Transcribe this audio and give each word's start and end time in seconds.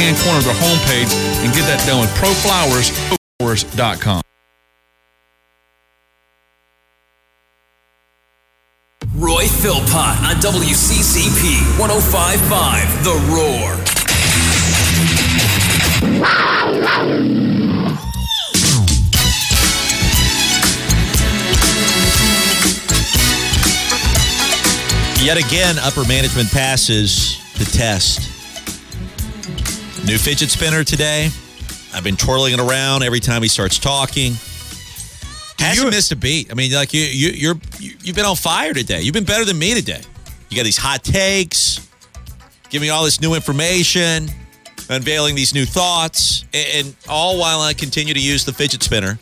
right-hand 0.00 0.16
corner 0.24 0.38
of 0.38 0.44
their 0.44 0.54
homepage 0.54 1.12
and 1.44 1.52
get 1.54 1.66
that 1.66 1.84
done 1.86 2.00
with 2.00 2.10
proflowers.com. 2.16 4.22
Roy 9.14 9.46
Philpott 9.46 10.20
on 10.24 10.36
WCCP 10.40 11.60
1055 11.78 13.04
The 13.04 13.14
Roar. 13.28 13.76
Yet 25.22 25.36
again, 25.36 25.78
upper 25.78 26.06
management 26.06 26.50
passes 26.50 27.38
the 27.58 27.66
test. 27.66 28.29
New 30.06 30.18
fidget 30.18 30.50
spinner 30.50 30.82
today. 30.82 31.30
I've 31.94 32.04
been 32.04 32.16
twirling 32.16 32.54
it 32.54 32.60
around 32.60 33.02
every 33.02 33.20
time 33.20 33.42
he 33.42 33.48
starts 33.48 33.78
talking. 33.78 34.32
Hasn't 35.58 35.90
missed 35.90 36.10
a 36.12 36.16
beat. 36.16 36.50
I 36.50 36.54
mean, 36.54 36.72
like 36.72 36.94
you, 36.94 37.02
you, 37.02 37.28
you're, 37.30 37.54
you, 37.78 37.94
you've 38.02 38.16
been 38.16 38.24
on 38.24 38.34
fire 38.36 38.72
today. 38.72 39.02
You've 39.02 39.12
been 39.14 39.24
better 39.24 39.44
than 39.44 39.58
me 39.58 39.74
today. 39.74 40.00
You 40.48 40.56
got 40.56 40.64
these 40.64 40.78
hot 40.78 41.04
takes, 41.04 41.86
giving 42.70 42.86
me 42.86 42.90
all 42.90 43.04
this 43.04 43.20
new 43.20 43.34
information, 43.34 44.28
unveiling 44.88 45.34
these 45.34 45.54
new 45.54 45.66
thoughts, 45.66 46.44
and, 46.54 46.86
and 46.86 46.96
all 47.08 47.38
while 47.38 47.60
I 47.60 47.74
continue 47.74 48.14
to 48.14 48.20
use 48.20 48.44
the 48.44 48.52
fidget 48.52 48.82
spinner. 48.82 49.18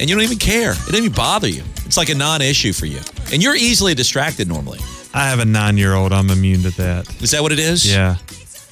And 0.00 0.08
you 0.08 0.16
don't 0.16 0.24
even 0.24 0.38
care. 0.38 0.72
It 0.72 0.78
doesn't 0.78 0.96
even 0.96 1.12
bother 1.12 1.48
you. 1.48 1.62
It's 1.84 1.96
like 1.96 2.08
a 2.08 2.14
non-issue 2.14 2.72
for 2.72 2.86
you. 2.86 3.00
And 3.32 3.42
you're 3.42 3.54
easily 3.54 3.94
distracted 3.94 4.48
normally. 4.48 4.80
I 5.12 5.28
have 5.28 5.38
a 5.38 5.44
nine 5.44 5.76
year 5.76 5.94
old. 5.94 6.12
I'm 6.12 6.30
immune 6.30 6.62
to 6.62 6.70
that. 6.78 7.22
Is 7.22 7.30
that 7.30 7.42
what 7.42 7.52
it 7.52 7.60
is? 7.60 7.88
Yeah. 7.88 8.16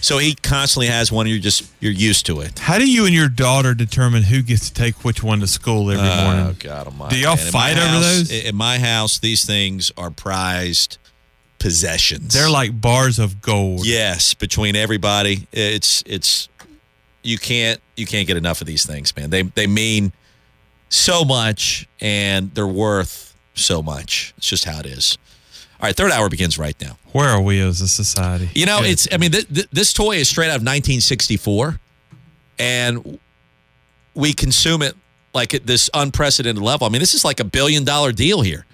So 0.03 0.19
he 0.19 0.35
constantly 0.35 0.89
has 0.89 1.13
one. 1.13 1.29
You're 1.29 1.39
just 1.39 1.65
you're 1.81 1.93
used 1.93 2.27
to 2.27 2.41
it. 2.41 2.59
How 2.59 2.77
do 2.77 2.91
you 2.91 3.07
and 3.07 3.15
your 3.15 3.29
daughter 3.29 3.73
determine 3.73 4.25
who 4.25 4.43
gets 4.43 4.69
to 4.69 4.75
take 4.75 5.05
which 5.05 5.23
one 5.23 5.39
to 5.41 5.47
school 5.47 5.91
every 5.93 6.07
Oh 6.07 6.25
morning? 6.25 6.47
Oh 6.49 6.57
God 6.59 6.89
Almighty! 6.89 7.15
Do 7.17 7.23
y'all 7.23 7.37
fight 7.37 7.79
over 7.79 7.87
house- 7.87 8.03
those? 8.03 8.45
In 8.45 8.57
my 8.57 8.81
house, 8.81 9.21
these 9.21 9.45
things 9.47 9.93
are 9.97 10.11
prized 10.11 10.99
possessions. 11.61 12.35
They're 12.35 12.51
like 12.51 12.81
bars 12.81 13.21
of 13.21 13.41
gold. 13.41 13.87
yes, 13.87 14.35
between 14.35 14.75
everybody, 14.75 15.47
it's 15.53 16.03
it's 16.05 16.49
you 17.23 17.39
can't 17.39 17.81
you 17.97 18.05
can't 18.05 18.27
get 18.27 18.37
enough 18.37 18.61
of 18.61 18.67
these 18.67 18.85
things, 18.85 19.15
man. 19.17 19.31
They 19.31 19.43
they 19.43 19.69
mean 19.69 20.13
so 20.89 21.25
much 21.25 21.89
and 22.01 22.53
they're 22.55 22.67
worth 22.67 23.37
so 23.55 23.83
much. 23.83 24.35
It's 24.37 24.49
just 24.49 24.65
how 24.65 24.81
it 24.81 24.87
is. 24.87 25.17
All 25.83 25.89
right, 25.89 25.97
third 25.97 26.13
hour 26.13 26.29
begins 26.29 26.59
right 26.59 26.81
now. 26.81 26.97
Where 27.11 27.29
are 27.29 27.43
we 27.43 27.61
as 27.61 27.81
a 27.81 27.89
society? 27.89 28.49
You 28.55 28.67
know, 28.67 28.83
it's. 28.83 29.09
I 29.13 29.17
mean, 29.17 29.33
th- 29.33 29.49
th- 29.53 29.69
this 29.73 29.93
toy 29.93 30.13
is 30.17 30.29
straight 30.29 30.47
out 30.47 30.55
of 30.57 30.63
1964, 30.63 31.81
and 32.61 33.19
we 34.15 34.33
consume 34.33 34.83
it 34.83 34.95
like 35.35 35.55
at 35.55 35.67
this 35.67 35.91
unprecedented 35.93 36.63
level. 36.63 36.87
I 36.87 36.91
mean, 36.91 37.01
this 37.01 37.15
is 37.15 37.25
like 37.25 37.41
a 37.41 37.45
billion 37.45 37.83
dollar 37.85 38.13
deal 38.13 38.43
here. 38.43 38.65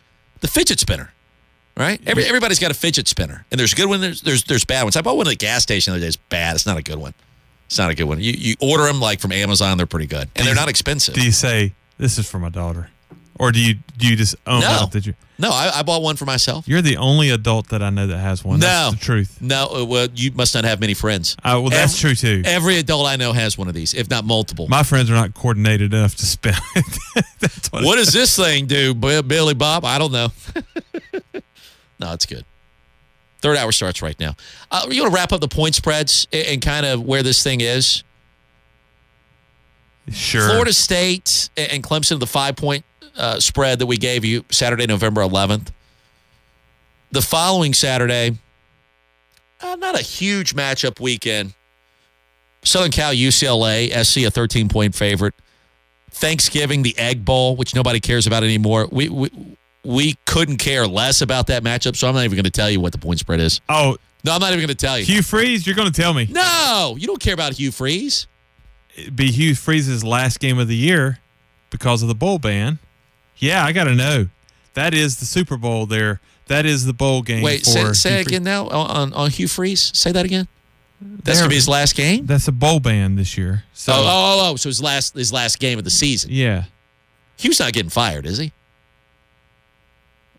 The 0.41 0.48
fidget 0.48 0.81
spinner, 0.81 1.11
right? 1.78 1.98
Every, 2.06 2.25
everybody's 2.25 2.59
got 2.59 2.70
a 2.70 2.75
fidget 2.75 3.09
spinner, 3.09 3.47
and 3.50 3.59
there's 3.59 3.72
good 3.72 3.87
ones. 3.89 4.03
There's, 4.03 4.20
there's 4.20 4.45
there's 4.45 4.65
bad 4.67 4.83
ones. 4.83 4.95
I 4.95 5.00
bought 5.00 5.17
one 5.17 5.27
at 5.27 5.31
the 5.31 5.37
gas 5.37 5.62
station 5.62 5.93
the 5.93 5.97
other 5.97 6.05
day. 6.05 6.09
It's 6.09 6.17
bad. 6.17 6.56
It's 6.56 6.67
not 6.67 6.77
a 6.77 6.83
good 6.83 6.98
one. 6.98 7.15
It's 7.69 7.78
not 7.78 7.91
a 7.91 7.95
good 7.95 8.05
one. 8.05 8.20
You 8.20 8.33
you 8.33 8.55
order 8.61 8.84
them 8.84 9.00
like 9.00 9.20
from 9.20 9.33
Amazon. 9.33 9.78
They're 9.78 9.87
pretty 9.87 10.06
good, 10.06 10.28
and 10.37 10.47
they're 10.47 10.55
not 10.55 10.69
expensive. 10.69 11.15
Do 11.15 11.25
you 11.25 11.33
say 11.33 11.72
this 11.97 12.19
is 12.19 12.31
for 12.31 12.39
my 12.39 12.50
daughter, 12.50 12.91
or 13.39 13.53
do 13.53 13.61
you 13.61 13.75
do 13.97 14.08
you 14.08 14.17
just 14.17 14.34
own 14.47 14.61
No. 14.61 14.86
that 14.92 15.06
you? 15.06 15.14
no, 15.39 15.50
I, 15.50 15.70
I 15.77 15.83
bought 15.83 16.03
one 16.03 16.17
for 16.17 16.25
myself. 16.25 16.67
You're 16.67 16.83
the 16.83 16.97
only 16.97 17.31
adult 17.31 17.69
that 17.69 17.83
I 17.83 17.91
know 17.91 18.06
that 18.08 18.19
has 18.19 18.44
one. 18.44 18.58
No. 18.61 18.67
That's 18.67 18.94
the 18.94 19.00
truth. 19.05 19.39
No, 19.41 19.69
uh, 19.72 19.84
well, 19.84 20.08
you 20.14 20.33
must 20.33 20.55
not 20.55 20.64
have 20.64 20.81
many 20.81 20.94
friends. 20.94 21.36
Uh, 21.44 21.61
well, 21.61 21.69
that's 21.70 22.03
Every- 22.05 22.14
true 22.16 22.42
too. 22.42 22.48
Every 22.48 22.78
adult 22.78 23.06
I 23.06 23.16
know 23.16 23.33
has 23.33 23.56
one 23.56 23.69
of 23.69 23.75
these, 23.75 23.94
if 23.94 24.11
not 24.11 24.25
multiple. 24.25 24.66
My 24.69 24.83
friends 24.83 25.11
are 25.11 25.14
not 25.14 25.34
coordinated 25.34 25.94
enough 25.94 26.16
to 26.16 26.27
spend 26.27 26.56
it. 26.77 27.25
that's 27.41 27.70
what. 27.70 27.84
What 27.84 27.97
does 27.97 28.12
this 28.12 28.34
thing 28.36 28.66
do, 28.66 28.94
Billy 28.94 29.55
Bob? 29.55 29.84
I 29.84 29.98
don't 29.98 30.12
know. 30.12 30.28
no, 32.00 32.12
it's 32.12 32.27
good. 32.27 32.44
Third 33.41 33.56
hour 33.56 33.71
starts 33.71 34.03
right 34.03 34.19
now. 34.19 34.34
Uh, 34.72 34.87
you 34.91 35.00
want 35.03 35.12
to 35.12 35.16
wrap 35.16 35.32
up 35.32 35.41
the 35.41 35.47
point 35.47 35.77
spreads 35.77 36.27
and, 36.32 36.47
and 36.48 36.62
kind 36.62 36.84
of 36.84 37.03
where 37.03 37.22
this 37.22 37.41
thing 37.44 37.60
is? 37.60 38.03
Sure. 40.10 40.48
Florida 40.48 40.72
State 40.72 41.50
and 41.56 41.71
and 41.71 41.84
Clemson, 41.84 42.19
the 42.19 42.27
five 42.27 42.56
point 42.56 42.84
uh, 43.19 43.41
spread 43.41 43.79
that 43.81 43.87
we 43.87 43.97
gave 43.97 44.25
you 44.25 44.45
Saturday, 44.51 44.87
November 44.87 45.21
11th. 45.23 45.69
The 47.11 47.23
following 47.23 47.73
Saturday, 47.75 48.39
uh, 49.61 49.77
not 49.77 49.99
a 49.99 50.03
huge 50.03 50.55
matchup 50.55 51.01
weekend. 51.01 51.55
Southern 52.62 52.91
Cal, 52.91 53.12
UCLA, 53.12 53.91
SC, 54.05 54.19
a 54.27 54.31
13 54.31 54.69
point 54.69 54.95
favorite. 54.95 55.34
Thanksgiving, 56.11 56.83
the 56.83 56.97
Egg 56.99 57.25
Bowl, 57.25 57.57
which 57.57 57.75
nobody 57.75 58.01
cares 58.01 58.27
about 58.27 58.43
anymore. 58.43 58.89
We, 58.91 59.09
we, 59.09 59.31
we 59.84 60.17
couldn't 60.27 60.57
care 60.59 60.87
less 60.87 61.21
about 61.23 61.47
that 61.49 61.62
matchup, 61.62 61.97
so 61.97 62.09
I'm 62.09 62.15
not 62.15 62.25
even 62.25 62.37
going 62.37 62.45
to 62.45 62.51
tell 62.51 62.71
you 62.71 62.81
what 62.81 62.93
the 62.93 62.99
point 62.99 63.21
spread 63.21 63.41
is. 63.41 63.61
Oh, 63.69 63.97
No, 64.25 64.33
I'm 64.33 64.41
not 64.41 64.49
even 64.49 64.59
going 64.61 64.69
to 64.69 64.75
tell 64.75 64.99
you. 64.99 65.05
Hugh 65.05 65.23
Freeze, 65.23 65.67
you're 65.67 65.77
going 65.77 65.91
to 65.91 66.01
tell 66.01 66.12
me. 66.15 66.27
no, 66.31 66.97
you 66.99 67.07
don't 67.07 67.21
care 67.21 67.34
about 67.34 67.53
Hugh 67.55 67.71
Freeze. 67.71 68.27
It'd 68.97 69.15
be 69.17 69.31
Hugh 69.31 69.55
Freeze's 69.55 70.03
last 70.03 70.41
game 70.41 70.59
of 70.59 70.67
the 70.67 70.77
year 70.77 71.21
because 71.71 72.03
of 72.03 72.09
the 72.09 72.15
bowl 72.15 72.39
ban. 72.39 72.78
Yeah, 73.38 73.65
I 73.65 73.72
got 73.72 73.84
to 73.84 73.94
know. 73.94 74.28
That 74.75 74.94
is 74.94 75.19
the 75.19 75.25
Super 75.25 75.56
Bowl 75.56 75.87
there. 75.87 76.21
That 76.47 76.65
is 76.66 76.84
the 76.87 76.93
bowl 76.93 77.22
game. 77.22 77.43
Wait, 77.43 77.66
say, 77.66 77.93
say 77.93 78.21
it 78.21 78.26
again 78.26 78.43
now 78.43 78.69
on, 78.69 79.12
on, 79.12 79.31
Hugh 79.31 79.49
Freeze. 79.49 79.91
Say 79.94 80.12
that 80.12 80.25
again. 80.25 80.49
That's 81.00 81.38
gonna 81.38 81.50
be 81.50 81.54
his 81.54 81.69
last 81.69 81.94
game. 81.94 82.27
That's 82.27 82.48
a 82.48 82.53
bowl 82.53 82.81
ban 82.81 83.15
this 83.15 83.37
year. 83.37 83.65
So 83.75 83.93
oh, 83.93 83.97
oh, 83.98 84.41
oh, 84.48 84.53
oh, 84.53 84.56
so 84.56 84.69
his 84.69 84.82
last 84.82 85.15
his 85.15 85.32
last 85.32 85.60
game 85.60 85.78
of 85.78 85.84
the 85.84 85.91
season. 85.91 86.31
yeah, 86.32 86.65
Hugh's 87.37 87.60
not 87.60 87.72
getting 87.72 87.91
fired, 87.91 88.27
is 88.27 88.38
he? 88.38 88.53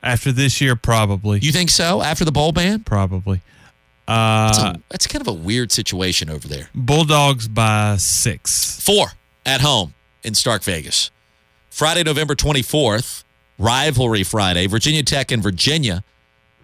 after 0.02 0.32
this 0.32 0.62
year, 0.62 0.76
probably, 0.76 1.40
You 1.40 1.52
think 1.52 1.70
so? 1.70 2.02
After 2.02 2.26
the 2.26 2.32
bowl 2.32 2.52
ban? 2.52 2.84
probably. 2.84 3.42
That's, 4.08 4.58
Uh, 4.58 4.74
a, 4.76 4.82
that's 4.90 5.06
kind 5.08 5.22
of 5.22 5.28
a 5.28 5.34
weird 5.34 5.72
situation 5.72 6.30
over 6.30 6.48
there. 6.48 6.70
Bulldogs 6.74 7.48
by 7.48 7.98
six. 7.98 8.80
Four 8.82 9.12
at 9.46 9.62
home 9.62 9.94
in 10.24 10.34
Stark 10.34 10.64
Vegas. 10.64 11.12
Friday, 11.80 12.04
November 12.04 12.36
24th, 12.36 13.24
rivalry 13.58 14.26
Friday, 14.26 14.68
Virginia 14.68 15.02
Tech 15.02 15.32
and 15.32 15.42
Virginia 15.42 16.04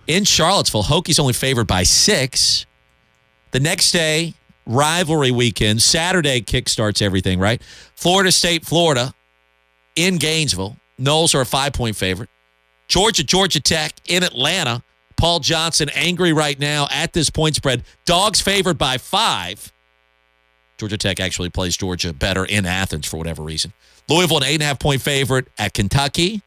in 0.08 0.26
Charlottesville. 0.26 0.84
Hokies 0.84 1.22
only 1.22 1.32
favored 1.32 1.68
by 1.68 1.84
six. 1.84 2.66
The 3.52 3.62
next 3.62 3.94
day, 3.94 4.34
rivalry 4.66 5.32
weekend, 5.32 5.82
Saturday 5.82 6.42
kickstarts 6.42 7.02
everything, 7.02 7.40
right? 7.40 7.64
Florida 7.96 8.30
State, 8.30 8.66
Florida 8.66 9.14
in 9.96 10.18
Gainesville. 10.18 10.76
Noles 11.00 11.34
are 11.34 11.40
a 11.40 11.46
five 11.46 11.72
point 11.72 11.96
favorite. 11.96 12.30
Georgia, 12.90 13.24
Georgia 13.24 13.62
Tech 13.62 13.94
in 14.10 14.22
Atlanta. 14.22 14.84
Paul 15.16 15.40
Johnson 15.40 15.88
angry 15.96 16.34
right 16.34 16.60
now 16.60 16.90
at 16.92 17.14
this 17.14 17.30
point 17.30 17.56
spread. 17.56 17.86
Dogs 18.04 18.42
favored 18.42 18.78
by 18.78 18.98
five. 18.98 19.72
Georgia 20.78 20.98
Tech 20.98 21.22
actually 21.22 21.52
plays 21.52 21.78
Georgia 21.78 22.12
better 22.12 22.44
in 22.44 22.66
Athens 22.66 23.08
for 23.08 23.16
whatever 23.16 23.44
reason. 23.44 23.72
Louisville, 24.10 24.38
an 24.38 24.44
eight 24.44 24.56
and 24.56 24.64
a 24.64 24.66
half 24.66 24.80
point 24.80 25.02
favorite 25.02 25.48
at 25.58 25.74
Kentucky. 25.74 26.42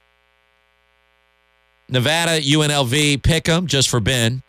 Nevada, 1.88 2.40
UNLV, 2.40 3.22
pick 3.22 3.48
'em 3.48 3.66
just 3.66 3.88
for 3.88 4.00
Ben. 4.00 4.42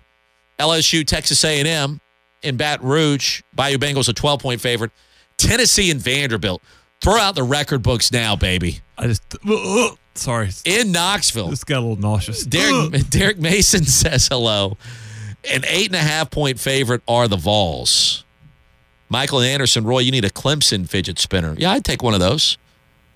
LSU, 0.59 1.05
Texas 1.05 1.43
A&M 1.45 2.01
in 2.43 2.57
Baton 2.57 2.85
Rouge. 2.87 3.41
Bayou 3.53 3.77
Bengals, 3.77 4.09
a 4.09 4.13
12 4.13 4.41
point 4.41 4.61
favorite. 4.61 4.91
Tennessee 5.37 5.89
and 5.89 6.01
Vanderbilt. 6.01 6.61
Throw 7.01 7.15
out 7.17 7.35
the 7.35 7.43
record 7.43 7.81
books 7.81 8.11
now, 8.11 8.35
baby. 8.35 8.81
I 8.97 9.07
just 9.07 9.23
ugh, 9.49 9.97
sorry, 10.15 10.49
In 10.65 10.91
Knoxville. 10.91 11.49
just 11.49 11.65
got 11.65 11.77
a 11.79 11.85
little 11.85 11.95
nauseous. 11.95 12.43
Derek, 12.43 12.93
uh. 12.93 13.03
Derek 13.09 13.39
Mason 13.39 13.85
says 13.85 14.27
hello. 14.27 14.77
An 15.49 15.63
eight 15.65 15.85
and 15.87 15.95
a 15.95 15.99
half 15.99 16.29
point 16.29 16.59
favorite 16.59 17.01
are 17.07 17.29
the 17.29 17.37
Vols. 17.37 18.25
Michael 19.07 19.39
and 19.39 19.47
Anderson, 19.47 19.85
Roy, 19.85 19.99
you 19.99 20.11
need 20.11 20.25
a 20.25 20.29
Clemson 20.29 20.87
fidget 20.87 21.17
spinner. 21.19 21.55
Yeah, 21.57 21.71
I'd 21.71 21.85
take 21.85 22.03
one 22.03 22.13
of 22.13 22.19
those. 22.19 22.57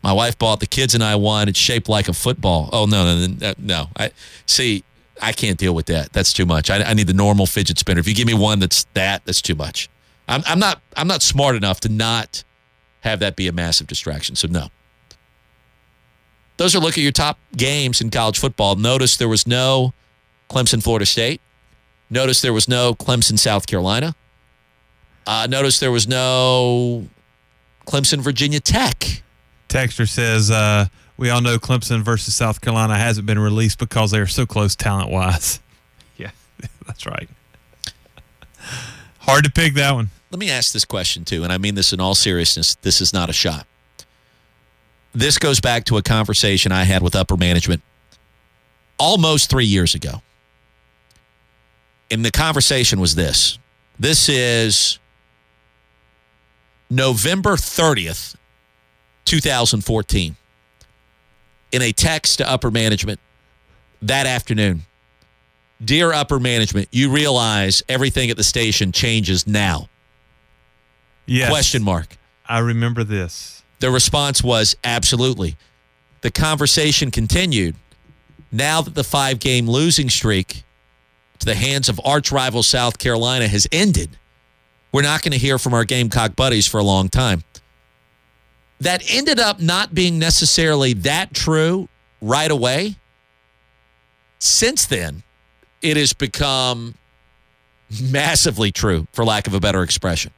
My 0.04 0.12
wife 0.12 0.38
bought 0.38 0.60
the 0.60 0.68
kids 0.68 0.94
and 0.94 1.04
I 1.04 1.16
one. 1.16 1.48
It's 1.48 1.58
shaped 1.58 1.88
like 1.88 2.10
a 2.10 2.14
football. 2.14 2.70
Oh 2.74 2.86
no, 2.86 3.26
no, 3.26 3.54
no! 3.58 3.88
I 3.96 4.12
see. 4.46 4.84
I 5.22 5.32
can't 5.32 5.58
deal 5.58 5.74
with 5.74 5.86
that. 5.86 6.12
That's 6.12 6.34
too 6.34 6.46
much. 6.46 6.70
I, 6.70 6.84
I 6.84 6.94
need 6.94 7.08
the 7.08 7.14
normal 7.14 7.46
fidget 7.46 7.80
spinner. 7.80 8.00
If 8.00 8.08
you 8.08 8.16
give 8.16 8.28
me 8.28 8.34
one 8.34 8.60
that's 8.60 8.86
that, 8.96 9.24
that's 9.26 9.42
too 9.42 9.56
much. 9.56 9.90
I'm, 10.28 10.44
I'm 10.46 10.60
not. 10.60 10.82
I'm 10.98 11.08
not 11.08 11.22
smart 11.22 11.56
enough 11.56 11.80
to 11.82 11.90
not 11.90 12.44
have 13.02 13.20
that 13.20 13.36
be 13.36 13.48
a 13.48 13.54
massive 13.54 13.88
distraction. 13.88 14.36
So 14.36 14.48
no. 14.48 14.68
Those 16.58 16.76
are 16.76 16.80
look 16.80 16.98
at 16.98 17.04
your 17.04 17.12
top 17.12 17.40
games 17.56 18.02
in 18.02 18.10
college 18.10 18.38
football. 18.38 18.76
Notice 18.76 19.18
there 19.18 19.30
was 19.30 19.48
no 19.48 19.94
Clemson, 20.50 20.84
Florida 20.84 21.06
State. 21.06 21.42
Notice 22.10 22.42
there 22.42 22.54
was 22.54 22.68
no 22.68 22.94
Clemson, 22.94 23.40
South 23.40 23.66
Carolina. 23.66 24.16
Uh, 25.26 25.48
notice 25.50 25.80
there 25.80 25.92
was 25.92 26.08
no 26.08 27.08
Clemson, 27.88 28.20
Virginia 28.20 28.60
Tech. 28.60 29.23
Texter 29.74 30.08
says, 30.08 30.52
uh, 30.52 30.86
we 31.18 31.32
all 31.32 31.42
know 31.42 31.58
Clemson 31.58 32.02
versus 32.02 32.36
South 32.36 32.62
Carolina 32.62 32.96
hasn't 32.96 33.26
been 33.26 33.40
released 33.40 33.80
because 33.80 34.12
they 34.12 34.20
are 34.20 34.28
so 34.28 34.46
close 34.46 34.76
talent 34.76 35.10
wise. 35.10 35.60
Yeah, 36.16 36.30
that's 36.86 37.08
right. 37.08 37.28
Hard 39.18 39.46
to 39.46 39.52
pick 39.52 39.74
that 39.74 39.94
one. 39.94 40.12
let 40.30 40.40
me 40.40 40.52
ask 40.52 40.72
this 40.74 40.86
question 40.86 41.26
too, 41.26 41.44
and 41.44 41.52
I 41.52 41.58
mean 41.58 41.74
this 41.74 41.92
in 41.92 42.00
all 42.00 42.14
seriousness. 42.14 42.76
This 42.76 43.02
is 43.02 43.14
not 43.14 43.32
a 43.32 43.34
shot. 43.34 43.66
This 45.12 45.40
goes 45.40 45.60
back 45.60 45.86
to 45.86 45.98
a 45.98 46.04
conversation 46.04 46.72
I 46.72 46.84
had 46.84 47.02
with 47.02 47.16
upper 47.16 47.36
management 47.36 47.82
almost 49.00 49.50
three 49.50 49.66
years 49.66 49.96
ago. 49.96 50.22
And 52.12 52.24
the 52.24 52.32
conversation 52.32 53.00
was 53.00 53.16
this 53.16 53.58
this 54.00 54.30
is 54.30 55.00
November 56.92 57.56
30th, 57.56 58.36
2014. 59.42 60.36
In 61.72 61.82
a 61.82 61.92
text 61.92 62.38
to 62.38 62.50
upper 62.50 62.70
management 62.70 63.20
that 64.02 64.28
afternoon, 64.28 64.84
Dear 65.84 66.14
upper 66.14 66.40
management, 66.40 66.88
you 66.92 67.10
realize 67.10 67.84
everything 67.90 68.30
at 68.30 68.38
the 68.38 68.44
station 68.44 68.92
changes 68.92 69.46
now. 69.46 69.90
Yes. 71.26 71.50
Question 71.50 71.84
mark. 71.84 72.18
I 72.48 72.60
remember 72.60 73.04
this. 73.04 73.64
The 73.80 73.92
response 73.92 74.44
was 74.44 74.76
absolutely. 74.84 75.58
The 76.22 76.32
conversation 76.32 77.12
continued. 77.12 77.76
Now 78.52 78.82
that 78.82 78.96
the 78.96 79.04
five 79.04 79.40
game 79.40 79.68
losing 79.68 80.10
streak 80.10 80.64
to 81.40 81.46
the 81.46 81.56
hands 81.56 81.90
of 81.90 82.00
arch 82.06 82.32
rival 82.32 82.64
South 82.64 82.98
Carolina 82.98 83.48
has 83.48 83.68
ended, 83.72 84.18
we're 84.92 85.02
not 85.02 85.22
going 85.22 85.34
to 85.34 85.38
hear 85.38 85.58
from 85.58 85.74
our 85.74 85.84
Gamecock 85.84 86.36
buddies 86.36 86.68
for 86.68 86.78
a 86.78 86.84
long 86.84 87.10
time. 87.10 87.44
That 88.84 89.04
ended 89.10 89.40
up 89.40 89.62
not 89.62 89.94
being 89.94 90.20
necessarily 90.20 90.94
that 90.94 91.34
true 91.34 91.88
right 92.22 92.52
away. 92.52 92.96
Since 94.40 94.86
then, 94.86 95.24
it 95.82 95.96
has 95.96 96.12
become 96.12 96.96
massively 98.02 98.72
true, 98.72 99.08
for 99.14 99.24
lack 99.24 99.48
of 99.48 99.54
a 99.54 99.60
better 99.60 99.84
expression. 99.84 100.34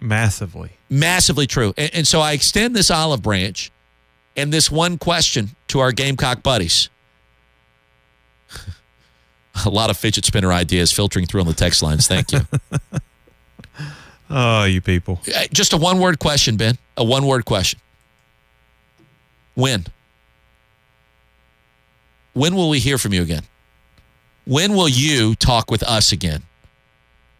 Massively. 0.00 0.72
Massively 0.88 1.46
true. 1.46 1.74
And, 1.76 1.90
and 1.94 2.06
so 2.06 2.20
I 2.20 2.32
extend 2.32 2.76
this 2.76 2.90
olive 2.90 3.22
branch 3.22 3.72
and 4.36 4.52
this 4.52 4.70
one 4.70 4.96
question 4.96 5.56
to 5.68 5.80
our 5.80 5.90
Gamecock 5.90 6.42
buddies. 6.44 6.90
a 9.66 9.70
lot 9.70 9.90
of 9.90 9.96
fidget 9.96 10.24
spinner 10.24 10.52
ideas 10.52 10.92
filtering 10.92 11.26
through 11.26 11.40
on 11.40 11.46
the 11.48 11.54
text 11.54 11.82
lines. 11.82 12.06
Thank 12.06 12.32
you. 12.32 12.40
Oh, 14.36 14.64
you 14.64 14.80
people. 14.80 15.20
Uh, 15.32 15.44
Just 15.52 15.72
a 15.72 15.76
one 15.76 16.00
word 16.00 16.18
question, 16.18 16.56
Ben. 16.56 16.76
A 16.96 17.04
one 17.04 17.24
word 17.24 17.44
question. 17.44 17.78
When? 19.54 19.86
When 22.32 22.56
will 22.56 22.68
we 22.68 22.80
hear 22.80 22.98
from 22.98 23.12
you 23.12 23.22
again? 23.22 23.44
When 24.44 24.74
will 24.74 24.88
you 24.88 25.36
talk 25.36 25.70
with 25.70 25.84
us 25.84 26.10
again? 26.10 26.42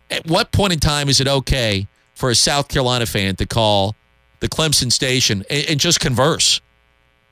At 0.08 0.26
what 0.28 0.52
point 0.52 0.72
in 0.72 0.78
time 0.78 1.08
is 1.08 1.20
it 1.20 1.26
okay 1.26 1.88
for 2.14 2.30
a 2.30 2.34
South 2.36 2.68
Carolina 2.68 3.06
fan 3.06 3.34
to 3.36 3.46
call 3.46 3.96
the 4.38 4.48
Clemson 4.48 4.92
station 4.92 5.44
and, 5.50 5.66
and 5.70 5.80
just 5.80 5.98
converse? 5.98 6.60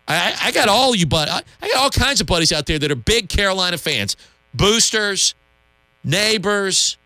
I, 0.09 0.37
I 0.43 0.50
got 0.50 0.69
all 0.69 0.97
you, 0.97 1.06
but 1.06 1.29
I, 1.29 1.43
I 1.62 1.69
got 1.69 1.76
all 1.79 1.91
kinds 1.91 2.20
of 2.20 2.26
buddies 2.26 2.50
out 2.50 2.67
there 2.67 2.81
that 2.81 2.91
are 2.91 2.97
big 2.97 3.29
Carolina 3.29 3.79
fans, 3.79 4.17
boosters, 4.53 5.37
neighbors, 6.03 6.99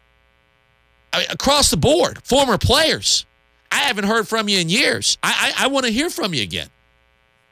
I 1.17 1.21
mean, 1.21 1.29
across 1.31 1.71
the 1.71 1.79
board, 1.79 2.23
former 2.25 2.59
players. 2.59 3.25
I 3.73 3.77
haven't 3.77 4.05
heard 4.05 4.29
from 4.29 4.51
you 4.51 4.59
in 4.59 4.69
years. 4.69 5.17
I 5.23 5.55
I, 5.57 5.65
I 5.65 5.67
want 5.69 5.87
to 5.87 5.93
hear 5.93 6.11
from 6.11 6.35
you 6.35 6.43
again. 6.43 6.69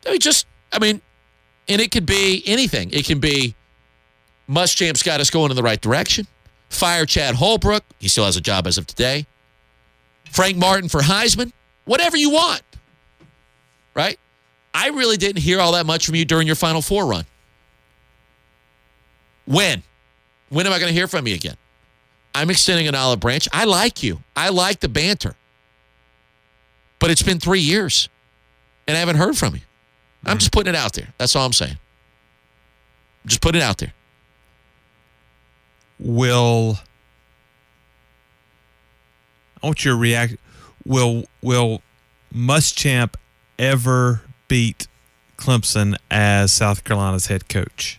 I 0.07 0.11
mean, 0.11 0.21
just 0.21 0.47
I 0.71 0.79
mean, 0.79 1.01
and 1.67 1.81
it 1.81 1.91
could 1.91 2.05
be 2.05 2.43
anything. 2.45 2.91
It 2.93 3.07
can 3.07 3.21
be 3.21 3.55
Muschamp's 4.51 5.03
got 5.03 5.21
us 5.21 5.31
going 5.31 5.51
in 5.51 5.57
the 5.57 5.63
right 5.63 5.81
direction. 5.81 6.27
Fire 6.69 7.07
Chad 7.07 7.37
Holbrook. 7.37 7.85
He 7.99 8.09
still 8.09 8.27
has 8.27 8.37
a 8.37 8.43
job 8.43 8.67
as 8.67 8.77
of 8.77 8.87
today. 8.87 9.25
Frank 10.31 10.59
Martin 10.59 10.91
for 10.91 11.01
Heisman. 11.01 11.53
Whatever 11.87 12.19
you 12.19 12.31
want. 12.31 12.61
Right? 13.95 14.19
I 14.75 14.89
really 14.89 15.17
didn't 15.17 15.41
hear 15.41 15.59
all 15.59 15.73
that 15.73 15.87
much 15.87 16.05
from 16.05 16.17
you 16.17 16.27
during 16.27 16.47
your 16.47 16.57
Final 16.57 16.83
Four 16.83 17.07
run. 17.07 17.25
When? 19.47 19.83
When 20.51 20.67
am 20.67 20.73
I 20.73 20.79
going 20.79 20.89
to 20.89 20.95
hear 20.95 21.09
from 21.09 21.27
you 21.27 21.35
again? 21.35 21.57
I'm 22.35 22.51
extending 22.51 22.89
an 22.89 22.95
olive 22.95 23.21
branch. 23.21 23.49
I 23.53 23.65
like 23.65 24.03
you. 24.03 24.23
I 24.35 24.49
like 24.49 24.81
the 24.81 24.89
banter. 24.89 25.37
But 26.99 27.11
it's 27.11 27.23
been 27.23 27.39
three 27.39 27.61
years 27.61 28.09
and 28.89 28.97
I 28.97 29.01
haven't 29.01 29.17
heard 29.17 29.37
from 29.37 29.55
you. 29.55 29.61
I'm 30.25 30.33
mm-hmm. 30.33 30.39
just 30.39 30.53
putting 30.53 30.75
it 30.75 30.77
out 30.77 30.95
there. 30.95 31.09
That's 31.19 31.37
all 31.37 31.47
I'm 31.47 31.53
saying. 31.53 31.79
Just 33.27 33.41
put 33.41 33.55
it 33.55 33.63
out 33.63 33.79
there. 33.79 33.93
Will 35.99 36.79
I 39.63 39.67
want 39.67 39.85
your 39.85 39.97
react 39.97 40.37
will 40.85 41.25
will 41.41 41.83
Muschamp 42.35 43.15
ever 43.59 44.23
beat 44.49 44.89
Clemson 45.39 45.97
as 46.11 46.53
South 46.53 46.85
Carolina's 46.85 47.27
head 47.27 47.49
coach? 47.49 47.99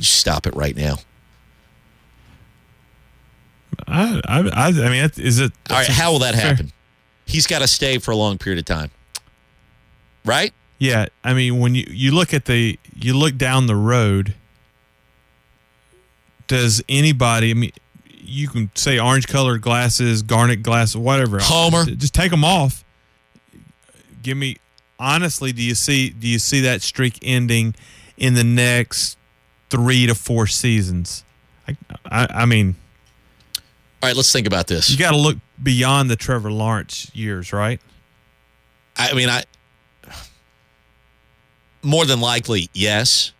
Stop 0.00 0.46
it 0.46 0.54
right 0.54 0.76
now. 0.76 0.96
I 3.86 4.20
I 4.26 4.38
I, 4.40 4.66
I 4.68 4.88
mean, 4.88 5.10
is 5.16 5.38
it? 5.38 5.52
All 5.70 5.76
right, 5.76 5.86
how 5.86 6.12
will 6.12 6.18
that 6.20 6.34
fair. 6.34 6.48
happen? 6.48 6.72
He's 7.26 7.46
got 7.46 7.60
to 7.60 7.68
stay 7.68 7.98
for 7.98 8.10
a 8.10 8.16
long 8.16 8.38
period 8.38 8.58
of 8.58 8.64
time. 8.64 8.90
Right? 10.24 10.52
Yeah, 10.78 11.06
I 11.22 11.34
mean, 11.34 11.60
when 11.60 11.74
you 11.74 11.86
you 11.88 12.12
look 12.12 12.34
at 12.34 12.46
the 12.46 12.78
you 12.94 13.16
look 13.16 13.36
down 13.36 13.66
the 13.66 13.76
road, 13.76 14.34
does 16.48 16.82
anybody? 16.88 17.50
I 17.50 17.54
mean, 17.54 17.72
you 18.08 18.48
can 18.48 18.70
say 18.74 18.98
orange 18.98 19.28
colored 19.28 19.62
glasses, 19.62 20.22
garnet 20.22 20.62
glasses, 20.62 20.96
whatever. 20.96 21.38
Homer. 21.40 21.84
just 21.84 22.14
take 22.14 22.30
them 22.30 22.44
off. 22.44 22.84
Give 24.22 24.36
me 24.36 24.56
honestly. 24.98 25.52
Do 25.52 25.62
you 25.62 25.74
see? 25.74 26.10
Do 26.10 26.26
you 26.26 26.38
see 26.38 26.60
that 26.62 26.82
streak 26.82 27.18
ending 27.22 27.74
in 28.16 28.34
the 28.34 28.44
next 28.44 29.16
three 29.72 30.06
to 30.06 30.14
four 30.14 30.46
seasons? 30.46 31.24
I, 31.66 31.76
I, 32.04 32.26
I 32.42 32.46
mean, 32.46 32.76
All 34.02 34.08
right, 34.08 34.14
let's 34.16 34.30
think 34.30 34.46
about 34.46 34.66
this. 34.66 34.90
you 34.90 34.98
got 34.98 35.12
to 35.12 35.16
look 35.16 35.38
beyond 35.62 36.10
the 36.10 36.16
Trevor 36.16 36.52
Lawrence 36.52 37.10
years, 37.14 37.52
right? 37.52 37.80
I 38.96 39.14
mean, 39.14 39.28
I 39.30 39.44
more 41.82 42.04
than 42.04 42.20
likely, 42.20 42.68
yes. 42.74 43.32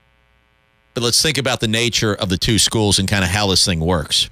But 0.94 1.02
let's 1.05 1.23
think 1.23 1.38
about 1.38 1.61
the 1.61 1.69
nature 1.69 2.14
of 2.14 2.29
the 2.29 2.37
two 2.38 2.58
schools 2.58 2.99
and 2.99 3.08
kind 3.08 3.23
of 3.25 3.31
how 3.31 3.46
this 3.46 3.64
thing 3.64 3.81
works. 3.81 4.28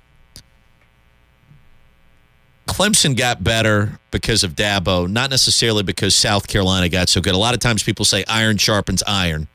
Clemson 2.67 3.17
got 3.17 3.43
better 3.43 3.99
because 4.11 4.45
of 4.45 4.55
Dabo, 4.55 5.09
not 5.09 5.31
necessarily 5.31 5.83
because 5.83 6.15
South 6.15 6.47
Carolina 6.49 6.89
got 6.89 7.09
so 7.09 7.21
good. 7.21 7.35
A 7.35 7.39
lot 7.39 7.53
of 7.55 7.61
times 7.61 7.83
people 7.83 8.05
say 8.05 8.25
iron 8.29 8.57
sharpens 8.59 9.03
iron. 9.07 9.49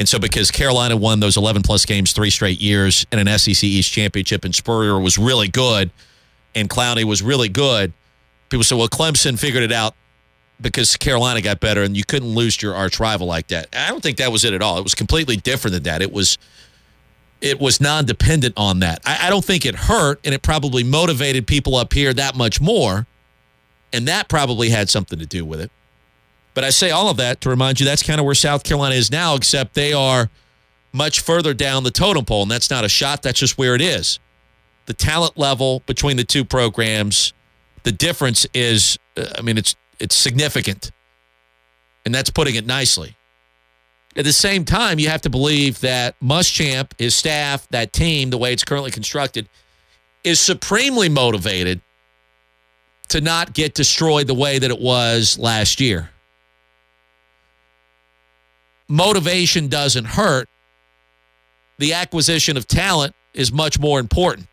And 0.00 0.08
so 0.08 0.18
because 0.18 0.50
Carolina 0.50 0.96
won 0.96 1.20
those 1.20 1.36
11 1.36 1.60
plus 1.60 1.84
games 1.84 2.12
three 2.12 2.30
straight 2.30 2.58
years 2.58 3.06
in 3.12 3.18
an 3.18 3.38
SEC 3.38 3.62
East 3.62 3.92
championship 3.92 4.46
and 4.46 4.54
Spurrier 4.54 4.98
was 4.98 5.18
really 5.18 5.46
good 5.46 5.90
and 6.54 6.70
Clowney 6.70 7.04
was 7.04 7.20
really 7.22 7.50
good, 7.50 7.92
people 8.48 8.64
say, 8.64 8.74
well, 8.74 8.88
Clemson 8.88 9.38
figured 9.38 9.62
it 9.62 9.70
out 9.70 9.94
because 10.58 10.96
Carolina 10.96 11.42
got 11.42 11.60
better 11.60 11.82
and 11.82 11.98
you 11.98 12.04
couldn't 12.04 12.30
lose 12.30 12.56
to 12.56 12.66
your 12.66 12.74
arch 12.74 12.98
rival 12.98 13.26
like 13.26 13.48
that. 13.48 13.68
I 13.74 13.90
don't 13.90 14.02
think 14.02 14.16
that 14.16 14.32
was 14.32 14.42
it 14.42 14.54
at 14.54 14.62
all. 14.62 14.78
It 14.78 14.84
was 14.84 14.94
completely 14.94 15.36
different 15.36 15.74
than 15.74 15.82
that. 15.82 16.00
It 16.00 16.12
was 16.12 16.38
it 17.42 17.60
was 17.60 17.78
non-dependent 17.78 18.54
on 18.56 18.80
that. 18.80 19.00
I, 19.04 19.26
I 19.26 19.30
don't 19.30 19.44
think 19.44 19.64
it 19.64 19.74
hurt, 19.74 20.20
and 20.24 20.34
it 20.34 20.42
probably 20.42 20.84
motivated 20.84 21.46
people 21.46 21.74
up 21.74 21.94
here 21.94 22.12
that 22.12 22.36
much 22.36 22.60
more, 22.60 23.06
and 23.94 24.06
that 24.08 24.28
probably 24.28 24.68
had 24.68 24.90
something 24.90 25.18
to 25.18 25.24
do 25.24 25.44
with 25.44 25.58
it. 25.58 25.70
But 26.54 26.64
I 26.64 26.70
say 26.70 26.90
all 26.90 27.08
of 27.08 27.16
that 27.18 27.40
to 27.42 27.50
remind 27.50 27.80
you 27.80 27.86
that's 27.86 28.02
kind 28.02 28.18
of 28.18 28.26
where 28.26 28.34
South 28.34 28.64
Carolina 28.64 28.94
is 28.94 29.10
now, 29.10 29.34
except 29.34 29.74
they 29.74 29.92
are 29.92 30.30
much 30.92 31.20
further 31.20 31.54
down 31.54 31.84
the 31.84 31.90
totem 31.90 32.24
pole, 32.24 32.42
and 32.42 32.50
that's 32.50 32.70
not 32.70 32.84
a 32.84 32.88
shot. 32.88 33.22
That's 33.22 33.38
just 33.38 33.56
where 33.56 33.74
it 33.74 33.80
is. 33.80 34.18
The 34.86 34.94
talent 34.94 35.38
level 35.38 35.80
between 35.86 36.16
the 36.16 36.24
two 36.24 36.44
programs, 36.44 37.32
the 37.84 37.92
difference 37.92 38.46
is, 38.52 38.98
uh, 39.16 39.26
I 39.38 39.42
mean, 39.42 39.56
it's 39.56 39.76
it's 40.00 40.16
significant, 40.16 40.90
and 42.04 42.14
that's 42.14 42.30
putting 42.30 42.56
it 42.56 42.66
nicely. 42.66 43.16
At 44.16 44.24
the 44.24 44.32
same 44.32 44.64
time, 44.64 44.98
you 44.98 45.08
have 45.08 45.20
to 45.22 45.30
believe 45.30 45.80
that 45.80 46.18
Muschamp, 46.20 46.98
his 46.98 47.14
staff, 47.14 47.68
that 47.68 47.92
team, 47.92 48.30
the 48.30 48.38
way 48.38 48.52
it's 48.52 48.64
currently 48.64 48.90
constructed, 48.90 49.48
is 50.24 50.40
supremely 50.40 51.08
motivated 51.08 51.80
to 53.08 53.20
not 53.20 53.52
get 53.52 53.74
destroyed 53.74 54.26
the 54.26 54.34
way 54.34 54.58
that 54.58 54.70
it 54.70 54.80
was 54.80 55.38
last 55.38 55.80
year. 55.80 56.10
Motivation 58.90 59.68
doesn't 59.68 60.04
hurt. 60.04 60.48
The 61.78 61.94
acquisition 61.94 62.56
of 62.56 62.66
talent 62.66 63.14
is 63.32 63.52
much 63.52 63.78
more 63.78 64.00
important. 64.00 64.48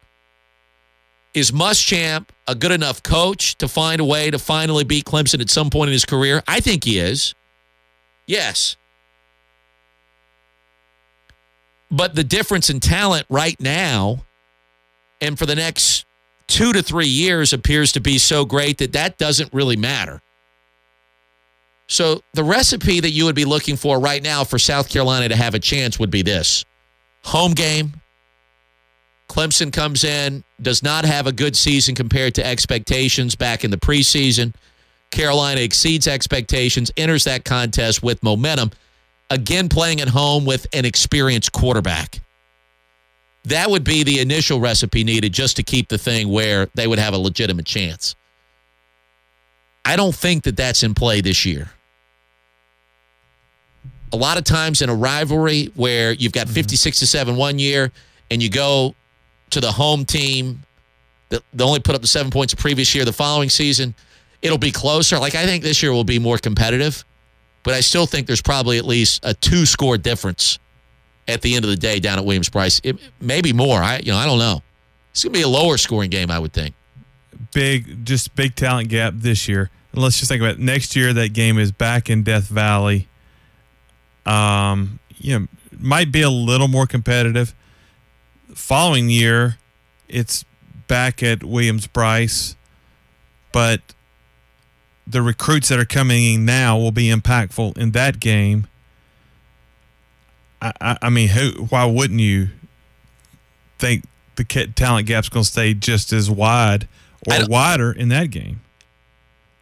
Is 1.34 1.50
Muschamp 1.50 2.30
a 2.48 2.54
good 2.54 2.72
enough 2.72 3.02
coach 3.02 3.56
to 3.58 3.68
find 3.68 4.00
a 4.00 4.06
way 4.06 4.30
to 4.30 4.38
finally 4.38 4.84
beat 4.84 5.06
Clemson 5.06 5.42
at 5.42 5.50
some 5.50 5.72
point 5.72 5.90
in 5.90 5.94
his 5.94 6.06
career? 6.06 6.44
I 6.48 6.60
think 6.60 6.84
he 6.84 7.00
is. 7.00 7.34
Yes. 8.28 8.78
But 11.90 12.14
the 12.14 12.24
difference 12.24 12.70
in 12.70 12.80
talent 12.80 13.26
right 13.30 13.60
now 13.60 14.24
and 15.20 15.40
for 15.40 15.48
the 15.48 15.56
next 15.56 16.06
two 16.46 16.74
to 16.74 16.84
three 16.84 17.08
years 17.08 17.54
appears 17.54 17.92
to 17.94 18.00
be 18.00 18.20
so 18.20 18.46
great 18.46 18.78
that 18.78 18.94
that 18.94 19.18
doesn't 19.18 19.52
really 19.52 19.78
matter. 19.78 20.22
So 21.88 22.22
the 22.34 22.44
recipe 22.44 23.00
that 23.00 23.12
you 23.12 23.26
would 23.26 23.36
be 23.36 23.46
looking 23.46 23.78
for 23.78 24.00
right 24.00 24.22
now 24.22 24.44
for 24.44 24.60
South 24.60 24.90
Carolina 24.90 25.30
to 25.30 25.36
have 25.36 25.56
a 25.56 25.60
chance 25.60 25.98
would 25.98 26.12
be 26.12 26.22
this 26.22 26.66
home 27.24 27.54
game. 27.54 27.94
Clemson 29.30 29.72
comes 29.72 30.04
in, 30.04 30.44
does 30.62 30.84
not 30.84 31.06
have 31.06 31.28
a 31.28 31.32
good 31.32 31.56
season 31.56 31.96
compared 31.96 32.36
to 32.36 32.46
expectations 32.46 33.36
back 33.36 33.64
in 33.64 33.72
the 33.72 33.78
preseason. 33.78 34.54
Carolina 35.12 35.62
exceeds 35.62 36.08
expectations, 36.08 36.92
enters 36.98 37.26
that 37.26 37.46
contest 37.46 38.04
with 38.04 38.22
momentum, 38.24 38.72
again 39.30 39.70
playing 39.70 40.02
at 40.02 40.08
home 40.08 40.46
with 40.46 40.68
an 40.74 40.86
experienced 40.86 41.52
quarterback. 41.52 42.20
That 43.46 43.70
would 43.70 43.84
be 43.84 44.04
the 44.04 44.20
initial 44.20 44.60
recipe 44.60 45.04
needed 45.04 45.34
just 45.34 45.56
to 45.56 45.64
keep 45.64 45.88
the 45.88 45.98
thing 45.98 46.30
where 46.30 46.68
they 46.76 46.88
would 46.88 47.00
have 47.00 47.14
a 47.14 47.18
legitimate 47.18 47.66
chance. 47.66 48.16
I 49.86 49.96
don't 49.96 50.16
think 50.16 50.44
that 50.44 50.58
that's 50.58 50.84
in 50.84 50.94
play 50.94 51.22
this 51.22 51.46
year. 51.46 51.72
A 54.14 54.18
lot 54.18 54.38
of 54.38 54.44
times 54.44 54.82
in 54.82 54.90
a 54.90 54.96
rivalry 54.96 55.72
where 55.76 56.14
you've 56.14 56.32
got 56.32 56.48
mm-hmm. 56.48 56.56
56 56.56 57.00
to 57.00 57.08
7 57.08 57.36
one 57.36 57.60
year 57.60 57.92
and 58.32 58.42
you 58.42 58.50
go 58.50 58.96
to 59.50 59.62
the 59.62 59.72
home 59.72 60.06
team 60.06 60.64
that 61.30 61.44
they 61.54 61.64
only 61.64 61.80
put 61.80 61.96
up 61.96 62.02
the 62.02 62.08
seven 62.08 62.32
points 62.32 62.54
the 62.54 62.62
previous 62.62 62.94
year, 62.96 63.06
the 63.06 63.14
following 63.14 63.50
season, 63.50 63.94
it'll 64.42 64.58
be 64.58 64.72
closer. 64.72 65.18
Like 65.18 65.36
I 65.36 65.46
think 65.46 65.64
this 65.64 65.84
year 65.84 65.92
will 65.92 66.04
be 66.04 66.20
more 66.20 66.38
competitive, 66.38 67.04
but 67.64 67.74
I 67.74 67.82
still 67.82 68.06
think 68.06 68.28
there's 68.28 68.42
probably 68.42 68.78
at 68.78 68.86
least 68.86 69.22
a 69.24 69.34
two 69.34 69.66
score 69.66 69.98
difference 69.98 70.60
at 71.28 71.42
the 71.42 71.56
end 71.56 71.66
of 71.66 71.70
the 71.70 71.76
day 71.76 72.00
down 72.00 72.18
at 72.18 72.26
Williams 72.26 72.50
Brice 72.50 72.82
maybe 73.20 73.52
more. 73.52 73.80
I 73.80 74.00
you 74.00 74.12
know 74.12 74.18
I 74.18 74.26
don't 74.26 74.40
know. 74.40 74.62
It's 75.12 75.24
gonna 75.24 75.34
be 75.34 75.42
a 75.42 75.48
lower 75.48 75.78
scoring 75.78 76.10
game, 76.10 76.32
I 76.32 76.40
would 76.40 76.54
think. 76.54 76.76
Big, 77.54 78.06
just 78.06 78.36
big 78.36 78.56
talent 78.56 78.90
gap 78.90 79.14
this 79.16 79.48
year. 79.48 79.70
And 79.92 80.02
let's 80.02 80.18
just 80.18 80.30
think 80.30 80.42
about 80.42 80.56
it. 80.56 80.60
next 80.60 80.96
year. 80.96 81.12
That 81.14 81.34
game 81.34 81.58
is 81.58 81.72
back 81.72 82.10
in 82.10 82.24
Death 82.24 82.48
Valley. 82.48 83.08
Um, 84.28 85.00
you 85.16 85.40
know, 85.40 85.48
might 85.80 86.12
be 86.12 86.22
a 86.22 86.30
little 86.30 86.68
more 86.68 86.86
competitive. 86.86 87.56
Following 88.54 89.10
year, 89.10 89.58
it's 90.08 90.46
back 90.88 91.24
at 91.24 91.44
Williams 91.44 91.88
Brice, 91.88 92.56
but 93.52 93.82
the 95.06 95.22
recruits 95.22 95.70
that 95.70 95.80
are 95.80 95.86
coming 95.86 96.24
in 96.34 96.46
now 96.46 96.78
will 96.78 96.92
be 96.92 97.10
impactful 97.10 97.78
in 97.78 97.92
that 97.92 98.20
game. 98.20 98.68
I, 100.62 100.74
I, 100.82 100.98
I 101.04 101.10
mean, 101.10 101.30
who? 101.30 101.66
Why 101.70 101.86
wouldn't 101.86 102.20
you 102.20 102.50
think 103.80 104.04
the 104.36 104.44
talent 104.44 105.08
gap's 105.08 105.30
going 105.30 105.44
to 105.44 105.50
stay 105.50 105.74
just 105.74 106.12
as 106.12 106.30
wide 106.30 106.88
or 107.28 107.48
wider 107.48 107.92
in 107.92 108.10
that 108.10 108.32
game? 108.32 108.62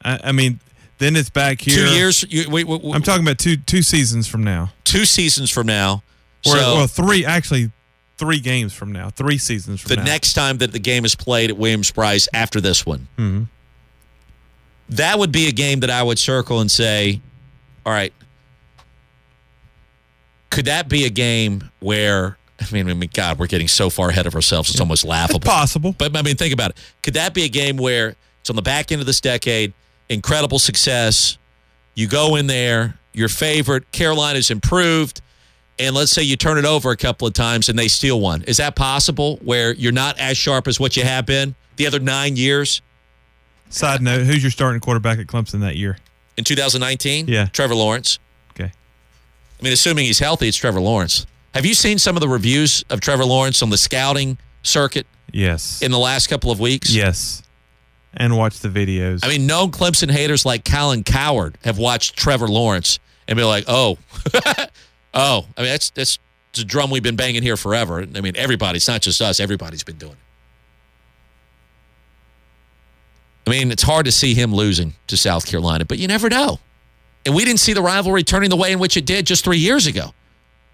I, 0.03 0.19
I 0.25 0.31
mean, 0.31 0.59
then 0.97 1.15
it's 1.15 1.29
back 1.29 1.61
here. 1.61 1.75
Two 1.87 1.93
years. 1.93 2.23
You, 2.29 2.49
wait, 2.49 2.67
wait, 2.67 2.81
I'm 2.93 3.01
talking 3.01 3.23
about 3.25 3.37
two 3.39 3.57
two 3.57 3.81
seasons 3.81 4.27
from 4.27 4.43
now, 4.43 4.71
two 4.83 5.05
seasons 5.05 5.49
from 5.51 5.67
now. 5.67 6.03
or 6.45 6.51
so 6.53 6.75
well, 6.75 6.87
three 6.87 7.25
actually, 7.25 7.71
three 8.17 8.39
games 8.39 8.73
from 8.73 8.91
now, 8.91 9.09
three 9.09 9.37
seasons 9.37 9.81
from 9.81 9.89
the 9.89 9.95
now. 9.97 10.03
next 10.03 10.33
time 10.33 10.57
that 10.59 10.71
the 10.71 10.79
game 10.79 11.03
is 11.05 11.15
played 11.15 11.49
at 11.49 11.57
Williams 11.57 11.91
Brice 11.91 12.27
after 12.33 12.61
this 12.61 12.85
one, 12.85 13.07
Mhm. 13.17 13.47
that 14.89 15.17
would 15.19 15.31
be 15.31 15.47
a 15.47 15.51
game 15.51 15.79
that 15.81 15.89
I 15.89 16.01
would 16.03 16.19
circle 16.19 16.59
and 16.61 16.69
say, 16.71 17.19
all 17.85 17.91
right, 17.93 18.13
could 20.49 20.65
that 20.65 20.87
be 20.87 21.05
a 21.05 21.09
game 21.09 21.69
where 21.79 22.37
I 22.61 22.65
mean, 22.73 22.89
I 22.89 22.93
mean, 22.93 23.09
God, 23.13 23.37
we're 23.37 23.47
getting 23.47 23.67
so 23.67 23.89
far 23.89 24.09
ahead 24.09 24.25
of 24.27 24.33
ourselves; 24.33 24.69
it's 24.69 24.79
almost 24.79 25.03
it's 25.03 25.09
laughable. 25.09 25.41
possible. 25.41 25.91
But 25.97 26.15
I 26.15 26.21
mean, 26.21 26.37
think 26.37 26.53
about 26.53 26.71
it. 26.71 26.77
Could 27.03 27.15
that 27.15 27.33
be 27.33 27.43
a 27.43 27.49
game 27.49 27.75
where 27.75 28.15
it's 28.39 28.49
on 28.49 28.55
the 28.55 28.61
back 28.61 28.91
end 28.93 29.01
of 29.01 29.07
this 29.07 29.19
decade, 29.19 29.73
incredible 30.09 30.59
success? 30.59 31.37
You 31.95 32.07
go 32.07 32.35
in 32.35 32.47
there, 32.47 32.97
your 33.13 33.29
favorite, 33.29 33.91
Carolina's 33.91 34.51
improved, 34.51 35.21
and 35.79 35.95
let's 35.95 36.11
say 36.11 36.21
you 36.23 36.35
turn 36.35 36.57
it 36.57 36.65
over 36.65 36.91
a 36.91 36.97
couple 36.97 37.27
of 37.27 37.33
times 37.33 37.69
and 37.69 37.77
they 37.79 37.87
steal 37.87 38.19
one. 38.19 38.43
Is 38.43 38.57
that 38.57 38.75
possible 38.75 39.37
where 39.43 39.73
you're 39.73 39.91
not 39.91 40.17
as 40.19 40.37
sharp 40.37 40.67
as 40.67 40.79
what 40.79 40.95
you 40.97 41.03
have 41.03 41.25
been 41.25 41.55
the 41.77 41.87
other 41.87 41.99
nine 41.99 42.35
years? 42.35 42.81
Side 43.69 44.01
note: 44.01 44.25
Who's 44.25 44.43
your 44.43 44.51
starting 44.51 44.79
quarterback 44.79 45.19
at 45.19 45.27
Clemson 45.27 45.61
that 45.61 45.75
year? 45.75 45.97
In 46.37 46.43
2019? 46.43 47.27
Yeah. 47.27 47.45
Trevor 47.47 47.75
Lawrence. 47.75 48.19
Okay. 48.51 48.71
I 49.59 49.63
mean, 49.63 49.73
assuming 49.73 50.05
he's 50.05 50.19
healthy, 50.19 50.47
it's 50.47 50.57
Trevor 50.57 50.81
Lawrence. 50.81 51.25
Have 51.53 51.65
you 51.65 51.73
seen 51.73 51.97
some 51.97 52.15
of 52.17 52.21
the 52.21 52.27
reviews 52.27 52.83
of 52.89 52.99
Trevor 52.99 53.25
Lawrence 53.25 53.61
on 53.63 53.69
the 53.69 53.77
scouting 53.77 54.37
circuit 54.63 55.07
Yes. 55.31 55.81
in 55.81 55.91
the 55.91 55.97
last 55.99 56.27
couple 56.27 56.51
of 56.51 56.59
weeks? 56.59 56.93
yes. 56.93 57.41
And 58.17 58.37
watch 58.37 58.59
the 58.59 58.69
videos. 58.69 59.21
I 59.23 59.29
mean, 59.29 59.47
known 59.47 59.71
Clemson 59.71 60.09
haters 60.09 60.45
like 60.45 60.65
Colin 60.65 61.03
Cowherd 61.03 61.57
have 61.63 61.77
watched 61.77 62.15
Trevor 62.17 62.47
Lawrence 62.47 62.99
and 63.27 63.37
be 63.37 63.43
like, 63.43 63.65
"Oh, 63.67 63.97
oh." 65.13 65.45
I 65.57 65.61
mean, 65.61 65.69
that's 65.69 65.89
that's 65.91 66.19
a 66.57 66.63
drum 66.63 66.89
we've 66.89 67.03
been 67.03 67.15
banging 67.15 67.43
here 67.43 67.57
forever. 67.57 68.01
I 68.01 68.21
mean, 68.21 68.35
everybody's 68.35 68.87
not 68.87 69.01
just 69.01 69.21
us. 69.21 69.39
Everybody's 69.39 69.83
been 69.83 69.97
doing 69.97 70.13
it. 70.13 70.17
I 73.47 73.51
mean, 73.51 73.71
it's 73.71 73.83
hard 73.83 74.05
to 74.05 74.11
see 74.11 74.33
him 74.33 74.53
losing 74.53 74.95
to 75.07 75.17
South 75.17 75.45
Carolina, 75.45 75.85
but 75.85 75.99
you 75.99 76.07
never 76.07 76.29
know. 76.29 76.59
And 77.25 77.35
we 77.35 77.45
didn't 77.45 77.59
see 77.59 77.73
the 77.73 77.81
rivalry 77.81 78.23
turning 78.23 78.49
the 78.49 78.55
way 78.55 78.71
in 78.71 78.79
which 78.79 78.97
it 78.97 79.05
did 79.05 79.25
just 79.25 79.43
three 79.43 79.57
years 79.57 79.87
ago. 79.87 80.13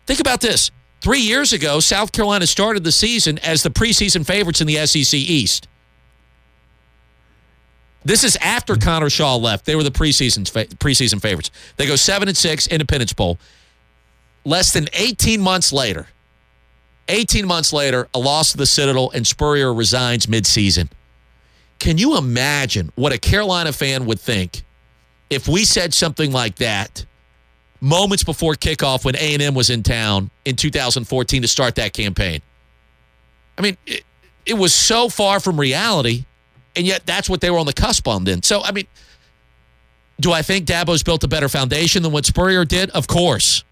Think 0.06 0.20
about 0.20 0.42
this. 0.42 0.72
Three 1.02 1.20
years 1.20 1.52
ago, 1.52 1.80
South 1.80 2.12
Carolina 2.12 2.46
started 2.46 2.84
the 2.84 2.92
season 2.92 3.40
as 3.40 3.64
the 3.64 3.70
preseason 3.70 4.26
favorites 4.26 4.62
in 4.62 4.68
the 4.68 4.86
SEC 4.86 5.18
East. 5.18 5.68
This 8.04 8.24
is 8.24 8.36
after 8.38 8.74
mm-hmm. 8.74 8.84
Connor 8.84 9.10
Shaw 9.10 9.36
left. 9.36 9.66
They 9.66 9.76
were 9.76 9.84
the 9.84 9.92
preseason 9.92 10.50
fa- 10.50 10.66
preseason 10.76 11.22
favorites. 11.22 11.52
They 11.78 11.86
go 11.86 11.96
seven 11.96 12.28
and 12.28 12.38
six, 12.38 12.68
Independence 12.68 13.14
Bowl. 13.14 13.38
Less 14.44 14.74
than 14.74 14.88
18 14.94 15.40
months 15.40 15.72
later, 15.72 16.08
18 17.10 17.46
months 17.46 17.72
later, 17.74 18.08
a 18.14 18.20
loss 18.20 18.52
to 18.52 18.58
the 18.58 18.66
Citadel 18.66 19.12
and 19.12 19.26
Spurrier 19.26 19.74
resigns 19.74 20.26
midseason. 20.26 20.90
Can 21.78 21.98
you 21.98 22.18
imagine 22.18 22.92
what 22.96 23.12
a 23.12 23.18
Carolina 23.18 23.72
fan 23.72 24.06
would 24.06 24.20
think 24.20 24.64
if 25.30 25.48
we 25.48 25.66
said 25.66 25.94
something 25.94 26.32
like 26.32 26.56
that 26.58 27.06
moments 27.80 28.24
before 28.24 28.54
kickoff 28.54 29.04
when 29.04 29.16
A&M 29.16 29.56
was 29.56 29.70
in 29.70 29.82
town 29.82 30.30
in 30.46 30.56
2014 30.56 31.42
to 31.42 31.48
start 31.48 31.76
that 31.76 31.94
campaign? 31.94 32.42
I 33.58 33.62
mean, 33.62 33.78
it, 33.86 34.04
it 34.46 34.54
was 34.54 34.74
so 34.74 35.10
far 35.10 35.40
from 35.40 35.60
reality, 35.60 36.26
and 36.76 36.86
yet 36.86 37.06
that's 37.06 37.30
what 37.30 37.42
they 37.42 37.50
were 37.50 37.60
on 37.60 37.66
the 37.66 37.74
cusp 37.74 38.08
on 38.08 38.24
then. 38.24 38.44
So, 38.44 38.62
I 38.64 38.72
mean, 38.72 38.88
do 40.20 40.32
I 40.32 40.42
think 40.42 40.66
Dabo's 40.66 41.04
built 41.04 41.24
a 41.24 41.28
better 41.28 41.50
foundation 41.50 42.04
than 42.04 42.12
what 42.12 42.26
Spurrier 42.26 42.66
did? 42.66 42.90
Of 42.92 43.08
course. 43.08 43.64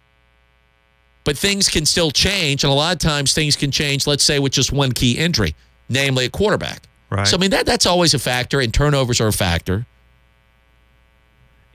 But 1.24 1.38
things 1.38 1.70
can 1.70 1.86
still 1.86 2.12
change, 2.12 2.64
and 2.64 2.72
a 2.72 2.76
lot 2.76 2.94
of 2.94 3.00
times 3.00 3.34
things 3.34 3.56
can 3.56 3.72
change, 3.72 4.08
let's 4.08 4.24
say, 4.24 4.40
with 4.40 4.52
just 4.52 4.72
one 4.72 4.92
key 4.92 5.18
injury, 5.18 5.56
namely 5.88 6.26
a 6.26 6.30
quarterback. 6.30 6.84
Right. 7.10 7.28
So, 7.28 7.38
I 7.38 7.40
mean, 7.40 7.52
that, 7.52 7.66
that's 7.66 7.86
always 7.86 8.14
a 8.14 8.20
factor, 8.20 8.60
and 8.60 8.74
turnovers 8.74 9.22
are 9.22 9.28
a 9.28 9.34
factor. 9.34 9.86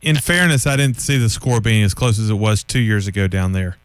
In 0.02 0.16
fairness, 0.16 0.66
I 0.66 0.76
didn't 0.76 1.00
see 1.00 1.18
the 1.18 1.28
score 1.28 1.60
being 1.60 1.82
as 1.82 1.94
close 1.94 2.18
as 2.18 2.30
it 2.30 2.34
was 2.34 2.64
two 2.64 2.80
years 2.80 3.06
ago 3.06 3.26
down 3.28 3.52
there. 3.52 3.76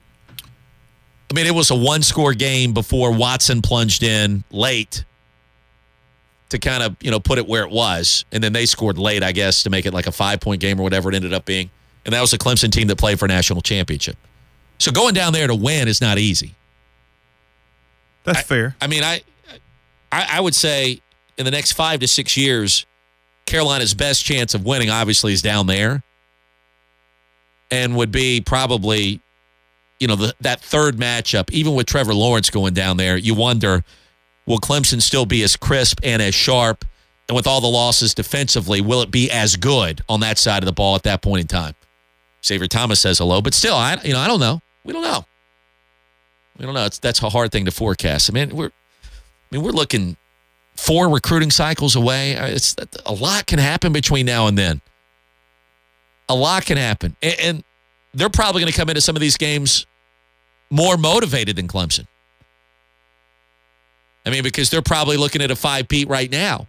I 1.30 1.36
mean, 1.36 1.46
it 1.46 1.54
was 1.54 1.70
a 1.70 1.76
one 1.76 2.02
score 2.02 2.34
game 2.34 2.74
before 2.74 3.14
Watson 3.14 3.62
plunged 3.62 4.02
in 4.02 4.44
late 4.50 5.06
to 6.50 6.60
kind 6.60 6.84
of, 6.84 6.96
you 7.00 7.12
know, 7.12 7.20
put 7.20 7.38
it 7.38 7.48
where 7.48 7.64
it 7.64 7.72
was. 7.72 8.26
And 8.32 8.44
then 8.44 8.54
they 8.54 8.66
scored 8.66 8.98
late, 8.98 9.24
I 9.24 9.32
guess, 9.32 9.64
to 9.64 9.70
make 9.70 9.86
it 9.86 9.94
like 9.94 10.08
a 10.08 10.12
five 10.12 10.40
point 10.40 10.62
game 10.62 10.80
or 10.80 10.84
whatever 10.84 11.10
it 11.10 11.16
ended 11.16 11.34
up 11.34 11.46
being. 11.46 11.70
And 12.06 12.14
that 12.14 12.22
was 12.22 12.34
a 12.34 12.38
Clemson 12.38 12.72
team 12.72 12.88
that 12.88 12.98
played 12.98 13.20
for 13.20 13.28
national 13.28 13.62
championship. 13.62 14.18
So 14.80 14.92
going 14.92 15.14
down 15.14 15.34
there 15.34 15.48
to 15.48 15.56
win 15.56 15.88
is 15.88 16.02
not 16.02 16.18
easy. 16.18 16.56
That's 18.24 18.42
fair. 18.42 18.76
I 18.82 18.88
mean, 18.88 19.04
I, 19.04 19.22
I, 20.12 20.28
I 20.34 20.42
would 20.42 20.56
say 20.56 21.02
in 21.38 21.46
the 21.46 21.52
next 21.52 21.74
five 21.74 22.00
to 22.00 22.08
six 22.08 22.36
years, 22.38 22.86
Carolina's 23.46 23.94
best 23.94 24.24
chance 24.24 24.54
of 24.54 24.66
winning 24.66 24.90
obviously 24.90 25.34
is 25.34 25.42
down 25.42 25.68
there, 25.68 26.04
and 27.72 27.96
would 27.96 28.12
be 28.12 28.42
probably, 28.42 29.22
you 30.00 30.08
know, 30.08 30.16
the, 30.16 30.36
that 30.42 30.62
third 30.62 30.98
matchup. 30.98 31.52
Even 31.52 31.76
with 31.76 31.88
Trevor 31.88 32.14
Lawrence 32.14 32.50
going 32.50 32.74
down 32.74 32.98
there, 32.98 33.18
you 33.18 33.34
wonder, 33.34 33.84
will 34.50 34.60
Clemson 34.60 35.02
still 35.02 35.26
be 35.26 35.44
as 35.44 35.56
crisp 35.56 36.00
and 36.04 36.22
as 36.22 36.36
sharp? 36.36 36.84
And 37.30 37.36
with 37.36 37.46
all 37.46 37.62
the 37.62 37.68
losses 37.68 38.16
defensively, 38.16 38.82
will 38.82 39.04
it 39.04 39.12
be 39.12 39.30
as 39.30 39.56
good 39.56 40.02
on 40.10 40.20
that 40.22 40.40
side 40.40 40.64
of 40.64 40.66
the 40.66 40.74
ball 40.74 40.96
at 40.96 41.04
that 41.04 41.22
point 41.22 41.42
in 41.42 41.48
time? 41.48 41.76
Xavier 42.44 42.68
Thomas 42.68 43.00
says 43.00 43.20
hello, 43.20 43.42
but 43.42 43.54
still, 43.54 43.76
I 43.76 43.98
you 44.04 44.14
know 44.14 44.20
I 44.20 44.28
don't 44.28 44.40
know. 44.40 44.62
We 44.84 44.94
don't 44.94 45.04
know. 45.04 45.26
We 46.58 46.66
don't 46.66 46.74
know. 46.74 46.86
It's 46.86 46.98
that's 46.98 47.22
a 47.22 47.30
hard 47.30 47.52
thing 47.52 47.66
to 47.66 47.72
forecast. 47.72 48.30
I 48.30 48.34
mean, 48.34 48.56
we're 48.56 48.72
I 48.72 49.56
mean 49.56 49.62
we're 49.62 49.72
looking 49.72 50.18
four 50.76 51.10
recruiting 51.10 51.52
cycles 51.52 51.96
away. 51.96 52.36
Uh, 52.36 52.48
It's 52.48 52.76
a 53.06 53.14
lot 53.14 53.46
can 53.46 53.60
happen 53.60 53.94
between 53.94 54.26
now 54.26 54.48
and 54.48 54.58
then. 54.58 54.82
A 56.28 56.36
lot 56.36 56.66
can 56.66 56.78
happen, 56.78 57.16
and, 57.22 57.40
and 57.40 57.64
they're 58.14 58.30
probably 58.30 58.62
going 58.62 58.72
to 58.72 58.78
come 58.78 58.90
into 58.90 59.02
some 59.02 59.16
of 59.16 59.20
these 59.20 59.38
games 59.38 59.86
more 60.72 60.98
motivated 60.98 61.56
than 61.56 61.68
Clemson. 61.68 62.08
I 64.26 64.30
mean, 64.30 64.44
because 64.44 64.70
they're 64.70 64.82
probably 64.82 65.18
looking 65.18 65.42
at 65.42 65.52
a 65.52 65.56
five 65.56 65.88
peat 65.88 66.08
right 66.08 66.30
now. 66.30 66.68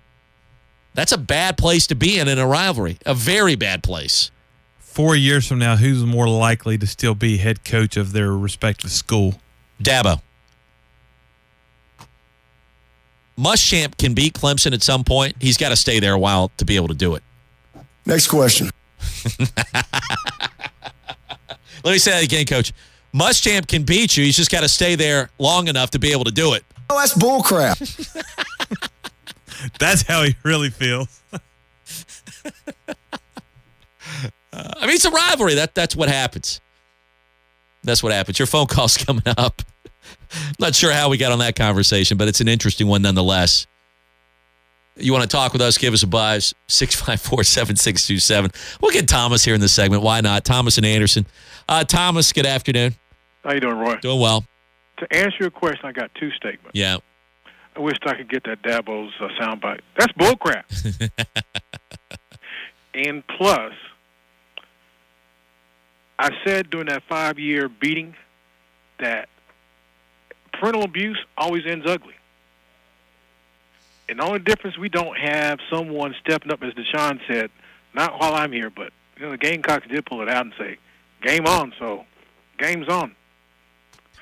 That's 0.95 1.13
a 1.13 1.19
bad 1.19 1.57
place 1.57 1.87
to 1.89 1.95
be 1.95 2.19
in 2.19 2.29
in 2.29 2.39
a 2.39 2.47
rivalry. 2.47 2.99
A 3.07 3.15
very 3.15 3.55
bad 3.55 3.83
place. 3.83 4.31
Four 4.79 5.15
years 5.15 5.47
from 5.47 5.59
now, 5.59 5.77
who's 5.77 6.05
more 6.05 6.29
likely 6.29 6.77
to 6.79 6.87
still 6.87 7.15
be 7.15 7.39
head 7.39 7.65
coach 7.65 7.97
of 7.97 8.13
their 8.13 8.33
respective 8.33 8.91
school? 8.91 9.41
Dabo. 9.83 10.21
Muschamp 13.39 13.97
can 13.97 14.15
beat 14.15 14.35
Clemson 14.35 14.75
at 14.75 14.83
some 14.83 15.05
point. 15.05 15.37
He's 15.41 15.57
got 15.57 15.71
to 15.71 15.77
stay 15.77 16.01
there 16.01 16.15
a 16.15 16.19
while 16.19 16.51
to 16.59 16.65
be 16.65 16.77
able 16.77 16.89
to 16.89 16.95
do 16.95 17.15
it. 17.15 17.23
Next 18.05 18.27
question. 18.27 18.71
Let 21.85 21.93
me 21.93 21.99
say 21.99 22.11
that 22.11 22.23
again, 22.23 22.45
Coach. 22.45 22.73
Muschamp 23.15 23.67
can 23.67 23.85
beat 23.85 24.17
you. 24.17 24.25
He's 24.25 24.37
just 24.37 24.51
got 24.51 24.61
to 24.61 24.69
stay 24.69 24.95
there 24.95 25.31
long 25.39 25.69
enough 25.69 25.91
to 25.91 25.99
be 25.99 26.13
able 26.13 26.25
to 26.25 26.31
do 26.31 26.53
it. 26.55 26.65
Oh, 26.91 26.99
that's 26.99 27.15
bullcrap. 27.15 27.79
That's 29.79 30.03
how 30.03 30.23
he 30.23 30.35
really 30.43 30.71
feels. 30.71 31.23
I 31.33 31.39
mean, 34.81 34.91
it's 34.91 35.05
a 35.05 35.11
rivalry. 35.11 35.55
That 35.55 35.75
that's 35.75 35.95
what 35.95 36.09
happens. 36.09 36.61
That's 37.85 38.03
what 38.03 38.13
happens. 38.13 38.39
Your 38.39 38.47
phone 38.47 38.67
call's 38.67 38.97
coming 39.05 39.23
up. 39.37 39.63
Not 40.59 40.75
sure 40.75 40.93
how 40.93 41.09
we 41.11 41.19
got 41.19 41.31
on 41.31 41.39
that 41.41 41.57
conversation, 41.57 42.17
but 42.17 42.27
it's 42.27 42.41
an 42.41 42.49
interesting 42.49 42.89
one 42.89 43.03
nonetheless. 43.03 43.67
You 44.97 45.13
want 45.13 45.23
to 45.23 45.29
talk 45.29 45.53
with 45.53 45.63
us? 45.63 45.79
Give 45.79 45.95
us 45.95 46.03
a 46.03 46.07
buzz 46.07 46.55
654 46.69 47.45
7627. 47.45 48.51
We'll 48.81 48.93
get 48.93 49.09
Thomas 49.09 49.45
here 49.45 49.55
in 49.55 49.61
this 49.61 49.73
segment. 49.73 50.03
Why 50.03 50.21
not? 50.21 50.45
Thomas 50.45 50.77
and 50.79 50.87
Anderson. 50.87 51.27
Uh, 51.69 51.85
Thomas, 51.85 52.33
good 52.33 52.47
afternoon. 52.47 52.95
How 53.45 53.53
you 53.53 53.61
doing, 53.61 53.79
Roy? 53.79 53.97
Doing 53.97 54.21
well. 54.21 54.45
To 55.01 55.17
answer 55.17 55.37
your 55.41 55.51
question, 55.51 55.87
I 55.87 55.93
got 55.93 56.15
two 56.15 56.31
statements. 56.33 56.73
Yeah. 56.75 56.99
I 57.75 57.81
wish 57.81 57.97
I 58.05 58.15
could 58.15 58.29
get 58.29 58.45
that 58.45 58.63
Dabo's 58.63 59.13
uh, 59.21 59.29
soundbite. 59.41 59.81
That's 59.99 60.13
bullcrap. 60.13 60.65
and 62.95 63.27
plus, 63.27 63.73
I 66.19 66.31
said 66.45 66.69
during 66.69 66.89
that 66.89 67.03
five-year 67.09 67.69
beating 67.69 68.15
that 68.99 69.29
parental 70.53 70.83
abuse 70.83 71.19
always 71.39 71.63
ends 71.67 71.87
ugly. 71.89 72.15
And 74.09 74.19
the 74.19 74.25
only 74.25 74.41
difference, 74.41 74.77
we 74.77 74.89
don't 74.89 75.17
have 75.17 75.61
someone 75.73 76.15
stepping 76.21 76.53
up, 76.53 76.63
as 76.63 76.75
Deshaun 76.75 77.21
said, 77.27 77.51
not 77.95 78.21
while 78.21 78.35
I'm 78.35 78.53
here, 78.53 78.69
but 78.69 78.93
you 79.17 79.23
know 79.23 79.31
the 79.31 79.39
Gamecocks 79.39 79.87
did 79.89 80.05
pull 80.05 80.21
it 80.21 80.29
out 80.29 80.45
and 80.45 80.55
say, 80.59 80.79
"Game 81.23 81.47
on." 81.47 81.73
So, 81.79 82.05
game's 82.59 82.89
on. 82.89 83.15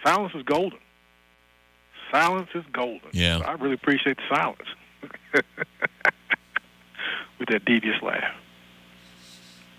Silence 0.05 0.33
is 0.35 0.43
golden. 0.45 0.78
Silence 2.11 2.49
is 2.55 2.64
golden. 2.73 3.11
Yeah. 3.12 3.38
So 3.38 3.45
I 3.45 3.52
really 3.52 3.75
appreciate 3.75 4.17
the 4.17 4.35
silence 4.35 4.69
with 7.38 7.49
that 7.49 7.64
devious 7.64 8.00
laugh. 8.02 8.35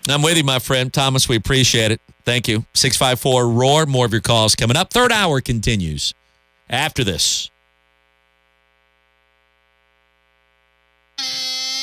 I'm 0.08 0.22
with 0.22 0.36
you, 0.36 0.44
my 0.44 0.58
friend. 0.58 0.92
Thomas, 0.92 1.28
we 1.28 1.36
appreciate 1.36 1.90
it. 1.90 2.00
Thank 2.24 2.48
you. 2.48 2.64
654 2.74 3.48
Roar. 3.48 3.86
More 3.86 4.06
of 4.06 4.12
your 4.12 4.20
calls 4.20 4.54
coming 4.54 4.76
up. 4.76 4.92
Third 4.92 5.12
hour 5.12 5.40
continues 5.40 6.14
after 6.68 7.04
this. 7.04 7.50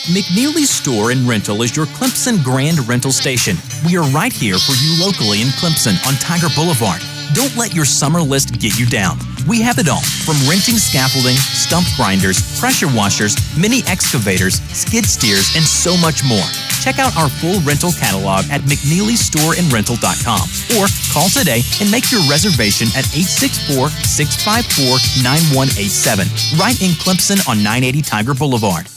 McNeely's 0.08 0.70
Store 0.70 1.12
and 1.12 1.27
Rental 1.27 1.62
is 1.62 1.75
your 1.75 1.86
Clemson 1.88 2.41
Grand 2.41 2.88
Rental 2.88 3.12
Station. 3.12 3.58
We 3.86 3.98
are 3.98 4.10
right 4.12 4.32
here 4.32 4.58
for 4.58 4.72
you 4.72 5.03
locally 5.06 5.41
in 5.41 5.50
Clemson 5.50 6.00
on 6.08 6.13
Tiger 6.15 6.48
Boulevard. 6.56 7.01
Don't 7.34 7.55
let 7.57 7.74
your 7.75 7.86
summer 7.86 8.22
list 8.22 8.60
get 8.60 8.79
you 8.79 8.86
down. 8.86 9.17
We 9.48 9.62
have 9.62 9.79
it 9.79 9.88
all 9.88 10.01
from 10.24 10.36
renting 10.48 10.75
scaffolding, 10.75 11.36
stump 11.36 11.86
grinders, 11.96 12.39
pressure 12.60 12.88
washers, 12.88 13.36
mini 13.57 13.84
excavators, 13.88 14.62
skid 14.72 15.05
steers, 15.05 15.55
and 15.55 15.63
so 15.63 15.98
much 15.98 16.24
more. 16.24 16.46
Check 16.81 17.00
out 17.00 17.16
our 17.18 17.29
full 17.29 17.59
rental 17.61 17.92
catalog 17.92 18.46
at 18.51 18.61
McNeelyStoreandRental.com 18.61 20.46
or 20.79 20.87
call 21.11 21.29
today 21.29 21.61
and 21.81 21.92
make 21.92 22.11
your 22.11 22.22
reservation 22.29 22.87
at 22.96 23.07
864 23.16 23.90
654 23.90 25.24
9187, 25.24 26.27
right 26.59 26.79
in 26.81 26.92
Clemson 27.00 27.40
on 27.48 27.57
980 27.63 28.01
Tiger 28.01 28.33
Boulevard. 28.33 28.87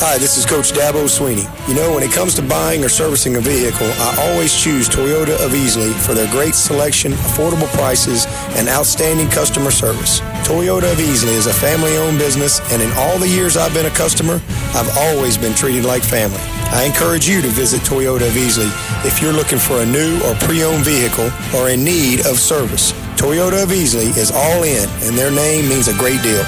Hi, 0.00 0.16
this 0.16 0.38
is 0.38 0.46
Coach 0.46 0.70
Dabo 0.70 1.10
Swinney. 1.10 1.42
You 1.66 1.74
know, 1.74 1.92
when 1.92 2.04
it 2.04 2.12
comes 2.12 2.32
to 2.36 2.42
buying 2.42 2.84
or 2.84 2.88
servicing 2.88 3.34
a 3.34 3.40
vehicle, 3.40 3.90
I 3.98 4.30
always 4.30 4.54
choose 4.54 4.88
Toyota 4.88 5.34
of 5.44 5.50
Easley 5.50 5.92
for 5.92 6.14
their 6.14 6.30
great 6.30 6.54
selection, 6.54 7.10
affordable 7.10 7.66
prices, 7.74 8.24
and 8.54 8.68
outstanding 8.68 9.26
customer 9.26 9.72
service. 9.72 10.20
Toyota 10.46 10.92
of 10.92 10.98
Easley 10.98 11.34
is 11.34 11.48
a 11.48 11.52
family-owned 11.52 12.16
business, 12.16 12.60
and 12.70 12.80
in 12.80 12.92
all 12.92 13.18
the 13.18 13.26
years 13.26 13.56
I've 13.56 13.74
been 13.74 13.86
a 13.86 13.90
customer, 13.90 14.40
I've 14.72 14.88
always 14.98 15.36
been 15.36 15.52
treated 15.52 15.84
like 15.84 16.04
family. 16.04 16.38
I 16.70 16.84
encourage 16.84 17.28
you 17.28 17.42
to 17.42 17.48
visit 17.48 17.80
Toyota 17.80 18.28
of 18.28 18.34
Easley 18.38 18.70
if 19.04 19.20
you're 19.20 19.32
looking 19.32 19.58
for 19.58 19.82
a 19.82 19.86
new 19.86 20.22
or 20.22 20.36
pre-owned 20.46 20.84
vehicle 20.84 21.28
or 21.58 21.70
in 21.70 21.82
need 21.82 22.20
of 22.20 22.38
service. 22.38 22.92
Toyota 23.18 23.64
of 23.64 23.70
Easley 23.70 24.16
is 24.16 24.30
all 24.30 24.62
in, 24.62 24.88
and 25.02 25.18
their 25.18 25.32
name 25.32 25.68
means 25.68 25.88
a 25.88 25.94
great 25.98 26.22
deal. 26.22 26.44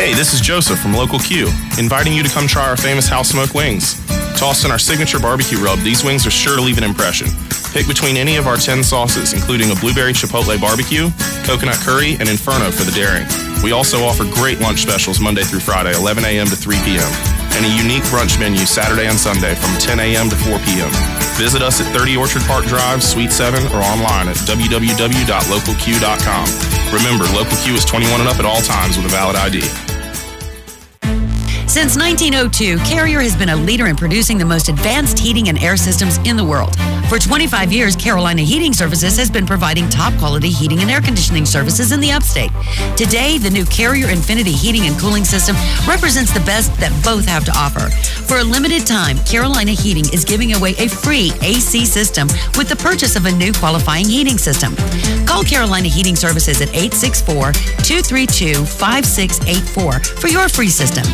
Hey, 0.00 0.14
this 0.14 0.32
is 0.32 0.40
Joseph 0.40 0.80
from 0.80 0.94
Local 0.94 1.18
Q, 1.18 1.48
inviting 1.76 2.14
you 2.14 2.22
to 2.22 2.28
come 2.30 2.46
try 2.46 2.66
our 2.66 2.74
famous 2.74 3.06
house 3.06 3.28
smoked 3.28 3.54
wings. 3.54 4.00
Tossed 4.34 4.64
in 4.64 4.70
our 4.70 4.78
signature 4.78 5.20
barbecue 5.20 5.58
rub, 5.58 5.78
these 5.80 6.02
wings 6.02 6.26
are 6.26 6.30
sure 6.30 6.56
to 6.56 6.62
leave 6.62 6.78
an 6.78 6.84
impression. 6.84 7.28
Pick 7.76 7.86
between 7.86 8.16
any 8.16 8.36
of 8.36 8.46
our 8.46 8.56
10 8.56 8.82
sauces, 8.82 9.34
including 9.34 9.70
a 9.70 9.74
blueberry 9.74 10.14
chipotle 10.14 10.58
barbecue, 10.58 11.10
coconut 11.44 11.76
curry, 11.84 12.16
and 12.16 12.30
inferno 12.30 12.70
for 12.70 12.84
the 12.88 12.96
daring. 12.96 13.28
We 13.62 13.72
also 13.72 14.00
offer 14.00 14.24
great 14.24 14.58
lunch 14.58 14.80
specials 14.80 15.20
Monday 15.20 15.42
through 15.42 15.60
Friday, 15.60 15.92
11 15.92 16.24
a.m. 16.24 16.46
to 16.46 16.56
3 16.56 16.80
p.m., 16.80 17.12
and 17.60 17.66
a 17.68 17.76
unique 17.76 18.04
brunch 18.08 18.40
menu 18.40 18.64
Saturday 18.64 19.04
and 19.04 19.20
Sunday 19.20 19.54
from 19.54 19.76
10 19.76 20.00
a.m. 20.00 20.30
to 20.30 20.36
4 20.48 20.58
p.m. 20.64 20.88
Visit 21.36 21.60
us 21.60 21.78
at 21.84 21.92
30 21.92 22.16
Orchard 22.16 22.40
Park 22.48 22.64
Drive, 22.64 23.04
Suite 23.04 23.32
7, 23.32 23.66
or 23.76 23.84
online 23.84 24.28
at 24.32 24.36
www.localq.com. 24.48 26.46
Remember, 26.88 27.24
Local 27.36 27.58
Q 27.58 27.74
is 27.74 27.84
21 27.84 28.20
and 28.20 28.30
up 28.30 28.38
at 28.38 28.46
all 28.46 28.62
times 28.62 28.96
with 28.96 29.04
a 29.04 29.10
valid 29.10 29.36
ID. 29.36 29.89
Since 31.70 31.96
1902, 31.96 32.78
Carrier 32.78 33.20
has 33.20 33.36
been 33.36 33.50
a 33.50 33.54
leader 33.54 33.86
in 33.86 33.94
producing 33.94 34.38
the 34.38 34.44
most 34.44 34.68
advanced 34.68 35.16
heating 35.20 35.48
and 35.48 35.56
air 35.62 35.76
systems 35.76 36.18
in 36.26 36.36
the 36.36 36.44
world. 36.44 36.74
For 37.08 37.20
25 37.20 37.72
years, 37.72 37.94
Carolina 37.94 38.42
Heating 38.42 38.72
Services 38.72 39.16
has 39.16 39.30
been 39.30 39.46
providing 39.46 39.88
top 39.88 40.12
quality 40.18 40.48
heating 40.50 40.80
and 40.80 40.90
air 40.90 41.00
conditioning 41.00 41.46
services 41.46 41.92
in 41.92 42.00
the 42.00 42.10
upstate. 42.10 42.50
Today, 42.96 43.38
the 43.38 43.50
new 43.50 43.64
Carrier 43.66 44.08
Infinity 44.10 44.50
heating 44.50 44.82
and 44.88 44.98
cooling 44.98 45.24
system 45.24 45.54
represents 45.86 46.32
the 46.32 46.40
best 46.40 46.74
that 46.80 46.90
both 47.04 47.24
have 47.26 47.44
to 47.44 47.52
offer. 47.56 47.88
For 48.26 48.38
a 48.38 48.44
limited 48.44 48.84
time, 48.84 49.18
Carolina 49.18 49.70
Heating 49.70 50.12
is 50.12 50.24
giving 50.24 50.54
away 50.54 50.74
a 50.78 50.88
free 50.88 51.30
AC 51.40 51.86
system 51.86 52.26
with 52.58 52.68
the 52.68 52.76
purchase 52.76 53.14
of 53.14 53.26
a 53.26 53.32
new 53.32 53.52
qualifying 53.52 54.06
heating 54.06 54.38
system. 54.38 54.74
Call 55.24 55.44
Carolina 55.44 55.86
Heating 55.86 56.16
Services 56.16 56.60
at 56.60 56.68
864 56.70 57.52
232 57.86 58.64
5684 58.66 60.18
for 60.18 60.26
your 60.26 60.48
free 60.48 60.68
system. 60.68 61.06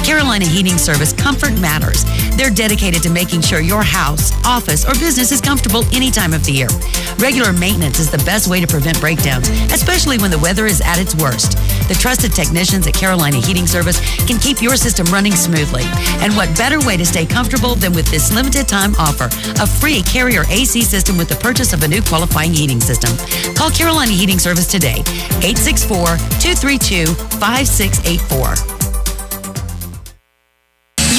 At 0.00 0.06
Carolina 0.06 0.46
Heating 0.46 0.78
Service, 0.78 1.12
comfort 1.12 1.52
matters. 1.60 2.04
They're 2.34 2.48
dedicated 2.48 3.02
to 3.02 3.10
making 3.10 3.42
sure 3.42 3.60
your 3.60 3.82
house, 3.82 4.32
office, 4.46 4.82
or 4.86 4.94
business 4.94 5.30
is 5.30 5.42
comfortable 5.42 5.84
any 5.92 6.10
time 6.10 6.32
of 6.32 6.42
the 6.46 6.52
year. 6.52 6.68
Regular 7.18 7.52
maintenance 7.52 7.98
is 7.98 8.10
the 8.10 8.22
best 8.24 8.48
way 8.48 8.60
to 8.62 8.66
prevent 8.66 8.98
breakdowns, 8.98 9.50
especially 9.70 10.16
when 10.16 10.30
the 10.30 10.38
weather 10.38 10.64
is 10.64 10.80
at 10.80 10.98
its 10.98 11.14
worst. 11.16 11.52
The 11.88 11.98
trusted 12.00 12.32
technicians 12.32 12.86
at 12.86 12.94
Carolina 12.94 13.36
Heating 13.36 13.66
Service 13.66 14.00
can 14.24 14.38
keep 14.38 14.62
your 14.62 14.76
system 14.76 15.04
running 15.12 15.32
smoothly. 15.32 15.84
And 16.24 16.34
what 16.34 16.56
better 16.56 16.80
way 16.80 16.96
to 16.96 17.04
stay 17.04 17.26
comfortable 17.26 17.74
than 17.74 17.92
with 17.92 18.06
this 18.06 18.32
limited 18.32 18.66
time 18.66 18.94
offer? 18.96 19.28
A 19.60 19.66
free 19.66 20.00
carrier 20.00 20.44
AC 20.48 20.80
system 20.80 21.18
with 21.18 21.28
the 21.28 21.36
purchase 21.36 21.74
of 21.74 21.82
a 21.82 21.88
new 21.88 22.00
qualifying 22.00 22.54
heating 22.54 22.80
system. 22.80 23.12
Call 23.54 23.70
Carolina 23.70 24.12
Heating 24.12 24.38
Service 24.38 24.66
today, 24.66 25.04
864 25.44 26.16
232 26.40 27.04
5684. 27.36 28.79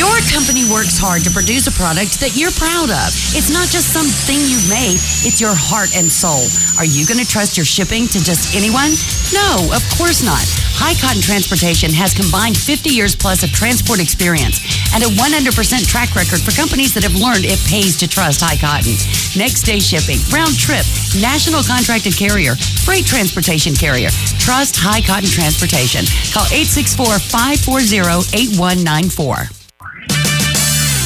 Your 0.01 0.17
company 0.33 0.65
works 0.65 0.97
hard 0.97 1.21
to 1.21 1.29
produce 1.29 1.69
a 1.69 1.75
product 1.77 2.17
that 2.25 2.33
you're 2.33 2.49
proud 2.57 2.89
of. 2.89 3.13
It's 3.37 3.53
not 3.53 3.69
just 3.69 3.93
something 3.93 4.33
you've 4.49 4.65
made, 4.65 4.97
it's 5.21 5.37
your 5.37 5.53
heart 5.53 5.93
and 5.93 6.09
soul. 6.09 6.41
Are 6.81 6.89
you 6.89 7.05
going 7.05 7.21
to 7.21 7.29
trust 7.29 7.53
your 7.53 7.69
shipping 7.69 8.09
to 8.09 8.17
just 8.17 8.57
anyone? 8.57 8.97
No, 9.29 9.69
of 9.69 9.85
course 9.93 10.25
not. 10.25 10.41
High 10.73 10.97
Cotton 10.97 11.21
Transportation 11.21 11.93
has 11.93 12.17
combined 12.17 12.57
50 12.57 12.89
years 12.89 13.13
plus 13.13 13.45
of 13.45 13.53
transport 13.53 14.01
experience 14.01 14.57
and 14.97 15.05
a 15.05 15.13
100% 15.21 15.53
track 15.85 16.17
record 16.17 16.41
for 16.41 16.49
companies 16.57 16.97
that 16.97 17.05
have 17.05 17.13
learned 17.13 17.45
it 17.45 17.61
pays 17.69 17.93
to 18.01 18.09
trust 18.09 18.41
High 18.41 18.57
Cotton. 18.57 18.97
Next 19.37 19.69
day 19.69 19.77
shipping, 19.77 20.17
round 20.33 20.57
trip, 20.57 20.81
national 21.21 21.61
contracted 21.61 22.17
carrier, 22.17 22.57
freight 22.81 23.05
transportation 23.05 23.77
carrier. 23.77 24.09
Trust 24.41 24.81
High 24.81 25.05
Cotton 25.05 25.29
Transportation. 25.29 26.09
Call 26.33 26.49
864 26.49 27.21
540 27.21 28.33
8194. 28.33 29.60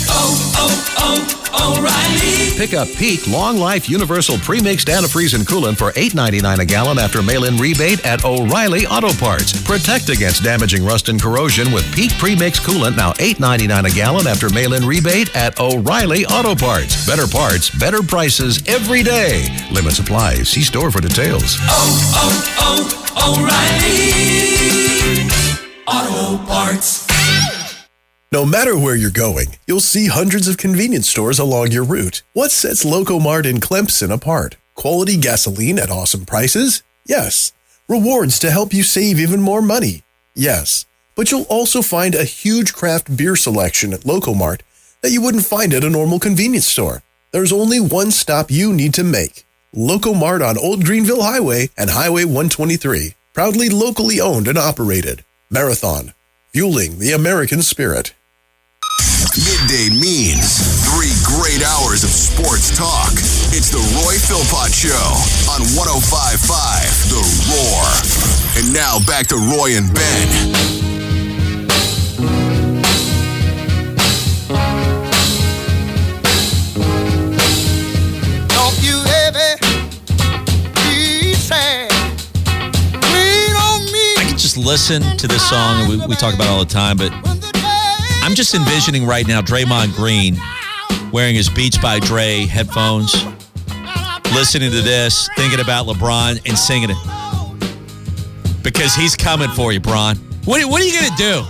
Oh, 0.09 0.53
oh, 0.57 0.95
oh, 0.97 1.77
O'Reilly. 1.77 2.57
Pick 2.57 2.73
up 2.73 2.87
Peak 2.97 3.27
Long 3.27 3.57
Life 3.57 3.89
Universal 3.89 4.37
Premixed 4.37 4.85
Antifreeze 4.85 5.33
and 5.35 5.45
Coolant 5.45 5.77
for 5.77 5.91
$8.99 5.91 6.59
a 6.59 6.65
gallon 6.65 6.97
after 6.99 7.21
mail-in 7.21 7.57
rebate 7.57 8.05
at 8.05 8.23
O'Reilly 8.23 8.85
Auto 8.87 9.13
Parts. 9.13 9.61
Protect 9.63 10.09
against 10.09 10.43
damaging 10.43 10.85
rust 10.85 11.09
and 11.09 11.21
corrosion 11.21 11.71
with 11.71 11.83
Peak 11.93 12.11
Premixed 12.11 12.61
Coolant 12.65 12.95
now 12.95 13.11
$8.99 13.13 13.91
a 13.91 13.95
gallon 13.95 14.27
after 14.27 14.49
mail-in 14.49 14.85
rebate 14.85 15.35
at 15.35 15.59
O'Reilly 15.59 16.25
Auto 16.25 16.55
Parts. 16.55 17.05
Better 17.05 17.27
parts, 17.27 17.69
better 17.69 18.01
prices 18.01 18.63
every 18.67 19.03
day. 19.03 19.47
Limit 19.71 19.93
supplies. 19.93 20.49
See 20.49 20.61
store 20.61 20.91
for 20.91 21.01
details. 21.01 21.57
Oh, 21.61 21.99
oh, 22.15 22.89
oh, 23.17 23.37
O'Reilly. 23.37 24.15
Auto 25.87 26.43
Parts. 26.45 27.04
No 28.35 28.45
matter 28.45 28.77
where 28.77 28.97
you're 28.97 29.11
going, 29.11 29.55
you'll 29.65 29.79
see 29.79 30.07
hundreds 30.07 30.49
of 30.49 30.57
convenience 30.57 31.07
stores 31.07 31.39
along 31.39 31.71
your 31.71 31.85
route. 31.85 32.21
What 32.33 32.51
sets 32.51 32.83
Locomart 32.83 33.45
in 33.45 33.61
Clemson 33.61 34.11
apart? 34.11 34.57
Quality 34.73 35.15
gasoline 35.15 35.79
at 35.79 35.89
awesome 35.89 36.25
prices? 36.25 36.83
Yes. 37.05 37.53
Rewards 37.87 38.37
to 38.39 38.51
help 38.51 38.73
you 38.73 38.83
save 38.83 39.21
even 39.21 39.39
more 39.39 39.61
money? 39.61 40.03
Yes. 40.35 40.85
But 41.15 41.31
you'll 41.31 41.43
also 41.43 41.81
find 41.81 42.13
a 42.13 42.25
huge 42.25 42.73
craft 42.73 43.15
beer 43.15 43.37
selection 43.37 43.93
at 43.93 44.01
Locomart 44.01 44.59
that 45.01 45.11
you 45.11 45.21
wouldn't 45.21 45.45
find 45.45 45.73
at 45.73 45.85
a 45.85 45.89
normal 45.89 46.19
convenience 46.19 46.67
store. 46.67 47.03
There's 47.31 47.53
only 47.53 47.79
one 47.79 48.11
stop 48.11 48.51
you 48.51 48.73
need 48.73 48.93
to 48.95 49.05
make. 49.05 49.45
Locomart 49.73 50.45
on 50.45 50.57
Old 50.57 50.83
Greenville 50.83 51.23
Highway 51.23 51.69
and 51.77 51.89
Highway 51.89 52.25
123. 52.25 53.13
Proudly 53.33 53.69
locally 53.69 54.19
owned 54.19 54.49
and 54.49 54.57
operated. 54.57 55.23
Marathon. 55.49 56.13
Fueling 56.51 56.99
the 56.99 57.13
American 57.13 57.61
spirit. 57.61 58.13
Midday 59.37 59.89
means 59.89 60.63
three 60.87 61.11
great 61.21 61.61
hours 61.61 62.05
of 62.05 62.09
sports 62.09 62.71
talk. 62.77 63.11
It's 63.51 63.69
the 63.69 63.83
Roy 63.99 64.15
Philpott 64.15 64.71
Show 64.71 64.95
on 65.51 65.59
1055 65.75 67.11
The 67.11 67.19
Roar. 67.51 67.83
And 68.55 68.73
now 68.73 68.97
back 69.05 69.27
to 69.27 69.35
Roy 69.35 69.75
and 69.75 69.93
Ben. 69.93 70.27
Don't 78.47 78.79
you 78.81 79.03
ever 79.27 79.59
be 80.87 81.33
sad. 81.33 81.91
Lean 83.11 83.51
on 83.51 83.83
me. 83.91 84.15
I 84.15 84.23
could 84.29 84.39
just 84.39 84.55
listen 84.55 85.01
to 85.17 85.27
this 85.27 85.49
song, 85.49 85.81
and 85.81 85.89
we, 85.89 86.07
we 86.07 86.15
talk 86.15 86.33
about 86.33 86.47
all 86.47 86.59
the 86.59 86.71
time, 86.71 86.95
but 86.95 87.11
I'm 88.25 88.33
just 88.33 88.55
envisioning 88.55 89.05
right 89.05 89.27
now 89.27 89.39
Draymond 89.39 89.95
Green 89.95 90.35
wearing 91.11 91.35
his 91.35 91.47
Beats 91.47 91.77
by 91.77 91.99
Dre 91.99 92.47
headphones, 92.47 93.13
listening 94.33 94.71
to 94.71 94.81
this, 94.81 95.29
thinking 95.35 95.59
about 95.59 95.85
LeBron, 95.85 96.41
and 96.43 96.57
singing 96.57 96.89
it. 96.89 98.63
Because 98.63 98.95
he's 98.95 99.15
coming 99.15 99.49
for 99.49 99.71
you, 99.73 99.79
Bron. 99.79 100.15
What, 100.45 100.65
what 100.65 100.81
are 100.81 100.85
you 100.85 100.99
going 100.99 101.11
to 101.11 101.17
do? 101.17 101.41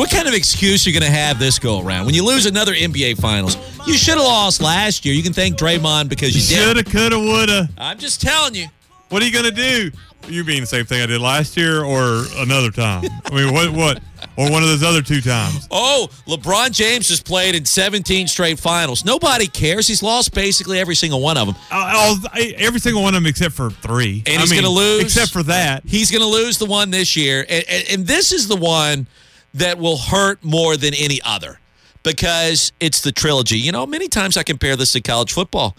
What 0.00 0.10
kind 0.10 0.26
of 0.26 0.32
excuse 0.32 0.86
are 0.86 0.90
you 0.90 0.98
going 0.98 1.12
to 1.12 1.14
have 1.14 1.38
this 1.38 1.58
go 1.58 1.82
around? 1.82 2.06
When 2.06 2.14
you 2.14 2.24
lose 2.24 2.46
another 2.46 2.72
NBA 2.72 3.20
Finals, 3.20 3.58
you 3.86 3.92
should 3.92 4.14
have 4.14 4.24
lost 4.24 4.62
last 4.62 5.04
year. 5.04 5.14
You 5.14 5.22
can 5.22 5.34
thank 5.34 5.58
Draymond 5.58 6.08
because 6.08 6.34
you 6.34 6.56
did. 6.56 6.64
Shoulda, 6.64 6.84
coulda, 6.84 7.18
woulda. 7.18 7.68
I'm 7.76 7.98
just 7.98 8.22
telling 8.22 8.54
you. 8.54 8.68
What 9.10 9.22
are 9.22 9.26
you 9.26 9.32
gonna 9.32 9.50
do? 9.50 9.90
You 10.26 10.42
mean 10.42 10.62
the 10.62 10.66
same 10.66 10.86
thing 10.86 11.02
I 11.02 11.06
did 11.06 11.20
last 11.20 11.54
year, 11.54 11.84
or 11.84 12.24
another 12.38 12.70
time? 12.70 13.04
I 13.26 13.34
mean, 13.34 13.52
what, 13.52 13.70
what, 13.70 14.00
or 14.36 14.50
one 14.50 14.62
of 14.62 14.68
those 14.68 14.82
other 14.82 15.02
two 15.02 15.20
times? 15.20 15.68
Oh, 15.70 16.08
LeBron 16.26 16.72
James 16.72 17.08
has 17.08 17.20
played 17.22 17.54
in 17.54 17.64
17 17.64 18.26
straight 18.26 18.58
finals. 18.58 19.04
Nobody 19.04 19.46
cares. 19.46 19.86
He's 19.88 20.02
lost 20.02 20.34
basically 20.34 20.78
every 20.78 20.94
single 20.94 21.20
one 21.20 21.36
of 21.36 21.46
them. 21.46 21.56
I'll, 21.70 22.14
uh, 22.14 22.28
I, 22.32 22.54
every 22.58 22.80
single 22.80 23.02
one 23.02 23.14
of 23.14 23.22
them 23.22 23.28
except 23.28 23.54
for 23.54 23.70
three. 23.70 24.22
And 24.26 24.38
I 24.38 24.40
he's 24.40 24.52
going 24.52 24.64
to 24.64 24.70
lose. 24.70 25.02
except 25.02 25.32
for 25.32 25.42
that. 25.44 25.84
He's 25.86 26.10
going 26.10 26.22
to 26.22 26.28
lose 26.28 26.58
the 26.58 26.66
one 26.66 26.90
this 26.90 27.16
year. 27.16 27.44
And, 27.48 27.64
and, 27.68 27.84
and 27.90 28.06
this 28.06 28.32
is 28.32 28.48
the 28.48 28.56
one 28.56 29.06
that 29.54 29.78
will 29.78 29.96
hurt 29.98 30.42
more 30.44 30.76
than 30.76 30.94
any 30.94 31.20
other 31.24 31.60
because 32.02 32.72
it's 32.80 33.00
the 33.00 33.12
trilogy. 33.12 33.58
You 33.58 33.72
know, 33.72 33.86
many 33.86 34.08
times 34.08 34.36
I 34.36 34.42
compare 34.42 34.76
this 34.76 34.92
to 34.92 35.00
college 35.00 35.32
football. 35.32 35.76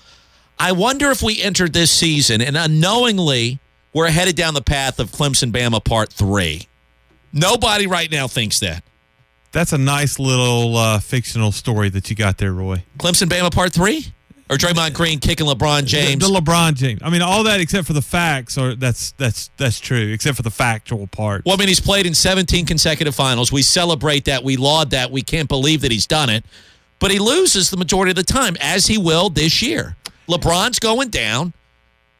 I 0.57 0.71
wonder 0.71 1.11
if 1.11 1.21
we 1.21 1.41
entered 1.41 1.73
this 1.73 1.91
season 1.91 2.41
and 2.41 2.57
unknowingly 2.57 3.59
we're 3.93 4.09
headed 4.09 4.35
down 4.35 4.53
the 4.53 4.61
path 4.61 4.99
of 4.99 5.11
Clemson 5.11 5.51
Bama 5.51 5.83
Part 5.83 6.11
3. 6.11 6.67
Nobody 7.35 7.85
right 7.85 8.09
now 8.09 8.27
thinks 8.27 8.59
that. 8.61 8.83
That's 9.51 9.73
a 9.73 9.77
nice 9.77 10.19
little 10.19 10.75
uh, 10.77 10.99
fictional 10.99 11.51
story 11.51 11.89
that 11.89 12.09
you 12.09 12.15
got 12.15 12.37
there, 12.37 12.53
Roy. 12.53 12.83
Clemson 12.97 13.27
Bama 13.27 13.53
Part 13.53 13.73
3? 13.73 14.13
Or 14.49 14.57
Draymond 14.57 14.93
Green 14.93 15.19
kicking 15.19 15.47
LeBron 15.47 15.85
James? 15.85 16.21
The, 16.21 16.31
the 16.31 16.39
LeBron 16.39 16.75
James. 16.75 17.01
I 17.03 17.09
mean, 17.09 17.23
all 17.23 17.43
that 17.43 17.59
except 17.59 17.87
for 17.87 17.93
the 17.93 18.01
facts, 18.01 18.59
or 18.59 18.75
that's 18.75 19.13
that's 19.13 19.49
that's 19.57 19.79
true, 19.79 20.13
except 20.13 20.37
for 20.37 20.43
the 20.43 20.51
factual 20.51 21.07
part. 21.07 21.43
Well, 21.45 21.55
I 21.55 21.57
mean, 21.57 21.67
he's 21.67 21.79
played 21.79 22.05
in 22.05 22.13
17 22.13 22.67
consecutive 22.67 23.15
finals. 23.15 23.51
We 23.51 23.63
celebrate 23.63 24.25
that. 24.25 24.43
We 24.43 24.55
laud 24.55 24.91
that. 24.91 25.09
We 25.09 25.23
can't 25.23 25.49
believe 25.49 25.81
that 25.81 25.91
he's 25.91 26.05
done 26.05 26.29
it. 26.29 26.45
But 26.99 27.09
he 27.09 27.17
loses 27.17 27.71
the 27.71 27.77
majority 27.77 28.11
of 28.11 28.17
the 28.17 28.23
time, 28.23 28.55
as 28.61 28.85
he 28.85 28.99
will 28.99 29.29
this 29.29 29.63
year. 29.63 29.95
LeBron's 30.29 30.77
going 30.77 31.09
down. 31.09 31.53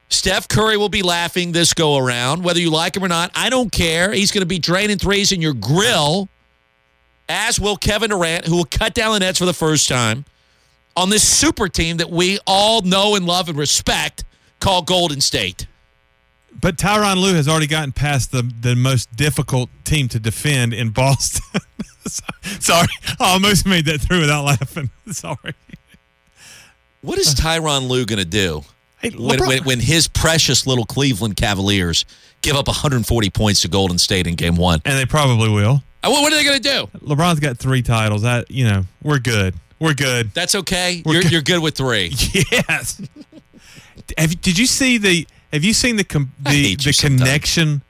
Steph 0.10 0.48
Curry 0.48 0.78
will 0.78 0.90
be 0.90 1.02
laughing 1.02 1.52
this 1.52 1.74
go 1.74 1.98
around, 1.98 2.44
whether 2.44 2.60
you 2.60 2.70
like 2.70 2.96
him 2.96 3.04
or 3.04 3.08
not. 3.08 3.32
I 3.36 3.50
don't 3.50 3.72
care. 3.72 4.12
He's 4.12 4.32
going 4.32 4.42
to 4.42 4.48
be 4.48 4.60
draining 4.60 4.98
threes 4.98 5.32
in 5.32 5.42
your 5.42 5.54
grill, 5.54 6.30
as 7.28 7.60
will 7.60 7.76
Kevin 7.76 8.12
Durant, 8.12 8.46
who 8.46 8.58
will 8.58 8.66
cut 8.66 8.94
down 8.94 9.14
the 9.14 9.20
nets 9.20 9.40
for 9.40 9.46
the 9.46 9.54
first 9.54 9.90
time 9.90 10.26
on 10.96 11.10
this 11.10 11.28
super 11.28 11.68
team 11.68 11.98
that 11.98 12.10
we 12.10 12.40
all 12.46 12.82
know 12.82 13.16
and 13.16 13.26
love 13.26 13.50
and 13.50 13.58
respect 13.58 14.24
called 14.60 14.88
Golden 14.88 15.22
State. 15.22 15.68
But 16.60 16.78
Tyronn 16.78 17.18
Lue 17.18 17.34
has 17.34 17.48
already 17.48 17.68
gotten 17.68 17.92
past 17.92 18.32
the, 18.32 18.42
the 18.62 18.76
most 18.76 19.14
difficult 19.16 19.70
team 19.84 20.08
to 20.10 20.20
defend 20.20 20.74
in 20.74 20.92
Boston. 20.92 21.62
Sorry, 22.60 22.88
I 23.20 23.34
almost 23.34 23.66
made 23.66 23.86
that 23.86 24.00
through 24.00 24.22
without 24.22 24.46
laughing. 24.46 24.90
Sorry. 25.12 25.54
What 27.02 27.20
is 27.20 27.36
Tyronn 27.36 27.90
Lue 27.90 28.06
going 28.06 28.20
to 28.20 28.26
do 28.26 28.64
Hey, 29.12 29.18
when, 29.18 29.40
when, 29.46 29.64
when 29.64 29.80
his 29.80 30.08
precious 30.08 30.66
little 30.66 30.86
Cleveland 30.86 31.36
Cavaliers 31.36 32.06
give 32.42 32.56
up 32.56 32.68
140 32.68 33.30
points 33.30 33.62
to 33.62 33.68
Golden 33.68 33.98
State 33.98 34.28
in 34.28 34.36
game 34.36 34.56
one? 34.56 34.82
And 34.86 34.98
they 34.98 35.06
probably 35.06 35.50
will. 35.50 35.84
Uh, 36.04 36.10
What, 36.10 36.32
are 36.32 36.36
they 36.36 36.44
going 36.44 36.62
to 36.62 36.70
do? 36.70 36.88
LeBron's 37.00 37.40
got 37.40 37.58
three 37.58 37.82
titles. 37.82 38.24
That 38.24 38.50
you 38.50 38.66
know, 38.66 38.84
we're 39.04 39.20
good. 39.20 39.56
We're 39.80 39.94
good. 39.94 40.32
That's 40.34 40.56
okay. 40.56 41.02
We're 41.06 41.14
You're, 41.14 41.22
good. 41.24 41.32
you're 41.32 41.42
good 41.42 41.62
with 41.62 41.76
three. 41.76 42.14
Yes. 42.52 43.02
have, 44.18 44.40
did 44.42 44.58
you 44.58 44.66
see 44.66 44.98
the? 44.98 45.28
Have 45.52 45.64
you 45.64 45.74
seen 45.74 45.96
the 45.96 46.04
com, 46.04 46.32
the 46.40 46.76
the 46.76 46.92
sometimes. 46.92 47.22
connection 47.22 47.82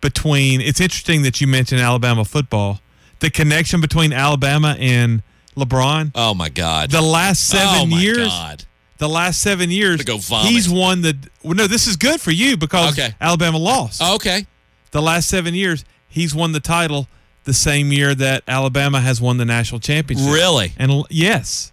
between? 0.00 0.60
It's 0.60 0.80
interesting 0.80 1.22
that 1.22 1.40
you 1.40 1.46
mentioned 1.46 1.80
Alabama 1.80 2.24
football. 2.24 2.80
The 3.20 3.30
connection 3.30 3.80
between 3.80 4.12
Alabama 4.12 4.76
and 4.78 5.22
LeBron. 5.56 6.12
Oh, 6.14 6.34
my 6.34 6.48
God. 6.48 6.90
The 6.90 7.00
last 7.00 7.46
seven 7.46 7.82
oh, 7.82 7.86
my 7.86 8.00
years. 8.00 8.28
God. 8.28 8.64
The 8.98 9.08
last 9.08 9.40
seven 9.40 9.70
years. 9.70 10.02
He's 10.42 10.68
won 10.68 11.02
the. 11.02 11.16
Well, 11.42 11.54
no, 11.54 11.66
this 11.66 11.86
is 11.86 11.96
good 11.96 12.20
for 12.20 12.30
you 12.30 12.56
because 12.56 12.98
Okay. 12.98 13.14
Alabama 13.20 13.58
lost. 13.58 14.00
Okay. 14.00 14.46
The 14.92 15.02
last 15.02 15.28
seven 15.28 15.54
years, 15.54 15.84
he's 16.08 16.34
won 16.34 16.52
the 16.52 16.60
title. 16.60 17.08
The 17.42 17.52
same 17.52 17.92
year 17.92 18.14
that 18.14 18.42
Alabama 18.48 19.00
has 19.00 19.20
won 19.20 19.36
the 19.36 19.44
national 19.44 19.80
championship. 19.80 20.32
Really? 20.32 20.72
And 20.78 21.04
yes, 21.10 21.72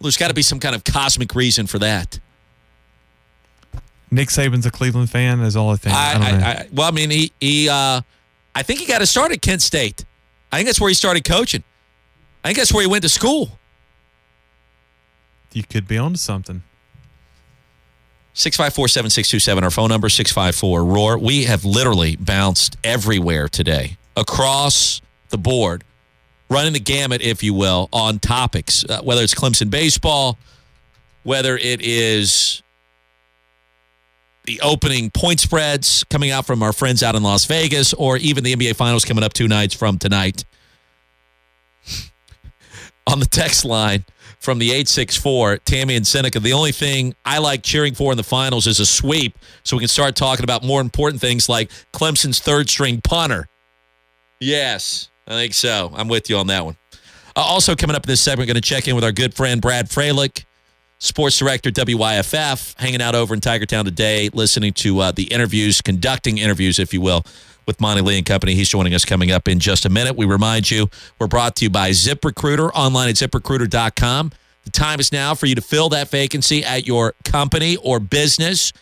There's 0.00 0.16
got 0.18 0.28
to 0.28 0.34
be 0.34 0.42
some 0.42 0.60
kind 0.60 0.74
of 0.74 0.84
cosmic 0.84 1.34
reason 1.34 1.66
for 1.66 1.78
that. 1.78 2.18
Nick 4.10 4.28
Saban's 4.28 4.66
a 4.66 4.70
Cleveland 4.70 5.10
fan. 5.10 5.40
Is 5.40 5.56
all 5.56 5.70
I 5.70 5.76
think. 5.76 5.94
I, 5.94 6.10
I, 6.10 6.12
don't 6.14 6.40
know. 6.40 6.46
I, 6.46 6.50
I, 6.50 6.68
well, 6.72 6.88
I 6.88 6.90
mean, 6.90 7.10
he, 7.10 7.32
he 7.40 7.68
uh, 7.68 8.00
I 8.54 8.62
think 8.62 8.80
he 8.80 8.86
got 8.86 8.98
to 8.98 9.06
start 9.06 9.32
at 9.32 9.40
Kent 9.40 9.62
State. 9.62 10.04
I 10.50 10.56
think 10.56 10.66
that's 10.66 10.80
where 10.80 10.88
he 10.88 10.94
started 10.94 11.24
coaching. 11.24 11.62
I 12.42 12.48
think 12.48 12.58
that's 12.58 12.72
where 12.72 12.82
he 12.82 12.88
went 12.88 13.02
to 13.02 13.08
school. 13.08 13.58
You 15.58 15.64
could 15.64 15.86
be 15.88 15.98
onto 15.98 16.16
something. 16.16 16.62
654 18.32 18.86
7627, 18.88 19.64
our 19.64 19.70
phone 19.70 19.88
number 19.88 20.08
654 20.08 20.84
Roar. 20.84 21.18
We 21.18 21.44
have 21.44 21.64
literally 21.64 22.14
bounced 22.14 22.76
everywhere 22.84 23.48
today, 23.48 23.96
across 24.16 25.02
the 25.30 25.38
board, 25.38 25.82
running 26.48 26.72
the 26.72 26.80
gamut, 26.80 27.20
if 27.20 27.42
you 27.42 27.52
will, 27.52 27.88
on 27.92 28.20
topics, 28.20 28.84
uh, 28.88 29.02
whether 29.02 29.22
it's 29.22 29.34
Clemson 29.34 29.70
baseball, 29.70 30.38
whether 31.24 31.56
it 31.56 31.80
is 31.82 32.62
the 34.44 34.60
opening 34.60 35.10
point 35.10 35.40
spreads 35.40 36.04
coming 36.04 36.30
out 36.30 36.46
from 36.46 36.62
our 36.62 36.72
friends 36.72 37.02
out 37.02 37.16
in 37.16 37.24
Las 37.24 37.44
Vegas, 37.46 37.92
or 37.92 38.16
even 38.18 38.44
the 38.44 38.54
NBA 38.54 38.76
Finals 38.76 39.04
coming 39.04 39.24
up 39.24 39.32
two 39.32 39.48
nights 39.48 39.74
from 39.74 39.98
tonight. 39.98 40.44
on 43.08 43.18
the 43.18 43.26
text 43.26 43.64
line 43.64 44.04
from 44.38 44.58
the 44.58 44.70
864, 44.70 45.58
Tammy 45.58 45.96
and 45.96 46.06
Seneca. 46.06 46.40
The 46.40 46.52
only 46.52 46.72
thing 46.72 47.14
I 47.24 47.38
like 47.38 47.62
cheering 47.62 47.94
for 47.94 48.12
in 48.12 48.16
the 48.16 48.22
finals 48.24 48.66
is 48.66 48.80
a 48.80 48.86
sweep 48.86 49.38
so 49.64 49.76
we 49.76 49.80
can 49.80 49.88
start 49.88 50.16
talking 50.16 50.44
about 50.44 50.64
more 50.64 50.80
important 50.80 51.20
things 51.20 51.48
like 51.48 51.70
Clemson's 51.92 52.38
third 52.38 52.70
string 52.70 53.00
punter. 53.02 53.48
Yes, 54.40 55.10
I 55.26 55.32
think 55.32 55.54
so. 55.54 55.92
I'm 55.94 56.08
with 56.08 56.30
you 56.30 56.36
on 56.36 56.46
that 56.46 56.64
one. 56.64 56.76
Uh, 57.34 57.40
also, 57.40 57.74
coming 57.74 57.96
up 57.96 58.04
in 58.04 58.08
this 58.08 58.20
segment, 58.20 58.46
we're 58.48 58.52
going 58.52 58.62
to 58.62 58.68
check 58.68 58.88
in 58.88 58.94
with 58.94 59.04
our 59.04 59.12
good 59.12 59.34
friend 59.34 59.60
Brad 59.60 59.88
Fralick, 59.88 60.44
sports 60.98 61.38
director 61.38 61.70
WYFF, 61.70 62.78
hanging 62.80 63.02
out 63.02 63.14
over 63.14 63.34
in 63.34 63.40
Tigertown 63.40 63.84
today, 63.84 64.28
listening 64.32 64.72
to 64.74 65.00
uh, 65.00 65.12
the 65.12 65.24
interviews, 65.24 65.80
conducting 65.80 66.38
interviews, 66.38 66.78
if 66.78 66.94
you 66.94 67.00
will, 67.00 67.24
with 67.68 67.80
Monty 67.82 68.00
Lee 68.00 68.16
and 68.16 68.26
Company. 68.26 68.54
He's 68.54 68.68
joining 68.68 68.94
us 68.94 69.04
coming 69.04 69.30
up 69.30 69.46
in 69.46 69.60
just 69.60 69.84
a 69.84 69.90
minute. 69.90 70.16
We 70.16 70.24
remind 70.24 70.70
you, 70.70 70.88
we're 71.20 71.28
brought 71.28 71.54
to 71.56 71.66
you 71.66 71.70
by 71.70 71.90
ZipRecruiter, 71.90 72.70
online 72.74 73.10
at 73.10 73.16
ziprecruiter.com. 73.16 74.32
The 74.64 74.70
time 74.70 74.98
is 74.98 75.12
now 75.12 75.34
for 75.34 75.46
you 75.46 75.54
to 75.54 75.60
fill 75.60 75.90
that 75.90 76.10
vacancy 76.10 76.64
at 76.64 76.86
your 76.86 77.14
company 77.24 77.76
or 77.76 78.00
business. 78.00 78.72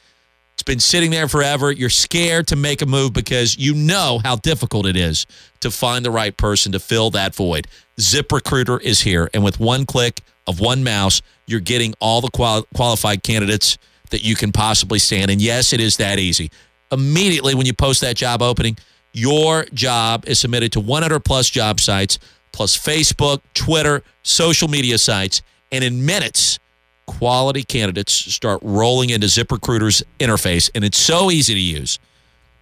It's 0.55 0.63
been 0.63 0.79
sitting 0.79 1.11
there 1.11 1.27
forever. 1.27 1.73
You're 1.73 1.91
scared 1.91 2.47
to 2.47 2.57
make 2.57 2.81
a 2.81 2.87
move 2.87 3.13
because 3.13 3.59
you 3.59 3.75
know 3.75 4.21
how 4.23 4.37
difficult 4.37 4.87
it 4.87 4.97
is 4.97 5.27
to 5.61 5.71
find 5.71 6.05
the 6.05 6.11
right 6.13 6.35
person 6.35 6.71
to 6.73 6.79
fill 6.79 7.11
that 7.11 7.35
void. 7.35 7.67
ZipRecruiter 7.99 8.81
is 8.81 9.01
here, 9.01 9.29
and 9.35 9.43
with 9.43 9.59
one 9.59 9.85
click 9.85 10.23
of 10.47 10.61
one 10.61 10.85
mouse, 10.85 11.23
you're 11.47 11.61
getting 11.61 11.93
all 12.01 12.21
the 12.21 12.31
qual- 12.31 12.67
qualified 12.73 13.25
candidates 13.25 13.79
that 14.11 14.23
you 14.25 14.37
can 14.37 14.53
possibly 14.53 15.01
stand. 15.01 15.31
And 15.31 15.41
yes, 15.43 15.73
it 15.73 15.81
is 15.81 15.97
that 15.97 16.21
easy. 16.21 16.51
Immediately 16.93 17.55
when 17.55 17.67
you 17.67 17.73
post 17.73 18.01
that 18.03 18.17
job 18.17 18.43
opening, 18.43 18.77
your 19.13 19.65
job 19.73 20.27
is 20.27 20.39
submitted 20.39 20.73
to 20.73 20.81
100 20.81 21.21
plus 21.21 21.49
job 21.49 21.81
sites, 21.81 22.19
plus 22.53 22.77
Facebook, 22.77 23.41
Twitter, 23.55 24.03
social 24.23 24.69
media 24.69 24.99
sites, 24.99 25.43
and 25.73 25.83
in 25.83 26.05
minutes, 26.05 26.59
quality 27.07 27.63
candidates 27.63 28.13
start 28.13 28.61
rolling 28.63 29.11
into 29.11 29.27
ZipRecruiter's 29.27 30.03
interface, 30.19 30.71
and 30.75 30.85
it's 30.85 30.99
so 30.99 31.31
easy 31.31 31.55
to 31.55 31.61
use. 31.61 31.99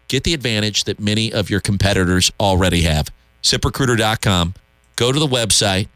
Get 0.09 0.25
the 0.25 0.35
advantage 0.35 0.85
that 0.85 1.01
many 1.01 1.33
of 1.33 1.51
your 1.51 1.61
competitors 1.61 2.31
already 2.39 2.83
have. 2.83 3.09
ZipRecruiter.com. 3.43 4.55
Go 4.97 5.13
to 5.13 5.19
the 5.19 5.27
website, 5.27 5.89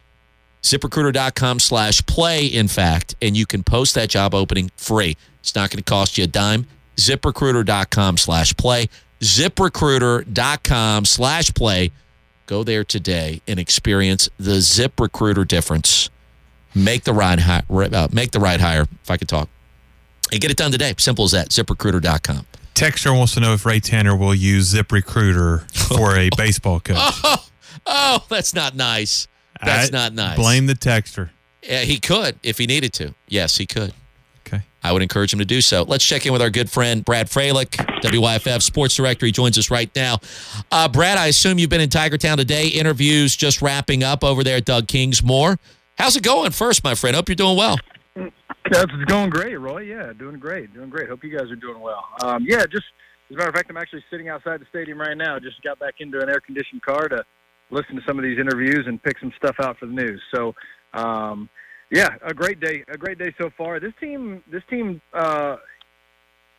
ziprecruiter.com 0.63 1.61
slash 1.61 2.05
play, 2.07 2.47
in 2.47 2.69
fact, 2.69 3.15
and 3.23 3.37
you 3.37 3.47
can 3.47 3.63
post 3.63 3.95
that 3.95 4.09
job 4.09 4.35
opening 4.35 4.71
free. 4.77 5.17
It's 5.41 5.55
not 5.55 5.71
going 5.71 5.79
to 5.79 5.85
cost 5.85 6.19
you 6.19 6.25
a 6.25 6.27
dime. 6.27 6.67
ZipRecruiter.com 6.99 8.17
slash 8.17 8.57
play. 8.57 8.89
ZipRecruiter.com 9.21 11.05
slash 11.05 11.55
play. 11.55 11.93
Go 12.47 12.65
there 12.65 12.85
today 12.85 13.43
and 13.47 13.59
experience 13.59 14.29
the 14.39 14.59
ZipRecruiter 14.59 15.47
difference. 15.47 16.11
Make 16.75 17.05
the 17.05 17.13
right 17.13 17.39
hi- 17.41 17.63
uh, 17.71 18.09
make 18.13 18.31
the 18.31 18.41
right 18.41 18.61
hire. 18.61 18.83
If 19.03 19.11
I 19.11 19.17
could 19.17 19.29
talk, 19.29 19.49
and 20.31 20.41
get 20.41 20.51
it 20.51 20.57
done 20.57 20.71
today. 20.73 20.95
Simple 20.99 21.25
as 21.25 21.33
that. 21.33 21.51
ZipRecruiter.com. 21.51 22.47
Texter 22.75 23.17
wants 23.17 23.35
to 23.35 23.41
know 23.41 23.55
if 23.55 23.67
Ray 23.67 23.81
Tanner 23.81 24.15
will 24.17 24.35
use 24.35 24.73
ZipRecruiter 24.73 25.69
for 25.89 26.17
a 26.17 26.31
baseball 26.37 26.81
coach. 26.81 26.97
Oh, 26.99 27.45
oh, 27.87 28.25
that's 28.29 28.55
not 28.55 28.77
nice. 28.77 29.27
That's 29.65 29.93
I 29.93 29.97
not 29.97 30.13
nice. 30.13 30.37
Blame 30.37 30.67
the 30.67 30.75
texter. 30.75 31.31
Yeah, 31.63 31.81
he 31.81 31.99
could 31.99 32.39
if 32.43 32.59
he 32.59 32.67
needed 32.67 32.93
to. 32.95 33.15
Yes, 33.27 33.57
he 33.57 33.67
could. 33.67 33.93
Okay. 34.49 34.63
I 34.83 34.93
would 34.93 35.03
encourage 35.03 35.33
him 35.33 35.39
to 35.41 35.45
do 35.45 35.61
so. 35.61 35.83
Let's 35.83 36.05
check 36.05 36.25
in 36.25 36.33
with 36.33 36.41
our 36.41 36.51
good 36.51 36.71
friend 36.71 37.05
Brad 37.05 37.29
Fralick, 37.29 37.71
WYFF 38.03 38.63
sports 38.63 38.95
director. 38.95 39.27
He 39.27 39.33
joins 39.33 39.59
us 39.59 39.71
right 39.71 39.95
now. 39.95 40.19
Uh, 40.73 40.89
Brad, 40.89 41.19
I 41.19 41.27
assume 41.27 41.59
you've 41.59 41.71
been 41.71 41.81
in 41.81 41.91
Tigertown 41.91 42.37
today. 42.37 42.69
Interviews 42.69 43.37
just 43.37 43.61
wrapping 43.61 44.03
up 44.03 44.25
over 44.25 44.43
there 44.43 44.57
at 44.57 44.65
Doug 44.65 44.87
Kingsmore. 44.87 45.59
How's 45.99 46.17
it 46.17 46.23
going 46.23 46.53
first, 46.53 46.85
my 46.85 46.95
friend? 46.95 47.17
Hope 47.17 47.29
you're 47.29 47.37
doing 47.37 47.57
well. 47.57 47.77
That's 48.71 48.93
going 49.07 49.31
great, 49.31 49.57
Roy. 49.57 49.81
Yeah, 49.81 50.13
doing 50.13 50.39
great, 50.39 50.73
doing 50.73 50.91
great. 50.91 51.09
Hope 51.09 51.25
you 51.25 51.37
guys 51.37 51.51
are 51.51 51.57
doing 51.57 51.81
well. 51.81 52.05
Um, 52.23 52.45
yeah, 52.47 52.65
just 52.67 52.85
as 53.31 53.35
a 53.35 53.39
matter 53.39 53.49
of 53.49 53.55
fact, 53.55 53.71
I'm 53.71 53.77
actually 53.77 54.05
sitting 54.11 54.29
outside 54.29 54.61
the 54.61 54.67
stadium 54.71 55.01
right 55.01 55.17
now. 55.17 55.39
Just 55.39 55.63
got 55.63 55.79
back 55.79 55.95
into 56.01 56.21
an 56.21 56.29
air-conditioned 56.29 56.83
car 56.83 57.09
to 57.09 57.25
listen 57.71 57.97
to 57.97 58.03
some 58.07 58.19
of 58.19 58.25
these 58.25 58.39
interviews 58.39 58.85
and 58.87 59.03
pick 59.03 59.19
some 59.19 59.33
stuff 59.37 59.57
out 59.61 59.79
for 59.79 59.87
the 59.87 59.93
news. 59.93 60.21
So, 60.35 60.55
um, 60.95 61.49
yeah, 61.91 62.11
a 62.23 62.35
great 62.35 62.61
day, 62.61 62.85
a 62.89 62.99
great 62.99 63.19
day 63.19 63.35
so 63.41 63.51
far. 63.57 63.81
This 63.81 63.93
team, 64.01 64.43
this 64.51 64.63
team 64.69 65.01
uh, 65.13 65.57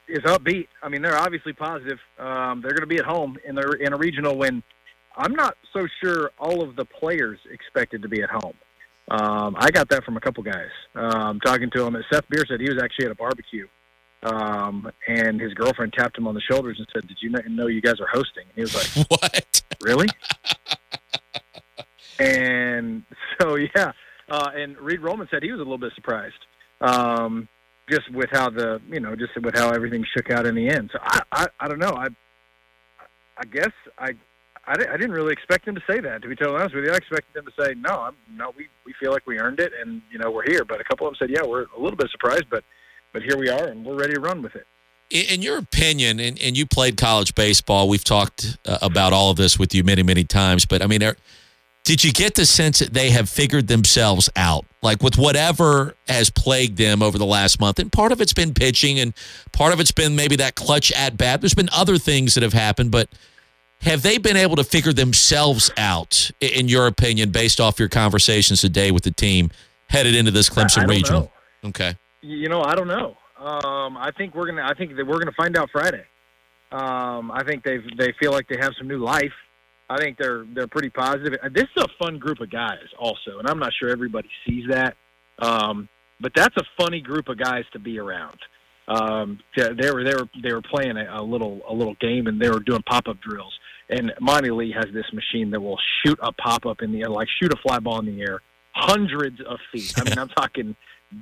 is 0.07 0.19
upbeat. 0.19 0.67
I 0.81 0.89
mean, 0.89 1.01
they're 1.01 1.17
obviously 1.17 1.53
positive. 1.53 1.99
Um, 2.17 2.61
they're 2.61 2.71
going 2.71 2.81
to 2.81 2.87
be 2.87 2.97
at 2.97 3.05
home 3.05 3.37
in 3.45 3.55
the 3.55 3.77
in 3.79 3.93
a 3.93 3.97
regional 3.97 4.37
when 4.37 4.63
I'm 5.15 5.33
not 5.33 5.55
so 5.73 5.85
sure 6.01 6.31
all 6.39 6.63
of 6.63 6.75
the 6.75 6.85
players 6.85 7.39
expected 7.51 8.01
to 8.01 8.09
be 8.09 8.21
at 8.21 8.29
home. 8.29 8.55
Um, 9.11 9.55
I 9.57 9.71
got 9.71 9.89
that 9.89 10.03
from 10.03 10.17
a 10.17 10.19
couple 10.19 10.43
guys. 10.43 10.69
Um, 10.95 11.39
talking 11.39 11.69
to 11.75 11.85
him, 11.85 11.95
Seth 12.11 12.27
Beer 12.29 12.45
said 12.47 12.59
he 12.59 12.69
was 12.69 12.81
actually 12.81 13.05
at 13.05 13.11
a 13.11 13.15
barbecue, 13.15 13.67
um, 14.23 14.89
and 15.07 15.41
his 15.41 15.53
girlfriend 15.53 15.93
tapped 15.93 16.17
him 16.17 16.27
on 16.27 16.35
the 16.35 16.41
shoulders 16.41 16.77
and 16.77 16.87
said, 16.93 17.07
"Did 17.07 17.17
you 17.21 17.31
kn- 17.31 17.55
know 17.55 17.67
you 17.67 17.81
guys 17.81 17.99
are 17.99 18.07
hosting?" 18.11 18.43
And 18.45 18.55
he 18.55 18.61
was 18.61 18.75
like, 18.75 19.07
"What? 19.09 19.61
Really?" 19.81 20.07
and 22.19 23.03
so, 23.39 23.55
yeah. 23.55 23.91
Uh, 24.29 24.51
and 24.55 24.77
Reed 24.77 25.01
Rohlman 25.01 25.29
said 25.29 25.43
he 25.43 25.51
was 25.51 25.59
a 25.59 25.63
little 25.63 25.77
bit 25.77 25.93
surprised, 25.95 26.45
um, 26.81 27.47
just 27.89 28.11
with 28.11 28.29
how 28.31 28.49
the 28.49 28.81
you 28.89 28.99
know, 28.99 29.15
just 29.15 29.31
with 29.41 29.55
how 29.55 29.69
everything 29.69 30.05
shook 30.15 30.31
out 30.31 30.45
in 30.45 30.55
the 30.55 30.69
end. 30.69 30.89
So 30.93 30.99
I, 31.01 31.21
I, 31.31 31.47
I 31.59 31.67
don't 31.67 31.79
know. 31.79 31.93
I, 31.95 32.07
I 33.37 33.45
guess 33.51 33.71
I 33.97 34.11
I, 34.69 34.75
di- 34.75 34.87
I 34.87 34.97
didn't 34.97 35.13
really 35.13 35.33
expect 35.33 35.67
him 35.67 35.73
to 35.75 35.81
say 35.89 35.99
that. 35.99 36.21
To 36.21 36.27
be 36.27 36.35
totally 36.35 36.59
honest 36.59 36.75
with 36.75 36.85
you, 36.85 36.91
I 36.91 36.97
expected 36.97 37.35
him 37.35 37.45
to 37.45 37.63
say, 37.63 37.73
"No, 37.75 38.01
I'm, 38.01 38.15
no, 38.31 38.51
we 38.55 38.67
we 38.85 38.93
feel 38.99 39.11
like 39.11 39.25
we 39.25 39.39
earned 39.39 39.59
it, 39.59 39.71
and 39.81 40.01
you 40.11 40.19
know 40.19 40.29
we're 40.29 40.45
here." 40.45 40.63
But 40.63 40.79
a 40.79 40.83
couple 40.83 41.07
of 41.07 41.13
them 41.13 41.27
said, 41.27 41.35
"Yeah, 41.35 41.47
we're 41.47 41.65
a 41.75 41.81
little 41.81 41.97
bit 41.97 42.11
surprised, 42.11 42.45
but 42.51 42.63
but 43.11 43.23
here 43.23 43.37
we 43.37 43.49
are, 43.49 43.65
and 43.65 43.83
we're 43.83 43.97
ready 43.97 44.13
to 44.13 44.19
run 44.19 44.41
with 44.41 44.55
it." 44.55 44.67
In, 45.09 45.41
your 45.41 45.57
opinion, 45.57 46.19
and, 46.19 46.39
and 46.39 46.55
you 46.55 46.67
played 46.67 46.95
college 46.95 47.33
baseball, 47.33 47.89
we've 47.89 48.03
talked 48.03 48.59
uh, 48.63 48.77
about 48.79 49.11
all 49.11 49.31
of 49.31 49.37
this 49.37 49.57
with 49.57 49.73
you 49.73 49.83
many, 49.83 50.03
many 50.03 50.23
times. 50.23 50.65
But 50.65 50.83
I 50.83 50.85
mean, 50.85 51.01
are, 51.01 51.15
did 51.83 52.03
you 52.03 52.11
get 52.11 52.35
the 52.35 52.45
sense 52.45 52.79
that 52.79 52.93
they 52.93 53.09
have 53.09 53.29
figured 53.29 53.67
themselves 53.67 54.29
out, 54.35 54.65
like 54.81 55.01
with 55.01 55.17
whatever 55.17 55.95
has 56.07 56.29
plagued 56.29 56.77
them 56.77 57.01
over 57.01 57.17
the 57.17 57.25
last 57.25 57.59
month? 57.59 57.79
And 57.79 57.91
part 57.91 58.11
of 58.11 58.21
it's 58.21 58.33
been 58.33 58.53
pitching, 58.53 58.99
and 58.99 59.13
part 59.51 59.73
of 59.73 59.79
it's 59.79 59.91
been 59.91 60.15
maybe 60.15 60.35
that 60.37 60.55
clutch 60.55 60.91
at 60.91 61.17
bat. 61.17 61.41
There's 61.41 61.55
been 61.55 61.69
other 61.71 61.97
things 61.97 62.35
that 62.35 62.43
have 62.43 62.53
happened, 62.53 62.91
but 62.91 63.09
have 63.81 64.01
they 64.01 64.17
been 64.17 64.37
able 64.37 64.57
to 64.57 64.63
figure 64.63 64.93
themselves 64.93 65.71
out, 65.77 66.31
in 66.41 66.67
your 66.67 66.85
opinion, 66.85 67.31
based 67.31 67.59
off 67.59 67.79
your 67.79 67.89
conversations 67.89 68.61
today 68.61 68.91
with 68.91 69.03
the 69.03 69.11
team 69.11 69.49
headed 69.87 70.15
into 70.15 70.31
this 70.31 70.49
Clemson 70.49 70.87
regional? 70.87 71.31
know. 71.63 71.69
Okay. 71.69 71.95
You 72.21 72.49
know, 72.49 72.61
I 72.61 72.75
don't 72.75 72.87
know. 72.87 73.17
Um, 73.37 73.95
I 73.97 74.11
think 74.17 74.35
we're 74.35 74.47
gonna. 74.47 74.65
I 74.65 74.73
think 74.73 74.97
that 74.97 75.07
we're 75.07 75.19
gonna 75.19 75.31
find 75.31 75.57
out 75.57 75.69
Friday. 75.71 76.03
Um, 76.71 77.31
I 77.31 77.43
think 77.47 77.63
they 77.63 77.77
they 77.97 78.13
feel 78.19 78.31
like 78.31 78.47
they 78.49 78.57
have 78.59 78.73
some 78.77 78.87
new 78.87 78.97
life. 78.97 79.31
I 79.89 79.97
think 79.97 80.17
they're 80.17 80.45
they're 80.53 80.67
pretty 80.67 80.89
positive. 80.89 81.39
This 81.51 81.67
is 81.75 81.83
a 81.83 81.87
fun 82.03 82.19
group 82.19 82.39
of 82.41 82.51
guys, 82.51 82.85
also, 82.97 83.39
and 83.39 83.47
I'm 83.47 83.59
not 83.59 83.73
sure 83.73 83.89
everybody 83.89 84.29
sees 84.45 84.65
that. 84.69 84.95
Um, 85.39 85.89
but 86.21 86.31
that's 86.35 86.55
a 86.57 86.63
funny 86.79 87.01
group 87.01 87.29
of 87.29 87.37
guys 87.37 87.63
to 87.73 87.79
be 87.79 87.97
around. 87.97 88.37
Um, 88.87 89.39
they 89.55 89.91
were 89.91 90.03
they 90.03 90.13
were 90.15 90.27
they 90.41 90.53
were 90.53 90.61
playing 90.61 90.97
a, 90.97 91.19
a 91.19 91.23
little 91.23 91.61
a 91.67 91.73
little 91.73 91.95
game, 92.01 92.27
and 92.27 92.41
they 92.41 92.49
were 92.49 92.59
doing 92.59 92.81
pop 92.87 93.07
up 93.07 93.17
drills. 93.21 93.53
And 93.89 94.13
Monty 94.19 94.51
Lee 94.51 94.71
has 94.71 94.85
this 94.93 95.05
machine 95.13 95.49
that 95.51 95.59
will 95.59 95.79
shoot 96.03 96.19
a 96.21 96.31
pop 96.33 96.65
up 96.65 96.81
in 96.81 96.91
the 96.91 97.01
air, 97.01 97.09
like 97.09 97.27
shoot 97.41 97.51
a 97.51 97.57
fly 97.57 97.79
ball 97.79 97.99
in 97.99 98.05
the 98.05 98.21
air, 98.21 98.41
hundreds 98.73 99.39
of 99.41 99.57
feet. 99.71 99.93
I 99.97 100.03
mean, 100.03 100.17
I'm 100.17 100.29
talking 100.37 100.75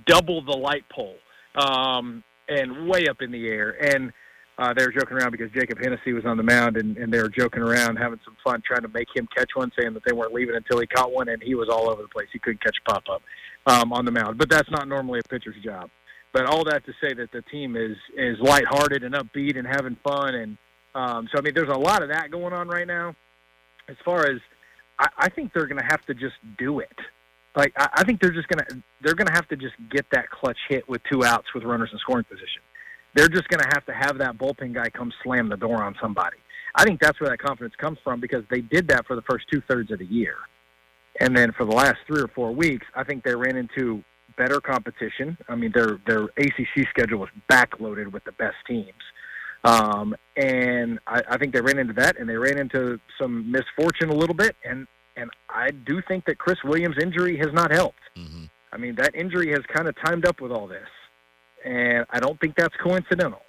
double 0.05 0.43
the 0.43 0.57
light 0.57 0.83
pole, 0.89 1.15
um, 1.55 2.23
and 2.49 2.87
way 2.87 3.07
up 3.07 3.21
in 3.21 3.31
the 3.31 3.47
air. 3.47 3.71
And 3.93 4.11
uh, 4.57 4.73
they 4.73 4.85
were 4.85 4.91
joking 4.91 5.17
around 5.17 5.31
because 5.31 5.51
Jacob 5.51 5.77
Hennessy 5.79 6.13
was 6.13 6.25
on 6.25 6.35
the 6.35 6.43
mound, 6.43 6.77
and, 6.77 6.97
and 6.97 7.13
they 7.13 7.21
were 7.21 7.29
joking 7.29 7.61
around, 7.61 7.97
having 7.97 8.19
some 8.25 8.35
fun, 8.43 8.61
trying 8.65 8.81
to 8.81 8.87
make 8.87 9.07
him 9.15 9.27
catch 9.35 9.51
one, 9.53 9.71
saying 9.79 9.93
that 9.93 10.03
they 10.05 10.13
weren't 10.13 10.33
leaving 10.33 10.55
until 10.55 10.79
he 10.79 10.87
caught 10.87 11.11
one, 11.11 11.29
and 11.29 11.41
he 11.43 11.53
was 11.53 11.69
all 11.69 11.89
over 11.89 12.01
the 12.01 12.07
place. 12.07 12.27
He 12.33 12.39
couldn't 12.39 12.63
catch 12.63 12.77
a 12.85 12.91
pop 12.91 13.03
up 13.11 13.21
um, 13.67 13.93
on 13.93 14.05
the 14.05 14.11
mound, 14.11 14.37
but 14.37 14.49
that's 14.49 14.69
not 14.71 14.87
normally 14.87 15.19
a 15.19 15.29
pitcher's 15.29 15.55
job. 15.63 15.89
But 16.33 16.47
all 16.47 16.63
that 16.65 16.85
to 16.85 16.93
say 17.01 17.13
that 17.13 17.31
the 17.31 17.41
team 17.43 17.75
is 17.75 17.95
is 18.15 18.37
lighthearted 18.39 19.03
and 19.03 19.15
upbeat 19.15 19.57
and 19.57 19.67
having 19.67 19.95
fun, 20.03 20.35
and 20.35 20.57
um, 20.93 21.29
so 21.31 21.37
I 21.37 21.41
mean, 21.41 21.53
there's 21.53 21.69
a 21.69 21.77
lot 21.77 22.01
of 22.01 22.09
that 22.09 22.31
going 22.31 22.53
on 22.53 22.67
right 22.67 22.87
now. 22.87 23.15
As 23.87 23.95
far 24.03 24.25
as 24.25 24.39
I, 24.99 25.07
I 25.17 25.29
think 25.29 25.53
they're 25.53 25.67
going 25.67 25.81
to 25.81 25.87
have 25.89 26.01
to 26.07 26.13
just 26.13 26.35
do 26.57 26.79
it. 26.79 26.97
Like 27.55 27.73
I, 27.77 27.89
I 27.93 28.03
think 28.03 28.21
they're 28.21 28.33
just 28.33 28.47
going 28.47 28.65
to 28.65 28.83
they're 29.01 29.15
going 29.15 29.27
to 29.27 29.33
have 29.33 29.47
to 29.49 29.55
just 29.55 29.75
get 29.91 30.05
that 30.11 30.29
clutch 30.29 30.57
hit 30.67 30.87
with 30.89 31.01
two 31.11 31.23
outs 31.23 31.47
with 31.53 31.63
runners 31.63 31.89
in 31.93 31.99
scoring 31.99 32.25
position. 32.25 32.61
They're 33.17 33.27
just 33.27 33.47
going 33.49 33.61
to 33.61 33.69
have 33.73 33.83
to 33.87 33.93
have 33.93 34.19
that 34.19 34.37
bullpen 34.37 34.73
guy 34.73 34.89
come 34.91 35.11
slam 35.23 35.49
the 35.49 35.57
door 35.57 35.83
on 35.83 35.95
somebody. 35.99 36.37
I 36.75 36.83
think 36.83 37.01
that's 37.01 37.19
where 37.19 37.31
that 37.31 37.39
confidence 37.39 37.73
comes 37.75 37.97
from 38.03 38.19
because 38.19 38.43
they 38.51 38.61
did 38.61 38.87
that 38.89 39.07
for 39.07 39.15
the 39.15 39.23
first 39.23 39.45
two 39.51 39.61
thirds 39.67 39.91
of 39.91 39.97
the 39.97 40.05
year, 40.05 40.35
and 41.19 41.35
then 41.35 41.51
for 41.51 41.65
the 41.65 41.71
last 41.71 41.97
three 42.05 42.21
or 42.21 42.27
four 42.27 42.51
weeks, 42.51 42.85
I 42.95 43.03
think 43.03 43.23
they 43.23 43.35
ran 43.35 43.57
into 43.57 44.03
better 44.37 44.61
competition. 44.61 45.35
I 45.49 45.55
mean, 45.55 45.71
their 45.73 45.99
their 46.05 46.25
ACC 46.37 46.87
schedule 46.91 47.19
was 47.19 47.29
backloaded 47.49 48.11
with 48.11 48.23
the 48.23 48.33
best 48.33 48.57
teams. 48.67 48.93
Um, 49.63 50.15
and 50.35 50.99
I, 51.07 51.23
I 51.31 51.37
think 51.37 51.53
they 51.53 51.61
ran 51.61 51.79
into 51.79 51.93
that, 51.93 52.19
and 52.19 52.29
they 52.29 52.37
ran 52.37 52.59
into 52.59 52.99
some 53.19 53.51
misfortune 53.51 54.09
a 54.09 54.15
little 54.15 54.35
bit. 54.35 54.55
And 54.63 54.85
and 55.15 55.31
I 55.49 55.71
do 55.71 56.01
think 56.07 56.25
that 56.25 56.37
Chris 56.37 56.57
Williams' 56.63 56.97
injury 57.01 57.37
has 57.37 57.51
not 57.51 57.71
helped. 57.71 58.03
I 58.71 58.77
mean, 58.77 58.93
that 58.95 59.15
injury 59.15 59.49
has 59.51 59.61
kind 59.73 59.87
of 59.87 59.95
timed 60.05 60.27
up 60.27 60.39
with 60.39 60.51
all 60.51 60.67
this, 60.67 60.87
and 61.65 62.05
I 62.09 62.19
don't 62.19 62.39
think 62.39 62.55
that's 62.55 62.75
coincidental. 62.83 63.41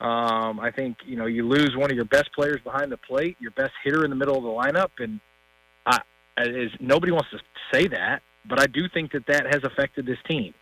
Um, 0.00 0.58
I 0.58 0.70
think 0.74 0.96
you 1.06 1.16
know 1.16 1.26
you 1.26 1.46
lose 1.46 1.74
one 1.76 1.90
of 1.90 1.96
your 1.96 2.04
best 2.06 2.30
players 2.34 2.60
behind 2.64 2.90
the 2.90 2.96
plate, 2.96 3.36
your 3.40 3.52
best 3.52 3.72
hitter 3.84 4.04
in 4.04 4.10
the 4.10 4.16
middle 4.16 4.36
of 4.36 4.42
the 4.42 4.48
lineup, 4.48 4.90
and 4.98 5.20
I 5.86 5.98
is 6.38 6.70
nobody 6.80 7.12
wants 7.12 7.28
to 7.30 7.38
say 7.72 7.86
that, 7.88 8.22
but 8.48 8.60
I 8.60 8.66
do 8.66 8.88
think 8.92 9.12
that 9.12 9.26
that 9.28 9.46
has 9.52 9.62
affected 9.64 10.06
this 10.06 10.18
team. 10.28 10.54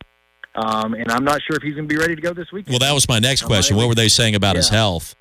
Um, 0.53 0.93
and 0.93 1.09
I'm 1.09 1.23
not 1.23 1.41
sure 1.47 1.55
if 1.55 1.63
he's 1.63 1.75
going 1.75 1.87
to 1.87 1.93
be 1.93 1.97
ready 1.99 2.13
to 2.15 2.21
go 2.21 2.33
this 2.33 2.51
weekend. 2.51 2.73
Well, 2.73 2.79
that 2.79 2.93
was 2.93 3.07
my 3.07 3.19
next 3.19 3.43
Uh, 3.43 3.47
question. 3.47 3.75
Monty 3.77 3.85
What 3.85 3.89
were 3.89 3.95
they 3.95 4.09
saying 4.09 4.35
about 4.35 4.55
yeah. 4.55 4.59
his 4.59 4.69
health? 4.69 5.15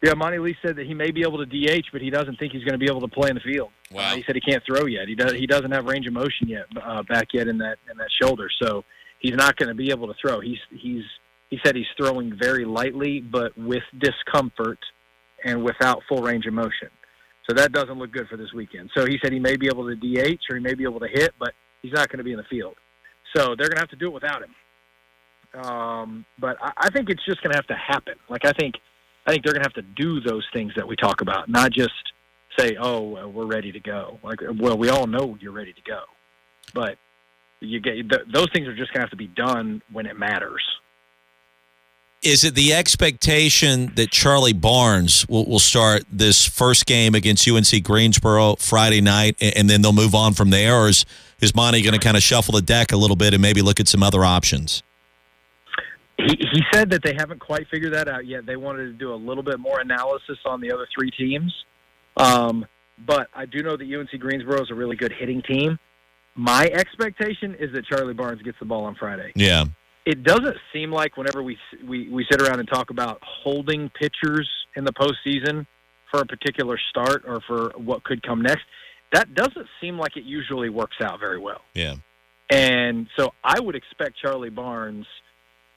Yeah, 0.00 0.14
Monty 0.14 0.38
Lee 0.38 0.56
said 0.64 0.76
that 0.76 0.86
he 0.86 0.94
may 0.94 1.10
be 1.10 1.22
able 1.22 1.44
to 1.44 1.46
DH, 1.46 1.86
but 1.90 2.00
he 2.02 2.10
doesn't 2.10 2.38
think 2.38 2.52
he's 2.52 2.62
going 2.62 2.74
to 2.74 2.78
be 2.78 2.86
able 2.86 3.00
to 3.00 3.08
play 3.08 3.30
in 3.30 3.34
the 3.34 3.40
field. 3.40 3.70
Wow. 3.90 4.12
Uh, 4.12 4.16
he 4.16 4.22
said 4.22 4.36
he 4.36 4.40
can't 4.40 4.62
throw 4.64 4.86
yet. 4.86 5.08
He 5.08 5.14
does. 5.16 5.32
He 5.32 5.46
doesn't 5.46 5.72
have 5.72 5.86
range 5.86 6.06
of 6.06 6.12
motion 6.12 6.46
yet 6.46 6.66
uh, 6.80 7.02
back 7.02 7.28
yet 7.32 7.48
in 7.48 7.58
that 7.58 7.78
in 7.90 7.96
that 7.98 8.10
shoulder, 8.22 8.48
so 8.62 8.84
he's 9.24 9.34
not 9.34 9.56
going 9.56 9.70
to 9.70 9.74
be 9.74 9.90
able 9.90 10.06
to 10.06 10.14
throw. 10.20 10.40
He's 10.40 10.58
he's 10.70 11.02
he 11.48 11.58
said 11.64 11.74
he's 11.74 11.86
throwing 11.96 12.36
very 12.40 12.64
lightly, 12.64 13.20
but 13.20 13.56
with 13.56 13.82
discomfort 13.98 14.78
and 15.44 15.64
without 15.64 16.02
full 16.08 16.22
range 16.22 16.46
of 16.46 16.52
motion. 16.52 16.88
So 17.48 17.54
that 17.56 17.72
doesn't 17.72 17.98
look 17.98 18.12
good 18.12 18.28
for 18.28 18.36
this 18.36 18.52
weekend. 18.54 18.90
So 18.96 19.06
he 19.06 19.18
said 19.22 19.32
he 19.32 19.38
may 19.38 19.56
be 19.56 19.66
able 19.66 19.86
to 19.88 19.96
DH 19.96 20.40
or 20.50 20.56
he 20.56 20.62
may 20.62 20.74
be 20.74 20.84
able 20.84 21.00
to 21.00 21.08
hit, 21.08 21.32
but 21.38 21.52
he's 21.82 21.92
not 21.92 22.08
going 22.08 22.18
to 22.18 22.24
be 22.24 22.32
in 22.32 22.38
the 22.38 22.44
field. 22.44 22.76
So 23.36 23.54
they're 23.56 23.68
going 23.68 23.76
to 23.76 23.80
have 23.80 23.90
to 23.90 23.96
do 23.96 24.08
it 24.08 24.14
without 24.14 24.42
him. 24.42 25.62
Um, 25.62 26.24
but 26.38 26.56
I, 26.62 26.72
I 26.76 26.90
think 26.90 27.10
it's 27.10 27.24
just 27.24 27.42
going 27.42 27.52
to 27.52 27.56
have 27.56 27.66
to 27.68 27.76
happen. 27.76 28.14
Like 28.28 28.44
I 28.44 28.52
think, 28.52 28.74
I 29.26 29.32
think 29.32 29.44
they're 29.44 29.54
going 29.54 29.62
to 29.62 29.68
have 29.68 29.84
to 29.84 30.02
do 30.02 30.20
those 30.20 30.46
things 30.52 30.72
that 30.76 30.86
we 30.86 30.96
talk 30.96 31.20
about, 31.20 31.48
not 31.48 31.70
just 31.70 31.92
say, 32.58 32.76
"Oh, 32.78 33.28
we're 33.28 33.46
ready 33.46 33.72
to 33.72 33.80
go." 33.80 34.18
Like, 34.22 34.40
well, 34.58 34.76
we 34.76 34.88
all 34.90 35.06
know 35.06 35.36
you're 35.40 35.52
ready 35.52 35.72
to 35.72 35.82
go, 35.82 36.00
but 36.74 36.98
you 37.66 37.80
get 37.80 37.94
th- 37.94 38.26
those 38.32 38.48
things 38.52 38.66
are 38.66 38.76
just 38.76 38.92
going 38.92 39.00
to 39.00 39.06
have 39.06 39.10
to 39.10 39.16
be 39.16 39.28
done 39.28 39.82
when 39.92 40.06
it 40.06 40.18
matters. 40.18 40.62
Is 42.22 42.42
it 42.42 42.54
the 42.54 42.72
expectation 42.72 43.92
that 43.96 44.10
Charlie 44.10 44.54
Barnes 44.54 45.28
will, 45.28 45.44
will 45.44 45.58
start 45.58 46.04
this 46.10 46.46
first 46.46 46.86
game 46.86 47.14
against 47.14 47.46
UNC 47.46 47.84
Greensboro 47.84 48.56
Friday 48.56 49.02
night, 49.02 49.36
and, 49.42 49.56
and 49.58 49.70
then 49.70 49.82
they'll 49.82 49.92
move 49.92 50.14
on 50.14 50.32
from 50.32 50.50
there, 50.50 50.74
or 50.74 50.88
is 50.88 51.04
is 51.40 51.54
Monte 51.54 51.82
going 51.82 51.92
to 51.92 52.00
kind 52.00 52.16
of 52.16 52.22
shuffle 52.22 52.54
the 52.54 52.62
deck 52.62 52.92
a 52.92 52.96
little 52.96 53.16
bit 53.16 53.34
and 53.34 53.42
maybe 53.42 53.60
look 53.60 53.78
at 53.78 53.88
some 53.88 54.02
other 54.02 54.24
options? 54.24 54.82
He, 56.16 56.36
he 56.38 56.62
said 56.72 56.90
that 56.90 57.02
they 57.02 57.12
haven't 57.18 57.40
quite 57.40 57.66
figured 57.70 57.92
that 57.92 58.08
out 58.08 58.24
yet. 58.24 58.46
They 58.46 58.56
wanted 58.56 58.84
to 58.84 58.92
do 58.92 59.12
a 59.12 59.16
little 59.16 59.42
bit 59.42 59.60
more 59.60 59.80
analysis 59.80 60.38
on 60.46 60.60
the 60.60 60.72
other 60.72 60.86
three 60.96 61.10
teams. 61.10 61.52
Um, 62.16 62.64
but 63.06 63.28
I 63.34 63.46
do 63.46 63.62
know 63.62 63.76
that 63.76 63.84
UNC 63.84 64.18
Greensboro 64.20 64.62
is 64.62 64.70
a 64.70 64.74
really 64.74 64.96
good 64.96 65.12
hitting 65.12 65.42
team. 65.42 65.78
My 66.36 66.64
expectation 66.72 67.54
is 67.58 67.72
that 67.74 67.86
Charlie 67.86 68.14
Barnes 68.14 68.42
gets 68.42 68.58
the 68.58 68.64
ball 68.66 68.84
on 68.84 68.96
Friday. 68.96 69.32
Yeah. 69.34 69.64
It 70.04 70.22
doesn't 70.22 70.56
seem 70.72 70.90
like 70.90 71.16
whenever 71.16 71.42
we 71.42 71.56
we 71.86 72.08
we 72.10 72.26
sit 72.30 72.42
around 72.42 72.60
and 72.60 72.68
talk 72.68 72.90
about 72.90 73.20
holding 73.22 73.90
pitchers 73.90 74.48
in 74.76 74.84
the 74.84 74.92
postseason 74.92 75.66
for 76.10 76.20
a 76.20 76.26
particular 76.26 76.78
start 76.90 77.24
or 77.26 77.40
for 77.46 77.72
what 77.76 78.04
could 78.04 78.22
come 78.22 78.42
next, 78.42 78.64
that 79.12 79.34
doesn't 79.34 79.66
seem 79.80 79.98
like 79.98 80.16
it 80.16 80.24
usually 80.24 80.68
works 80.68 80.96
out 81.02 81.20
very 81.20 81.38
well. 81.38 81.62
Yeah. 81.72 81.94
And 82.50 83.06
so 83.16 83.30
I 83.42 83.58
would 83.60 83.74
expect 83.74 84.18
Charlie 84.20 84.50
Barnes 84.50 85.06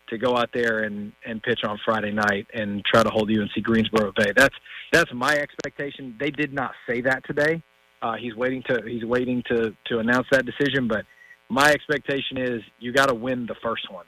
to 0.09 0.17
go 0.17 0.35
out 0.35 0.49
there 0.53 0.83
and, 0.83 1.11
and 1.25 1.41
pitch 1.41 1.61
on 1.63 1.79
Friday 1.85 2.11
night 2.11 2.47
and 2.53 2.83
try 2.85 3.03
to 3.03 3.09
hold 3.09 3.29
UNC 3.29 3.63
Greensboro 3.63 4.09
at 4.09 4.15
bay. 4.15 4.31
That's 4.35 4.55
that's 4.91 5.13
my 5.13 5.33
expectation. 5.33 6.15
They 6.19 6.31
did 6.31 6.53
not 6.53 6.71
say 6.87 7.01
that 7.01 7.25
today. 7.25 7.61
Uh, 8.01 8.15
he's 8.15 8.35
waiting 8.35 8.63
to 8.67 8.81
he's 8.85 9.03
waiting 9.03 9.43
to 9.47 9.75
to 9.87 9.99
announce 9.99 10.27
that 10.31 10.45
decision. 10.45 10.87
But 10.87 11.05
my 11.49 11.71
expectation 11.71 12.37
is 12.37 12.61
you 12.79 12.91
got 12.91 13.07
to 13.07 13.15
win 13.15 13.45
the 13.45 13.55
first 13.63 13.91
one 13.91 14.05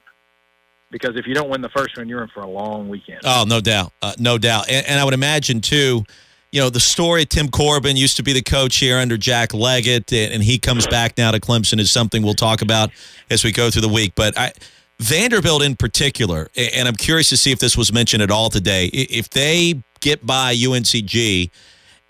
because 0.92 1.12
if 1.16 1.26
you 1.28 1.34
don't 1.34 1.50
win 1.50 1.62
the 1.62 1.70
first 1.70 1.98
one, 1.98 2.08
you're 2.08 2.24
in 2.24 2.30
for 2.30 2.42
a 2.42 2.50
long 2.50 2.90
weekend. 2.90 3.22
Oh, 3.24 3.46
no 3.48 3.62
doubt, 3.62 3.94
uh, 4.02 4.14
no 4.18 4.38
doubt, 4.38 4.70
and, 4.70 4.86
and 4.88 5.00
I 5.00 5.04
would 5.04 5.14
imagine 5.14 5.62
too. 5.62 6.04
You 6.52 6.62
know 6.62 6.72
the 6.72 6.80
story. 6.80 7.22
Of 7.24 7.30
Tim 7.30 7.50
Corbin 7.50 7.96
used 7.96 8.18
to 8.18 8.24
be 8.24 8.34
the 8.34 8.42
coach 8.42 8.78
here 8.78 8.98
under 8.98 9.18
Jack 9.18 9.54
Leggett, 9.54 10.12
and 10.12 10.42
he 10.42 10.58
comes 10.58 10.88
back 10.88 11.16
now 11.16 11.30
to 11.30 11.40
Clemson 11.40 11.80
is 11.80 11.92
something 11.92 12.24
we'll 12.24 12.34
talk 12.34 12.64
about 12.64 12.90
as 13.30 13.44
we 13.44 13.52
go 13.52 13.70
through 13.70 13.84
the 13.84 13.90
week. 13.90 14.14
But 14.16 14.36
I, 14.36 14.52
Vanderbilt 15.00 15.62
in 15.62 15.76
particular, 15.76 16.50
and 16.56 16.88
I'm 16.88 16.96
curious 16.96 17.30
to 17.30 17.38
see 17.38 17.52
if 17.52 17.60
this 17.60 17.78
was 17.78 17.94
mentioned 17.94 18.24
at 18.24 18.32
all 18.32 18.50
today. 18.50 18.88
If 18.88 19.30
they 19.30 19.84
get 20.00 20.26
by 20.26 20.56
UNCG 20.56 21.52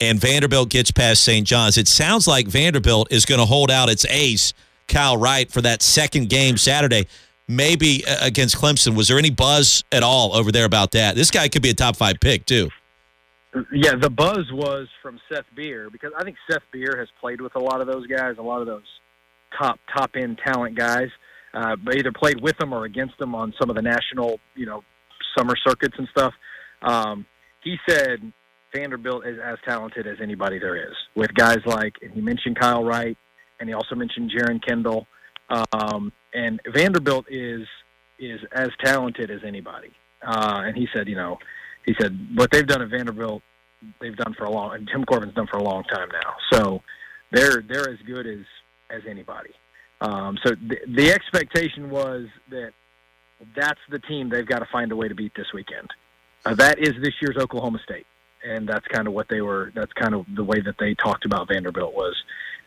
and 0.02 0.20
Vanderbilt 0.20 0.70
gets 0.70 0.92
past 0.92 1.24
St. 1.24 1.46
John's, 1.46 1.78
it 1.78 1.88
sounds 1.88 2.28
like 2.28 2.48
Vanderbilt 2.48 3.12
is 3.12 3.26
going 3.26 3.40
to 3.40 3.46
hold 3.46 3.70
out 3.70 3.90
its 3.90 4.06
ace, 4.06 4.54
Kyle 4.88 5.18
Wright, 5.18 5.52
for 5.52 5.62
that 5.62 5.82
second 5.82 6.30
game 6.30 6.58
Saturday, 6.58 7.08
maybe 7.48 8.04
uh, 8.06 8.18
against 8.22 8.56
Clemson. 8.56 8.96
Was 8.96 9.08
there 9.08 9.18
any 9.18 9.30
buzz 9.30 9.84
at 9.92 10.04
all 10.04 10.36
over 10.36 10.52
there 10.52 10.66
about 10.66 10.92
that? 10.92 11.16
This 11.16 11.32
guy 11.32 11.50
could 11.50 11.62
be 11.62 11.70
a 11.70 11.74
top 11.74 11.96
five 11.96 12.16
pick, 12.20 12.46
too. 12.46 12.70
Yeah, 13.74 13.96
the 14.00 14.12
buzz 14.12 14.46
was 14.52 14.88
from 15.02 15.20
Seth 15.32 15.46
Beer 15.56 15.90
because 15.90 16.12
I 16.18 16.24
think 16.24 16.38
Seth 16.50 16.62
Beer 16.72 16.96
has 17.00 17.08
played 17.20 17.42
with 17.42 17.56
a 17.56 17.60
lot 17.60 17.82
of 17.82 17.88
those 17.88 18.06
guys, 18.06 18.36
a 18.38 18.44
lot 18.44 18.62
of 18.62 18.68
those 18.68 18.84
top 19.58 19.80
top 19.96 20.12
end 20.16 20.40
talent 20.46 20.78
guys, 20.78 21.10
uh, 21.56 21.76
but 21.84 21.96
either 21.96 22.12
played 22.12 22.40
with 22.42 22.56
them 22.60 22.74
or 22.74 22.86
against 22.86 23.18
them 23.18 23.34
on 23.34 23.52
some 23.60 23.72
of 23.72 23.76
the 23.76 23.82
national, 23.82 24.40
you 24.56 24.68
know, 24.68 24.84
summer 25.36 25.56
circuits 25.68 25.96
and 25.98 26.08
stuff. 26.10 26.34
Um, 26.84 27.26
he 27.64 27.78
said 27.90 28.32
Vanderbilt 28.74 29.26
is 29.26 29.38
as 29.44 29.58
talented 29.68 30.08
as 30.08 30.18
anybody 30.22 30.60
there 30.60 30.76
is, 30.76 30.96
with 31.16 31.34
guys 31.34 31.60
like 31.66 31.94
and 32.02 32.12
he 32.12 32.22
mentioned 32.22 32.60
Kyle 32.60 32.84
Wright, 32.84 33.18
and 33.60 33.70
he 33.70 33.74
also 33.74 33.96
mentioned 33.96 34.32
Jeren 34.32 34.64
Kendall, 34.66 35.08
um, 35.50 36.12
and 36.34 36.60
Vanderbilt 36.74 37.26
is 37.30 37.66
is 38.20 38.40
as 38.52 38.70
talented 38.84 39.32
as 39.32 39.40
anybody. 39.46 39.92
Uh, 40.26 40.62
and 40.66 40.76
he 40.76 40.88
said, 40.94 41.08
you 41.08 41.16
know, 41.16 41.38
he 41.86 41.96
said 42.00 42.18
what 42.36 42.52
they've 42.52 42.68
done 42.68 42.82
at 42.82 42.90
Vanderbilt, 42.90 43.42
they've 44.02 44.18
done 44.18 44.34
for 44.38 44.46
a 44.46 44.52
long, 44.52 44.76
and 44.76 44.88
Tim 44.92 45.06
Corbin's 45.06 45.34
done 45.34 45.48
for 45.48 45.58
a 45.58 45.64
long 45.64 45.84
time 45.84 46.10
now. 46.12 46.34
So 46.52 46.82
they're 47.32 47.64
they're 47.68 47.90
as 47.90 48.00
good 48.06 48.28
as 48.28 48.46
as 48.90 49.02
anybody. 49.10 49.52
Um, 50.02 50.38
so 50.46 50.56
the, 50.56 50.78
the 50.96 51.12
expectation 51.12 51.90
was 51.90 52.28
that 52.50 52.72
that's 53.56 53.80
the 53.90 54.00
team 54.00 54.30
they've 54.30 54.48
got 54.48 54.60
to 54.60 54.68
find 54.72 54.92
a 54.92 54.96
way 54.96 55.08
to 55.08 55.16
beat 55.16 55.34
this 55.36 55.48
weekend. 55.54 55.90
Uh, 56.46 56.56
that 56.56 56.80
is 56.80 56.94
this 57.02 57.14
year's 57.22 57.38
Oklahoma 57.38 57.80
State, 57.84 58.06
and 58.44 58.68
that's 58.68 58.86
kind 58.88 59.08
of 59.08 59.14
what 59.14 59.28
they 59.30 59.42
were. 59.42 59.72
That's 59.76 59.92
kind 59.94 60.14
of 60.14 60.26
the 60.36 60.44
way 60.44 60.60
that 60.62 60.76
they 60.80 60.94
talked 60.96 61.26
about 61.26 61.48
Vanderbilt 61.48 61.94
was. 61.94 62.16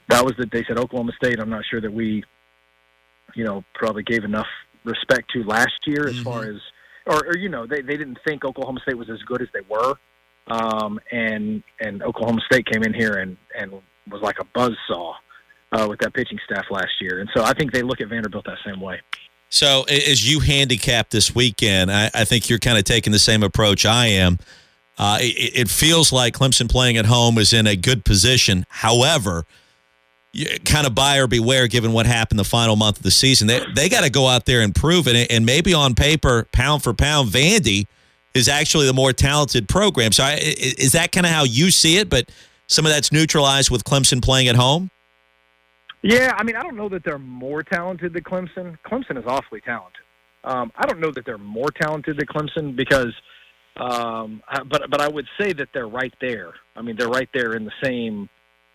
That 0.08 0.24
was 0.24 0.34
that 0.38 0.50
they 0.50 0.64
said 0.64 0.78
Oklahoma 0.78 1.12
State. 1.16 1.40
I'm 1.40 1.50
not 1.50 1.64
sure 1.70 1.80
that 1.80 1.92
we, 1.92 2.24
you 3.34 3.44
know, 3.44 3.64
probably 3.74 4.02
gave 4.02 4.24
enough 4.24 4.48
respect 4.84 5.30
to 5.32 5.44
last 5.44 5.86
year 5.86 6.08
as 6.08 6.18
far 6.20 6.44
as, 6.44 6.56
or, 7.06 7.26
or 7.26 7.36
you 7.36 7.48
know, 7.48 7.66
they 7.66 7.80
they 7.80 7.96
didn't 7.96 8.18
think 8.26 8.44
Oklahoma 8.44 8.80
State 8.80 8.98
was 8.98 9.08
as 9.10 9.20
good 9.22 9.40
as 9.42 9.48
they 9.54 9.60
were, 9.68 9.94
um, 10.48 11.00
and 11.10 11.62
and 11.80 12.02
Oklahoma 12.02 12.40
State 12.50 12.66
came 12.66 12.82
in 12.82 12.92
here 12.92 13.14
and 13.14 13.36
and 13.58 13.72
was 14.10 14.20
like 14.22 14.38
a 14.40 14.44
buzz 14.54 14.72
saw 14.88 15.14
uh, 15.72 15.86
with 15.88 16.00
that 16.00 16.12
pitching 16.14 16.38
staff 16.44 16.64
last 16.70 16.92
year, 17.00 17.20
and 17.20 17.30
so 17.34 17.44
I 17.44 17.52
think 17.54 17.72
they 17.72 17.82
look 17.82 18.00
at 18.00 18.08
Vanderbilt 18.08 18.44
that 18.46 18.58
same 18.66 18.80
way. 18.80 19.00
So 19.48 19.82
as 19.82 20.30
you 20.30 20.40
handicap 20.40 21.10
this 21.10 21.34
weekend, 21.34 21.92
I, 21.92 22.10
I 22.14 22.24
think 22.24 22.48
you're 22.48 22.58
kind 22.58 22.78
of 22.78 22.84
taking 22.84 23.12
the 23.12 23.18
same 23.18 23.42
approach 23.42 23.84
I 23.84 24.06
am. 24.06 24.38
Uh, 25.02 25.18
it, 25.20 25.52
it 25.62 25.68
feels 25.68 26.12
like 26.12 26.32
Clemson 26.34 26.70
playing 26.70 26.96
at 26.96 27.06
home 27.06 27.36
is 27.38 27.52
in 27.52 27.66
a 27.66 27.74
good 27.74 28.04
position. 28.04 28.64
However, 28.68 29.44
kind 30.64 30.86
of 30.86 30.94
buyer 30.94 31.26
beware 31.26 31.66
given 31.66 31.92
what 31.92 32.06
happened 32.06 32.38
the 32.38 32.44
final 32.44 32.76
month 32.76 32.98
of 32.98 33.02
the 33.02 33.10
season. 33.10 33.48
They, 33.48 33.60
they 33.74 33.88
got 33.88 34.04
to 34.04 34.10
go 34.10 34.28
out 34.28 34.44
there 34.46 34.60
and 34.60 34.72
prove 34.74 35.08
it. 35.08 35.28
And 35.28 35.44
maybe 35.44 35.74
on 35.74 35.94
paper, 35.94 36.46
pound 36.52 36.84
for 36.84 36.94
pound, 36.94 37.30
Vandy 37.30 37.86
is 38.32 38.48
actually 38.48 38.86
the 38.86 38.92
more 38.94 39.12
talented 39.12 39.68
program. 39.68 40.12
So 40.12 40.22
i- 40.22 40.38
is 40.40 40.92
that 40.92 41.10
kind 41.10 41.26
of 41.26 41.32
how 41.32 41.42
you 41.44 41.72
see 41.72 41.96
it? 41.98 42.08
But 42.08 42.30
some 42.68 42.86
of 42.86 42.92
that's 42.92 43.10
neutralized 43.10 43.70
with 43.70 43.82
Clemson 43.84 44.22
playing 44.22 44.46
at 44.48 44.56
home? 44.56 44.90
Yeah, 46.02 46.32
I 46.36 46.44
mean, 46.44 46.56
I 46.56 46.62
don't 46.62 46.76
know 46.76 46.88
that 46.90 47.02
they're 47.04 47.18
more 47.18 47.62
talented 47.64 48.12
than 48.12 48.22
Clemson. 48.22 48.78
Clemson 48.86 49.18
is 49.18 49.24
awfully 49.26 49.60
talented. 49.60 50.02
Um, 50.44 50.70
I 50.76 50.86
don't 50.86 51.00
know 51.00 51.10
that 51.12 51.24
they're 51.26 51.38
more 51.38 51.70
talented 51.70 52.18
than 52.18 52.26
Clemson 52.26 52.74
because, 52.74 53.12
um, 53.76 54.42
but 54.68 54.90
but 54.90 55.00
I 55.00 55.08
would 55.08 55.26
say 55.40 55.52
that 55.54 55.68
they're 55.72 55.88
right 55.88 56.12
there. 56.20 56.52
I 56.76 56.82
mean, 56.82 56.96
they're 56.96 57.08
right 57.08 57.28
there 57.32 57.54
in 57.54 57.64
the 57.64 57.72
same, 57.82 58.28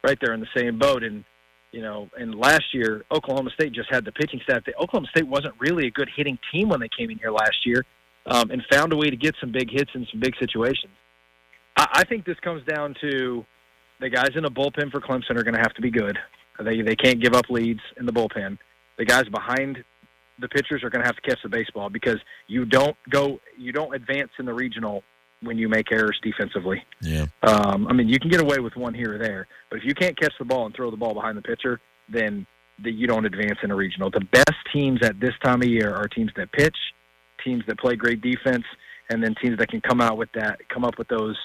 right 0.03 0.17
there 0.21 0.33
in 0.33 0.39
the 0.39 0.47
same 0.55 0.79
boat. 0.79 1.03
And 1.03 1.23
you 1.71 1.81
know, 1.81 2.09
and 2.17 2.33
last 2.35 2.73
year 2.73 3.05
Oklahoma 3.11 3.51
State 3.51 3.73
just 3.73 3.91
had 3.91 4.05
the 4.05 4.11
pitching 4.11 4.39
staff. 4.43 4.63
That 4.65 4.75
Oklahoma 4.79 5.07
State 5.09 5.27
wasn't 5.27 5.53
really 5.59 5.87
a 5.87 5.91
good 5.91 6.09
hitting 6.15 6.39
team 6.51 6.69
when 6.69 6.79
they 6.79 6.89
came 6.97 7.11
in 7.11 7.19
here 7.19 7.31
last 7.31 7.65
year, 7.65 7.85
um, 8.25 8.49
and 8.49 8.63
found 8.71 8.91
a 8.93 8.97
way 8.97 9.09
to 9.09 9.17
get 9.17 9.35
some 9.39 9.51
big 9.51 9.69
hits 9.69 9.91
in 9.93 10.07
some 10.11 10.19
big 10.19 10.33
situations. 10.39 10.93
I, 11.77 11.87
I 11.93 12.03
think 12.05 12.25
this 12.25 12.39
comes 12.39 12.63
down 12.65 12.95
to 13.01 13.45
the 13.99 14.09
guys 14.09 14.31
in 14.35 14.43
the 14.43 14.51
bullpen 14.51 14.91
for 14.91 14.99
Clemson 14.99 15.37
are 15.37 15.43
going 15.43 15.55
to 15.55 15.61
have 15.61 15.73
to 15.75 15.81
be 15.81 15.91
good. 15.91 16.17
They 16.63 16.81
they 16.81 16.95
can't 16.95 17.21
give 17.21 17.33
up 17.33 17.49
leads 17.49 17.81
in 17.97 18.07
the 18.07 18.13
bullpen. 18.13 18.57
The 18.97 19.05
guys 19.05 19.25
behind 19.25 19.83
the 20.39 20.47
pitchers 20.49 20.83
are 20.83 20.89
going 20.89 21.01
to 21.01 21.07
have 21.07 21.15
to 21.15 21.21
catch 21.21 21.39
the 21.43 21.49
baseball 21.49 21.89
because 21.89 22.17
you 22.47 22.65
don't 22.65 22.95
go 23.09 23.39
you 23.57 23.71
don't 23.71 23.93
advance 23.95 24.31
in 24.39 24.45
the 24.45 24.53
regional 24.53 25.03
when 25.41 25.57
you 25.57 25.69
make 25.69 25.91
errors 25.91 26.19
defensively. 26.23 26.83
Yeah. 27.01 27.25
Um, 27.43 27.87
I 27.87 27.93
mean, 27.93 28.09
you 28.09 28.19
can 28.19 28.29
get 28.29 28.41
away 28.41 28.57
with 28.59 28.75
one 28.75 28.93
here 28.93 29.15
or 29.15 29.17
there, 29.17 29.47
but 29.69 29.77
if 29.77 29.85
you 29.85 29.93
can't 29.93 30.19
catch 30.19 30.33
the 30.39 30.45
ball 30.45 30.65
and 30.65 30.75
throw 30.75 30.89
the 30.89 30.97
ball 30.97 31.13
behind 31.13 31.37
the 31.37 31.43
pitcher, 31.43 31.79
then 32.09 32.47
the, 32.83 32.91
you 32.91 33.07
don't 33.07 33.25
advance 33.25 33.59
in 33.63 33.71
a 33.71 33.75
regional. 33.75 34.09
The 34.09 34.25
best 34.31 34.55
teams 34.73 34.99
at 35.03 35.19
this 35.19 35.33
time 35.43 35.61
of 35.61 35.67
year 35.67 35.93
are 35.93 36.07
teams 36.07 36.31
that 36.37 36.51
pitch, 36.51 36.75
teams 37.43 37.63
that 37.67 37.79
play 37.79 37.95
great 37.95 38.21
defense, 38.21 38.63
and 39.09 39.23
then 39.23 39.35
teams 39.41 39.57
that 39.59 39.69
can 39.69 39.81
come 39.81 40.01
out 40.01 40.17
with 40.17 40.29
that, 40.33 40.59
come 40.73 40.83
up 40.83 40.97
with 40.97 41.07
those 41.07 41.37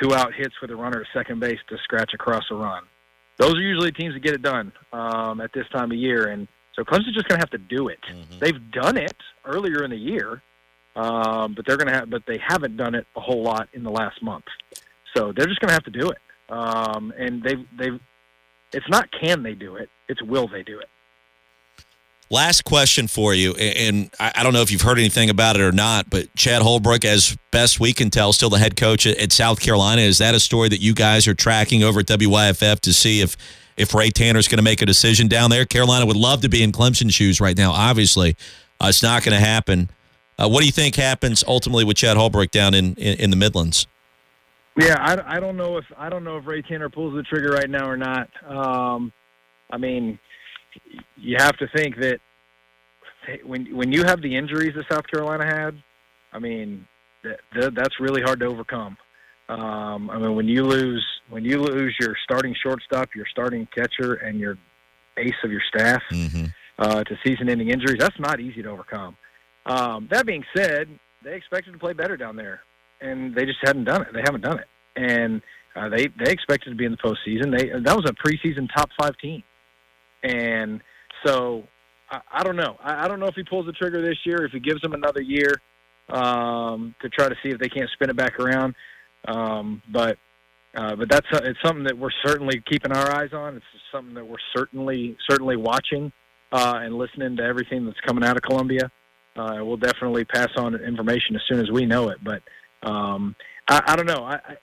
two 0.00 0.14
out 0.14 0.32
hits 0.34 0.54
with 0.62 0.70
a 0.70 0.76
runner 0.76 1.00
at 1.00 1.06
second 1.12 1.40
base 1.40 1.58
to 1.68 1.76
scratch 1.82 2.12
across 2.14 2.44
a 2.50 2.54
run. 2.54 2.84
those 3.38 3.54
are 3.54 3.60
usually 3.60 3.90
teams 3.92 4.14
that 4.14 4.20
get 4.20 4.34
it 4.34 4.42
done 4.42 4.72
um, 4.92 5.40
at 5.40 5.50
this 5.52 5.66
time 5.72 5.90
of 5.90 5.96
year, 5.96 6.28
and 6.28 6.46
so 6.78 6.84
Clemson's 6.84 7.14
just 7.14 7.26
going 7.26 7.40
to 7.40 7.42
have 7.42 7.50
to 7.50 7.58
do 7.58 7.88
it. 7.88 7.98
They've 8.38 8.70
done 8.70 8.96
it 8.96 9.16
earlier 9.44 9.82
in 9.82 9.90
the 9.90 9.96
year, 9.96 10.40
um, 10.94 11.54
but 11.54 11.66
they're 11.66 11.76
going 11.76 11.88
to 11.88 11.92
have, 11.92 12.08
but 12.08 12.22
they 12.28 12.38
haven't 12.38 12.76
done 12.76 12.94
it 12.94 13.04
a 13.16 13.20
whole 13.20 13.42
lot 13.42 13.68
in 13.72 13.82
the 13.82 13.90
last 13.90 14.22
month. 14.22 14.44
So 15.16 15.32
they're 15.32 15.48
just 15.48 15.58
going 15.58 15.70
to 15.70 15.74
have 15.74 15.84
to 15.84 15.90
do 15.90 16.08
it. 16.10 16.18
Um, 16.48 17.12
and 17.18 17.42
they've 17.42 17.66
they've 17.76 18.00
it's 18.72 18.88
not 18.88 19.08
can 19.10 19.42
they 19.42 19.54
do 19.54 19.74
it, 19.74 19.90
it's 20.08 20.22
will 20.22 20.46
they 20.46 20.62
do 20.62 20.78
it. 20.78 20.88
Last 22.30 22.62
question 22.64 23.08
for 23.08 23.34
you, 23.34 23.54
and 23.54 24.10
I 24.20 24.42
don't 24.42 24.52
know 24.52 24.60
if 24.60 24.70
you've 24.70 24.82
heard 24.82 24.98
anything 24.98 25.30
about 25.30 25.56
it 25.56 25.62
or 25.62 25.72
not, 25.72 26.10
but 26.10 26.32
Chad 26.36 26.60
Holbrook, 26.60 27.06
as 27.06 27.36
best 27.50 27.80
we 27.80 27.94
can 27.94 28.10
tell, 28.10 28.34
still 28.34 28.50
the 28.50 28.58
head 28.58 28.76
coach 28.76 29.06
at, 29.06 29.16
at 29.16 29.32
South 29.32 29.60
Carolina. 29.60 30.02
Is 30.02 30.18
that 30.18 30.34
a 30.34 30.40
story 30.40 30.68
that 30.68 30.80
you 30.80 30.92
guys 30.92 31.26
are 31.26 31.34
tracking 31.34 31.82
over 31.82 32.00
at 32.00 32.06
WYFF 32.06 32.80
to 32.80 32.92
see 32.92 33.22
if 33.22 33.34
if 33.78 33.94
Ray 33.94 34.10
Tanner's 34.10 34.48
going 34.48 34.58
to 34.58 34.64
make 34.64 34.82
a 34.82 34.86
decision 34.86 35.28
down 35.28 35.50
there? 35.50 35.64
Carolina 35.64 36.04
would 36.04 36.16
love 36.16 36.42
to 36.42 36.48
be 36.48 36.62
in 36.62 36.72
Clemson 36.72 37.12
shoes 37.12 37.40
right 37.40 37.56
now. 37.56 37.72
Obviously, 37.72 38.36
uh, 38.80 38.86
it's 38.88 39.02
not 39.02 39.24
going 39.24 39.38
to 39.38 39.44
happen. 39.44 39.90
Uh, 40.38 40.48
what 40.48 40.60
do 40.60 40.66
you 40.66 40.72
think 40.72 40.94
happens 40.94 41.42
ultimately 41.46 41.84
with 41.84 41.96
Chad 41.96 42.16
Holbrook 42.16 42.50
down 42.50 42.74
in, 42.74 42.94
in, 42.94 43.18
in 43.18 43.30
the 43.30 43.36
Midlands? 43.36 43.86
Yeah, 44.78 44.96
I, 45.00 45.36
I 45.36 45.40
don't 45.40 45.56
know 45.56 45.76
if 45.76 45.84
I 45.96 46.08
don't 46.08 46.22
know 46.22 46.36
if 46.36 46.46
Ray 46.46 46.62
Tanner 46.62 46.88
pulls 46.88 47.14
the 47.14 47.24
trigger 47.24 47.50
right 47.50 47.68
now 47.68 47.88
or 47.88 47.96
not. 47.96 48.30
Um, 48.46 49.12
I 49.70 49.76
mean, 49.76 50.20
you 51.16 51.36
have 51.38 51.56
to 51.56 51.66
think 51.74 51.96
that 51.96 52.20
when 53.44 53.74
when 53.76 53.90
you 53.90 54.04
have 54.04 54.22
the 54.22 54.36
injuries 54.36 54.74
that 54.76 54.84
South 54.88 55.06
Carolina 55.08 55.44
had, 55.44 55.82
I 56.32 56.38
mean, 56.38 56.86
that, 57.24 57.40
that 57.56 57.74
that's 57.74 57.98
really 57.98 58.22
hard 58.22 58.38
to 58.40 58.46
overcome. 58.46 58.96
Um, 59.48 60.10
I 60.10 60.18
mean, 60.18 60.34
when 60.34 60.46
you 60.46 60.62
lose 60.64 61.04
when 61.30 61.44
you 61.44 61.60
lose 61.60 61.96
your 62.00 62.14
starting 62.24 62.54
shortstop, 62.62 63.14
your 63.14 63.26
starting 63.30 63.66
catcher, 63.74 64.14
and 64.14 64.38
your 64.38 64.58
ace 65.16 65.34
of 65.42 65.50
your 65.50 65.62
staff 65.74 66.02
uh, 66.78 67.02
to 67.04 67.18
season-ending 67.26 67.70
injuries, 67.70 67.96
that's 67.98 68.18
not 68.18 68.40
easy 68.40 68.62
to 68.62 68.68
overcome. 68.68 69.16
Um, 69.66 70.08
that 70.10 70.26
being 70.26 70.44
said, 70.56 70.88
they 71.24 71.34
expected 71.34 71.72
to 71.72 71.78
play 71.78 71.92
better 71.92 72.16
down 72.16 72.36
there, 72.36 72.60
and 73.00 73.34
they 73.34 73.44
just 73.44 73.58
hadn't 73.62 73.84
done 73.84 74.02
it. 74.02 74.08
They 74.12 74.22
haven't 74.24 74.42
done 74.42 74.58
it, 74.58 74.66
and 74.96 75.42
uh, 75.74 75.88
they 75.88 76.08
they 76.22 76.30
expected 76.30 76.70
to 76.70 76.76
be 76.76 76.84
in 76.84 76.92
the 76.92 76.98
postseason. 76.98 77.56
They 77.56 77.68
that 77.68 77.96
was 77.96 78.08
a 78.08 78.12
preseason 78.12 78.68
top 78.74 78.90
five 79.00 79.16
team, 79.18 79.42
and 80.22 80.82
so 81.24 81.64
I, 82.10 82.20
I 82.32 82.42
don't 82.44 82.56
know. 82.56 82.76
I, 82.82 83.04
I 83.04 83.08
don't 83.08 83.20
know 83.20 83.26
if 83.26 83.34
he 83.34 83.44
pulls 83.44 83.66
the 83.66 83.72
trigger 83.72 84.02
this 84.02 84.18
year. 84.24 84.44
If 84.44 84.52
he 84.52 84.60
gives 84.60 84.80
them 84.82 84.92
another 84.92 85.22
year 85.22 85.52
um, 86.10 86.94
to 87.00 87.08
try 87.08 87.28
to 87.28 87.34
see 87.42 87.50
if 87.50 87.58
they 87.58 87.68
can't 87.68 87.88
spin 87.94 88.10
it 88.10 88.16
back 88.16 88.38
around, 88.38 88.74
um, 89.26 89.82
but 89.92 90.18
uh, 90.76 90.94
but 90.96 91.08
that's 91.08 91.26
it's 91.32 91.58
something 91.64 91.84
that 91.84 91.96
we're 91.96 92.10
certainly 92.24 92.62
keeping 92.70 92.92
our 92.92 93.10
eyes 93.14 93.32
on. 93.32 93.56
It's 93.56 93.64
something 93.92 94.14
that 94.14 94.26
we're 94.26 94.36
certainly 94.54 95.16
certainly 95.28 95.56
watching 95.56 96.12
uh, 96.52 96.80
and 96.82 96.94
listening 96.96 97.36
to 97.38 97.42
everything 97.42 97.84
that's 97.84 98.00
coming 98.06 98.24
out 98.24 98.36
of 98.36 98.42
Columbia. 98.42 98.90
Uh, 99.36 99.58
we'll 99.62 99.76
definitely 99.76 100.24
pass 100.24 100.48
on 100.56 100.74
information 100.74 101.36
as 101.36 101.42
soon 101.48 101.60
as 101.60 101.70
we 101.70 101.86
know 101.86 102.10
it. 102.10 102.18
But 102.22 102.42
um, 102.82 103.34
I, 103.68 103.82
I 103.86 103.96
don't 103.96 104.06
know. 104.06 104.24
I 104.24 104.34
I, 104.34 104.56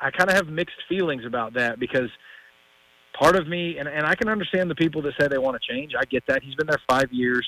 I 0.00 0.10
kind 0.10 0.28
of 0.28 0.36
have 0.36 0.48
mixed 0.48 0.76
feelings 0.88 1.24
about 1.24 1.54
that 1.54 1.78
because 1.78 2.10
part 3.18 3.36
of 3.36 3.48
me, 3.48 3.78
and, 3.78 3.88
and 3.88 4.04
I 4.04 4.14
can 4.14 4.28
understand 4.28 4.70
the 4.70 4.74
people 4.74 5.00
that 5.02 5.14
say 5.18 5.28
they 5.28 5.38
want 5.38 5.56
to 5.60 5.72
change. 5.72 5.92
I 5.98 6.04
get 6.04 6.24
that. 6.26 6.42
He's 6.42 6.54
been 6.56 6.66
there 6.66 6.80
five 6.88 7.12
years. 7.12 7.46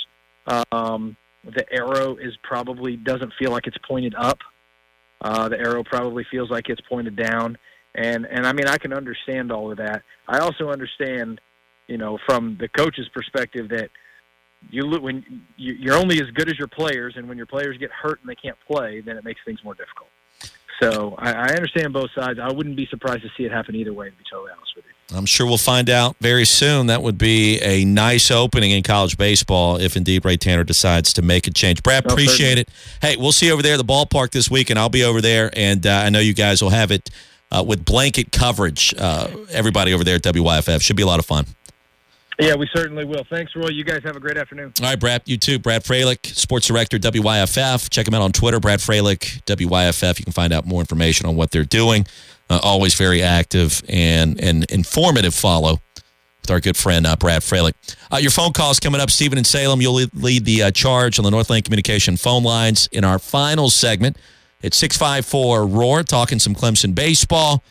Um, 0.73 1.17
the 1.45 1.65
arrow 1.73 2.17
is 2.17 2.37
probably 2.43 2.97
doesn't 2.97 3.33
feel 3.39 3.51
like 3.51 3.67
it's 3.67 3.79
pointed 3.87 4.15
up. 4.17 4.39
Uh, 5.21 5.49
the 5.49 5.59
arrow 5.59 5.83
probably 5.83 6.25
feels 6.31 6.51
like 6.51 6.69
it's 6.69 6.81
pointed 6.89 7.17
down, 7.17 7.57
and 7.95 8.27
and 8.27 8.47
I 8.47 8.53
mean 8.53 8.67
I 8.67 8.77
can 8.77 8.93
understand 8.93 9.51
all 9.51 9.71
of 9.71 9.79
that. 9.79 10.03
I 10.29 10.39
also 10.39 10.69
understand, 10.71 11.41
you 11.87 11.99
know, 11.99 12.19
from 12.27 12.57
the 12.61 12.69
coach's 12.69 13.09
perspective 13.15 13.69
that 13.71 13.89
you 14.71 14.83
look 14.83 15.03
when 15.03 15.25
you, 15.57 15.75
you're 15.75 15.97
only 15.97 16.21
as 16.21 16.27
good 16.35 16.49
as 16.49 16.59
your 16.59 16.69
players, 16.69 17.15
and 17.17 17.29
when 17.29 17.37
your 17.37 17.47
players 17.47 17.77
get 17.79 17.91
hurt 17.91 18.21
and 18.21 18.29
they 18.29 18.35
can't 18.35 18.59
play, 18.71 19.01
then 19.01 19.17
it 19.17 19.25
makes 19.25 19.41
things 19.45 19.61
more 19.65 19.75
difficult. 19.75 20.09
So 20.83 21.15
I, 21.19 21.33
I 21.33 21.49
understand 21.55 21.93
both 21.93 22.11
sides. 22.15 22.39
I 22.43 22.53
wouldn't 22.53 22.77
be 22.77 22.87
surprised 22.91 23.23
to 23.23 23.29
see 23.37 23.45
it 23.45 23.53
happen 23.53 23.75
either 23.75 23.95
way. 23.95 24.11
To 24.11 24.17
be 24.17 24.25
totally 24.31 24.51
honest 24.55 24.73
with 24.77 24.85
you. 24.85 24.96
I'm 25.15 25.27
sure 25.27 25.47
we'll 25.47 25.57
find 25.57 25.89
out 25.89 26.17
very 26.21 26.45
soon. 26.45 26.89
That 26.89 27.03
would 27.03 27.17
be 27.17 27.61
a 27.61 27.85
nice 27.85 28.31
opening 28.31 28.73
in 28.73 28.83
college 28.83 29.17
baseball 29.17 29.77
if 29.77 29.97
indeed 29.97 30.25
Ray 30.25 30.37
Tanner 30.37 30.65
decides 30.65 31.13
to 31.13 31.23
make 31.23 31.47
a 31.47 31.53
change. 31.53 31.83
Brad, 31.83 32.05
No, 32.07 32.13
appreciate 32.13 32.59
it. 32.59 32.69
Hey, 33.01 33.17
we'll 33.17 33.33
see 33.33 33.47
you 33.47 33.53
over 33.53 33.63
there 33.63 33.75
at 33.75 33.79
the 33.79 33.85
ballpark 33.85 34.33
this 34.33 34.51
week, 34.51 34.69
and 34.69 34.79
I'll 34.79 34.89
be 34.89 35.05
over 35.05 35.21
there. 35.21 35.51
And 35.53 35.87
uh, 35.87 35.91
I 35.93 36.11
know 36.11 36.19
you 36.19 36.35
guys 36.35 36.61
will 36.61 36.71
have 36.71 36.91
it 36.91 37.09
uh, 37.53 37.63
with 37.67 37.85
blanket 37.85 38.33
coverage. 38.33 38.95
Uh, 38.99 39.29
everybody 39.51 39.95
over 39.95 40.03
there 40.03 40.17
at 40.17 40.23
WYFF 40.23 40.83
should 40.83 40.97
be 40.97 41.05
a 41.05 41.07
lot 41.07 41.21
of 41.21 41.27
fun. 41.27 41.47
Yeah, 42.39 42.55
we 42.57 42.69
certainly 42.75 43.07
will. 43.07 43.25
Thanks, 43.31 43.57
Roy. 43.57 43.69
You 43.69 43.83
guys 43.83 44.03
have 44.03 44.15
a 44.15 44.21
great 44.21 44.37
afternoon. 44.37 44.75
All 44.83 44.87
right, 44.89 45.01
Brad, 45.01 45.23
you 45.25 45.39
too. 45.39 45.59
Brad 45.59 45.85
Fralick, 45.85 46.27
sports 46.27 46.67
director, 46.67 46.99
WYFF. 46.99 47.89
Check 47.89 48.07
him 48.07 48.13
out 48.13 48.21
on 48.21 48.33
Twitter, 48.33 48.61
Brad 48.61 48.81
Fralick, 48.81 49.43
WYFF. 49.45 50.19
You 50.19 50.25
can 50.25 50.35
find 50.35 50.53
out 50.53 50.67
more 50.67 50.81
information 50.81 51.25
on 51.27 51.35
what 51.37 51.51
they're 51.51 51.65
doing. 51.65 52.07
Uh, 52.49 52.61
always 52.63 52.95
very 52.95 53.23
active 53.23 53.83
and 53.89 54.41
and 54.41 54.71
informative 54.71 55.35
follow 55.35 55.81
with 56.47 56.51
our 56.51 56.61
good 56.61 56.77
friend 56.77 57.07
uh, 57.07 57.17
Brad 57.17 57.43
Fralick. 57.43 57.73
Uh, 58.13 58.19
your 58.19 58.31
phone 58.31 58.53
call 58.53 58.71
is 58.71 58.79
coming 58.79 59.01
up. 59.01 59.11
Stephen 59.11 59.37
in 59.37 59.45
Salem, 59.45 59.81
you'll 59.81 59.95
lead, 59.95 60.11
lead 60.15 60.45
the 60.45 60.63
uh, 60.65 60.71
charge 60.71 61.19
on 61.19 61.25
the 61.25 61.31
Northland 61.31 61.65
Communication 61.65 62.17
phone 62.17 62.45
lines 62.45 62.89
in 62.93 63.03
our 63.03 63.19
final 63.19 63.69
segment. 63.69 64.17
It's 64.63 64.77
654 64.77 65.67
Roar, 65.67 66.03
talking 66.05 66.39
some 66.39 66.55
Clemson 66.55 66.95
baseball. 66.95 67.65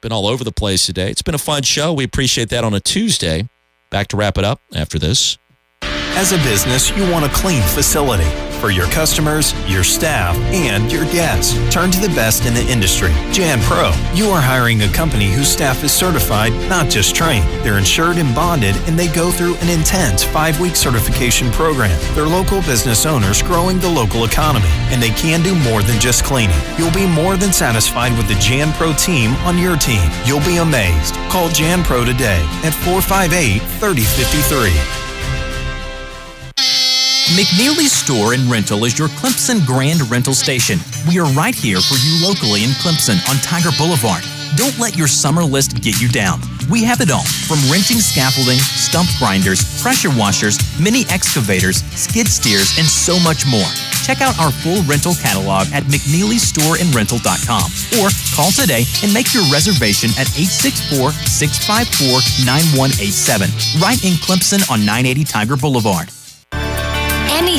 Been 0.00 0.12
all 0.12 0.26
over 0.26 0.44
the 0.44 0.52
place 0.52 0.86
today. 0.86 1.10
It's 1.10 1.22
been 1.22 1.34
a 1.34 1.38
fun 1.38 1.62
show. 1.62 1.92
We 1.92 2.04
appreciate 2.04 2.48
that 2.50 2.64
on 2.64 2.72
a 2.74 2.80
Tuesday. 2.80 3.48
Back 3.90 4.08
to 4.08 4.16
wrap 4.16 4.38
it 4.38 4.44
up 4.44 4.60
after 4.74 4.98
this. 4.98 5.36
As 5.82 6.32
a 6.32 6.38
business, 6.38 6.96
you 6.96 7.10
want 7.10 7.24
a 7.24 7.28
clean 7.30 7.62
facility 7.62 8.28
for 8.60 8.70
your 8.70 8.86
customers, 8.88 9.54
your 9.66 9.82
staff, 9.82 10.36
and 10.52 10.92
your 10.92 11.04
guests. 11.06 11.54
Turn 11.72 11.90
to 11.90 12.00
the 12.00 12.14
best 12.14 12.44
in 12.44 12.52
the 12.52 12.62
industry, 12.68 13.12
Jan 13.32 13.58
Pro. 13.62 13.90
You 14.14 14.28
are 14.30 14.40
hiring 14.40 14.82
a 14.82 14.88
company 14.92 15.32
whose 15.32 15.48
staff 15.48 15.82
is 15.82 15.92
certified, 15.92 16.52
not 16.68 16.90
just 16.90 17.14
trained. 17.14 17.48
They're 17.64 17.78
insured 17.78 18.18
and 18.18 18.34
bonded, 18.34 18.76
and 18.86 18.98
they 18.98 19.08
go 19.08 19.30
through 19.30 19.56
an 19.56 19.70
intense 19.70 20.22
five 20.22 20.60
week 20.60 20.76
certification 20.76 21.50
program. 21.52 21.98
They're 22.14 22.26
local 22.26 22.60
business 22.62 23.06
owners 23.06 23.42
growing 23.42 23.78
the 23.78 23.88
local 23.88 24.24
economy, 24.24 24.68
and 24.92 25.02
they 25.02 25.10
can 25.10 25.42
do 25.42 25.54
more 25.70 25.82
than 25.82 25.98
just 25.98 26.24
cleaning. 26.24 26.60
You'll 26.76 26.92
be 26.92 27.06
more 27.06 27.36
than 27.36 27.52
satisfied 27.52 28.16
with 28.16 28.28
the 28.28 28.34
Jan 28.34 28.72
Pro 28.74 28.92
team 28.92 29.32
on 29.46 29.56
your 29.56 29.76
team. 29.76 30.10
You'll 30.24 30.44
be 30.44 30.58
amazed. 30.58 31.14
Call 31.30 31.48
Jan 31.48 31.82
Pro 31.82 32.04
today 32.04 32.44
at 32.62 32.74
458 32.84 33.62
3053. 33.80 35.09
McNeely's 37.38 37.92
Store 37.92 38.34
and 38.34 38.50
Rental 38.50 38.84
is 38.84 38.98
your 38.98 39.06
Clemson 39.14 39.64
Grand 39.64 40.02
Rental 40.10 40.34
Station. 40.34 40.80
We 41.06 41.20
are 41.20 41.30
right 41.30 41.54
here 41.54 41.78
for 41.78 41.94
you 42.02 42.18
locally 42.26 42.64
in 42.64 42.70
Clemson 42.82 43.22
on 43.30 43.38
Tiger 43.38 43.70
Boulevard. 43.78 44.26
Don't 44.58 44.76
let 44.82 44.98
your 44.98 45.06
summer 45.06 45.44
list 45.44 45.80
get 45.80 46.02
you 46.02 46.08
down. 46.08 46.42
We 46.66 46.82
have 46.82 47.00
it 47.00 47.08
all 47.08 47.22
from 47.46 47.62
renting 47.70 48.02
scaffolding, 48.02 48.58
stump 48.58 49.06
grinders, 49.22 49.62
pressure 49.80 50.10
washers, 50.10 50.58
mini 50.82 51.06
excavators, 51.06 51.86
skid 51.94 52.26
steers, 52.26 52.74
and 52.82 52.86
so 52.86 53.14
much 53.22 53.46
more. 53.46 53.70
Check 54.02 54.26
out 54.26 54.34
our 54.42 54.50
full 54.50 54.82
rental 54.90 55.14
catalog 55.14 55.70
at 55.70 55.86
McNeelyStoreandRental.com 55.86 57.66
or 58.02 58.10
call 58.34 58.50
today 58.50 58.82
and 59.06 59.14
make 59.14 59.30
your 59.30 59.46
reservation 59.54 60.10
at 60.18 60.26
864 60.34 61.14
654 61.30 62.26
9187, 62.42 63.54
right 63.78 64.02
in 64.02 64.18
Clemson 64.18 64.66
on 64.66 64.82
980 64.82 65.22
Tiger 65.22 65.54
Boulevard. 65.54 66.10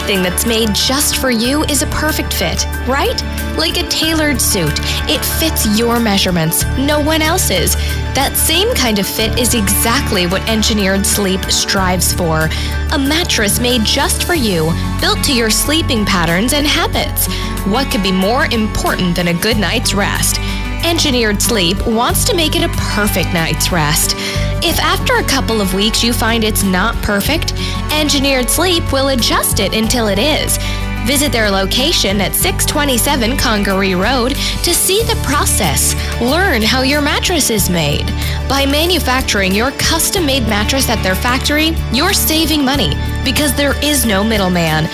Anything 0.02 0.24
that's 0.24 0.48
made 0.48 0.74
just 0.74 1.18
for 1.18 1.30
you 1.30 1.64
is 1.66 1.84
a 1.84 1.88
perfect 1.88 2.34
fit, 2.34 2.66
right? 2.88 3.22
Like 3.56 3.78
a 3.78 3.88
tailored 3.88 4.42
suit. 4.42 4.74
It 5.08 5.24
fits 5.40 5.78
your 5.78 6.00
measurements, 6.00 6.66
no 6.76 7.00
one 7.00 7.22
else's. 7.22 7.76
That 8.16 8.34
same 8.36 8.74
kind 8.74 8.98
of 8.98 9.06
fit 9.06 9.38
is 9.38 9.54
exactly 9.54 10.26
what 10.26 10.42
Engineered 10.50 11.06
Sleep 11.06 11.40
strives 11.52 12.14
for. 12.14 12.50
A 12.94 12.98
mattress 12.98 13.60
made 13.60 13.86
just 13.86 14.24
for 14.24 14.34
you, 14.34 14.72
built 15.00 15.24
to 15.26 15.36
your 15.36 15.52
sleeping 15.52 16.04
patterns 16.04 16.54
and 16.54 16.66
habits. 16.66 17.28
What 17.68 17.92
could 17.92 18.02
be 18.02 18.12
more 18.12 18.46
important 18.46 19.16
than 19.16 19.28
a 19.28 19.40
good 19.40 19.58
night's 19.58 19.94
rest? 19.94 20.38
Engineered 20.86 21.42
Sleep 21.42 21.78
wants 21.86 22.24
to 22.26 22.36
make 22.36 22.56
it 22.56 22.64
a 22.64 22.70
perfect 22.78 23.34
night's 23.34 23.72
rest. 23.72 24.16
If 24.64 24.80
after 24.80 25.16
a 25.16 25.24
couple 25.24 25.62
of 25.62 25.74
weeks 25.74 26.04
you 26.04 26.14
find 26.14 26.44
it's 26.44 26.64
not 26.64 26.96
perfect, 27.04 27.54
Engineered 27.92 28.50
Sleep 28.50 28.92
will 28.92 29.10
adjust 29.10 29.60
it 29.60 29.74
until 29.74 30.08
it 30.08 30.20
is. 30.20 30.58
Visit 31.06 31.32
their 31.32 31.50
location 31.50 32.22
at 32.22 32.34
627 32.36 33.38
Congaree 33.38 33.96
Road 33.96 34.36
to 34.64 34.74
see 34.74 35.02
the 35.04 35.20
process. 35.24 35.96
Learn 36.22 36.62
how 36.62 36.84
your 36.84 37.02
mattress 37.02 37.50
is 37.50 37.70
made. 37.70 38.06
By 38.48 38.66
manufacturing 38.66 39.54
your 39.54 39.72
custom 39.72 40.26
made 40.26 40.44
mattress 40.48 40.90
at 40.90 41.02
their 41.04 41.16
factory, 41.16 41.72
you're 41.92 42.14
saving 42.14 42.64
money. 42.64 42.94
because 43.24 43.54
there 43.56 43.78
is 43.84 44.06
no 44.06 44.24
middleman. 44.24 44.88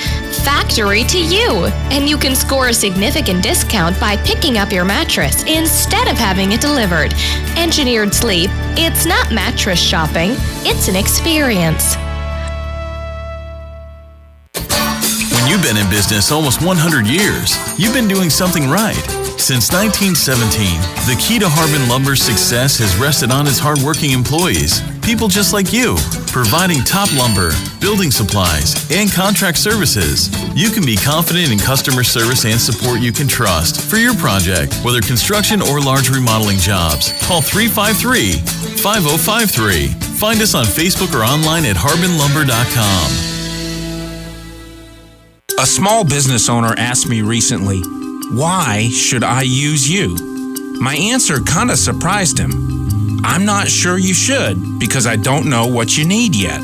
Factory 0.44 1.04
to 1.06 1.18
you. 1.20 1.66
And 1.92 2.08
you 2.10 2.18
can 2.18 2.36
score 2.36 2.68
a 2.68 2.74
significant 2.74 3.42
discount 3.44 4.00
by 4.00 4.18
picking 4.18 4.58
up 4.58 4.72
your 4.72 4.86
mattress 4.86 5.44
instead 5.44 6.08
of 6.08 6.18
having 6.18 6.52
it 6.52 6.62
delivered. 6.62 7.14
Engineered 7.58 8.14
Sleep, 8.14 8.50
it's 8.78 9.06
not 9.06 9.32
mattress 9.32 9.80
shopping, 9.80 10.32
it's 10.66 10.88
an 10.88 10.96
experience. 10.96 11.96
Been 15.68 15.84
in 15.84 15.90
business 15.90 16.32
almost 16.32 16.64
100 16.64 17.06
years, 17.06 17.52
you've 17.78 17.92
been 17.92 18.08
doing 18.08 18.30
something 18.30 18.70
right. 18.70 18.96
Since 19.36 19.68
1917, 19.76 20.80
the 21.04 21.20
key 21.20 21.40
to 21.40 21.50
Harbin 21.50 21.84
Lumber's 21.92 22.24
success 22.24 22.80
has 22.80 22.96
rested 22.96 23.32
on 23.32 23.48
its 23.48 23.60
hardworking 23.60 24.12
employees, 24.12 24.80
people 25.04 25.28
just 25.28 25.52
like 25.52 25.74
you, 25.76 26.00
providing 26.32 26.88
top 26.88 27.12
lumber, 27.20 27.52
building 27.84 28.12
supplies, 28.12 28.80
and 28.96 29.12
contract 29.12 29.58
services. 29.58 30.32
You 30.56 30.72
can 30.72 30.88
be 30.88 30.96
confident 30.96 31.52
in 31.52 31.60
customer 31.60 32.04
service 32.04 32.48
and 32.48 32.56
support 32.56 33.04
you 33.04 33.12
can 33.12 33.28
trust 33.28 33.84
for 33.92 33.98
your 33.98 34.16
project, 34.16 34.72
whether 34.88 35.04
construction 35.04 35.60
or 35.60 35.84
large 35.84 36.08
remodeling 36.08 36.64
jobs. 36.64 37.12
Call 37.28 37.44
353 37.44 38.40
5053. 38.80 39.92
Find 40.16 40.40
us 40.40 40.56
on 40.56 40.64
Facebook 40.64 41.12
or 41.12 41.28
online 41.28 41.68
at 41.68 41.76
harbinlumber.com. 41.76 43.37
A 45.60 45.66
small 45.66 46.04
business 46.04 46.50
owner 46.50 46.76
asked 46.78 47.10
me 47.10 47.24
recently, 47.24 47.82
Why 48.30 48.90
should 48.90 49.24
I 49.24 49.42
use 49.42 49.90
you? 49.90 50.16
My 50.80 50.96
answer 50.96 51.40
kind 51.40 51.72
of 51.72 51.80
surprised 51.80 52.38
him. 52.38 53.26
I'm 53.26 53.44
not 53.44 53.68
sure 53.68 53.98
you 53.98 54.14
should 54.14 54.78
because 54.78 55.08
I 55.08 55.16
don't 55.16 55.50
know 55.50 55.66
what 55.66 55.98
you 55.98 56.06
need 56.06 56.36
yet. 56.36 56.62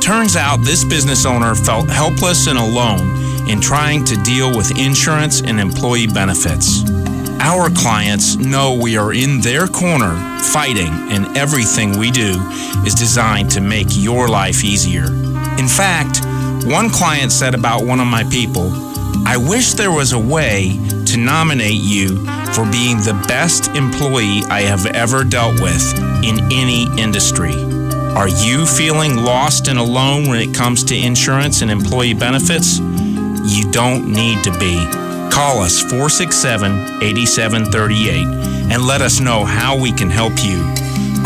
Turns 0.00 0.36
out 0.36 0.64
this 0.64 0.84
business 0.84 1.26
owner 1.26 1.54
felt 1.54 1.90
helpless 1.90 2.46
and 2.46 2.56
alone 2.56 3.46
in 3.46 3.60
trying 3.60 4.04
to 4.06 4.16
deal 4.22 4.56
with 4.56 4.78
insurance 4.78 5.42
and 5.42 5.60
employee 5.60 6.06
benefits. 6.06 6.82
Our 7.40 7.68
clients 7.68 8.36
know 8.36 8.72
we 8.72 8.96
are 8.96 9.12
in 9.12 9.42
their 9.42 9.66
corner 9.66 10.16
fighting, 10.40 10.92
and 11.10 11.36
everything 11.36 11.98
we 11.98 12.10
do 12.10 12.40
is 12.86 12.94
designed 12.94 13.50
to 13.50 13.60
make 13.60 13.88
your 13.90 14.28
life 14.28 14.64
easier. 14.64 15.08
In 15.58 15.68
fact, 15.68 16.22
one 16.64 16.88
client 16.88 17.30
said 17.30 17.54
about 17.54 17.84
one 17.84 18.00
of 18.00 18.06
my 18.06 18.24
people, 18.24 18.70
I 19.26 19.36
wish 19.36 19.74
there 19.74 19.92
was 19.92 20.12
a 20.12 20.18
way 20.18 20.78
to 21.06 21.18
nominate 21.18 21.80
you 21.80 22.16
for 22.54 22.64
being 22.70 22.96
the 22.98 23.22
best 23.28 23.68
employee 23.76 24.42
I 24.48 24.62
have 24.62 24.86
ever 24.86 25.24
dealt 25.24 25.60
with 25.60 25.82
in 26.24 26.40
any 26.50 26.86
industry. 26.98 27.54
Are 28.16 28.28
you 28.28 28.64
feeling 28.64 29.16
lost 29.16 29.68
and 29.68 29.78
alone 29.78 30.28
when 30.28 30.40
it 30.40 30.54
comes 30.54 30.82
to 30.84 30.96
insurance 30.96 31.60
and 31.60 31.70
employee 31.70 32.14
benefits? 32.14 32.78
You 32.78 33.70
don't 33.70 34.10
need 34.10 34.42
to 34.44 34.58
be. 34.58 34.76
Call 35.30 35.60
us 35.60 35.82
467 35.82 37.02
8738 37.02 38.72
and 38.72 38.86
let 38.86 39.02
us 39.02 39.20
know 39.20 39.44
how 39.44 39.76
we 39.76 39.92
can 39.92 40.08
help 40.08 40.32
you. 40.42 40.62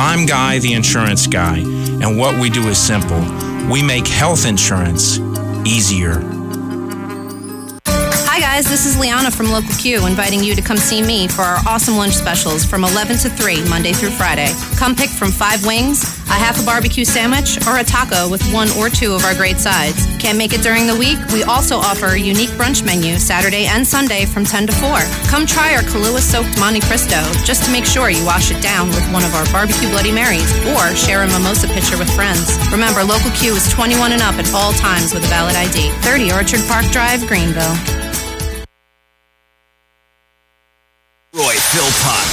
I'm 0.01 0.27
Guy, 0.27 0.59
the 0.59 0.73
insurance 0.73 1.27
guy, 1.27 1.59
and 1.59 2.19
what 2.19 2.41
we 2.41 2.51
do 2.51 2.67
is 2.69 2.79
simple. 2.79 3.48
We 3.71 3.83
make 3.83 4.07
health 4.07 4.47
insurance 4.47 5.19
easier. 5.65 6.38
Guys, 8.59 8.69
this 8.69 8.87
is 8.87 8.99
Liana 8.99 9.31
from 9.31 9.53
Local 9.53 9.71
Q 9.77 10.05
inviting 10.09 10.43
you 10.43 10.57
to 10.57 10.61
come 10.61 10.79
see 10.79 11.01
me 11.01 11.29
for 11.29 11.43
our 11.43 11.63
awesome 11.65 11.97
lunch 11.97 12.15
specials 12.15 12.65
from 12.65 12.83
11 12.83 13.19
to 13.19 13.31
3 13.31 13.63
Monday 13.71 13.93
through 13.93 14.11
Friday. 14.11 14.51
Come 14.75 14.97
pick 14.97 15.11
from 15.11 15.31
five 15.31 15.65
wings, 15.65 16.03
a 16.27 16.35
half 16.35 16.61
a 16.61 16.67
barbecue 16.67 17.05
sandwich, 17.05 17.55
or 17.69 17.79
a 17.79 17.85
taco 17.85 18.29
with 18.29 18.43
one 18.53 18.67
or 18.75 18.91
two 18.91 19.15
of 19.15 19.23
our 19.23 19.33
great 19.37 19.59
sides. 19.59 20.03
Can't 20.19 20.37
make 20.37 20.53
it 20.53 20.61
during 20.61 20.89
the 20.89 20.97
week? 20.97 21.23
We 21.31 21.45
also 21.45 21.77
offer 21.77 22.07
a 22.07 22.19
unique 22.19 22.51
brunch 22.59 22.85
menu 22.85 23.15
Saturday 23.19 23.67
and 23.67 23.87
Sunday 23.87 24.27
from 24.27 24.43
10 24.43 24.67
to 24.67 24.73
4. 24.73 25.07
Come 25.31 25.47
try 25.47 25.77
our 25.77 25.87
Kahlua 25.87 26.19
soaked 26.19 26.59
Monte 26.59 26.81
Cristo 26.81 27.23
just 27.47 27.63
to 27.63 27.71
make 27.71 27.87
sure 27.87 28.11
you 28.11 28.27
wash 28.27 28.51
it 28.51 28.61
down 28.61 28.89
with 28.89 29.07
one 29.15 29.23
of 29.23 29.33
our 29.39 29.47
barbecue 29.55 29.89
Bloody 29.91 30.11
Marys 30.11 30.51
or 30.75 30.97
share 30.99 31.23
a 31.23 31.29
mimosa 31.31 31.69
pitcher 31.69 31.97
with 31.97 32.11
friends. 32.11 32.59
Remember, 32.75 33.05
Local 33.05 33.31
Q 33.39 33.55
is 33.55 33.71
21 33.71 34.19
and 34.19 34.23
up 34.23 34.35
at 34.35 34.51
all 34.53 34.73
times 34.73 35.15
with 35.15 35.23
a 35.23 35.31
valid 35.31 35.55
ID. 35.55 35.95
30 36.03 36.33
Orchard 36.33 36.67
Park 36.67 36.91
Drive, 36.91 37.25
Greenville. 37.29 37.79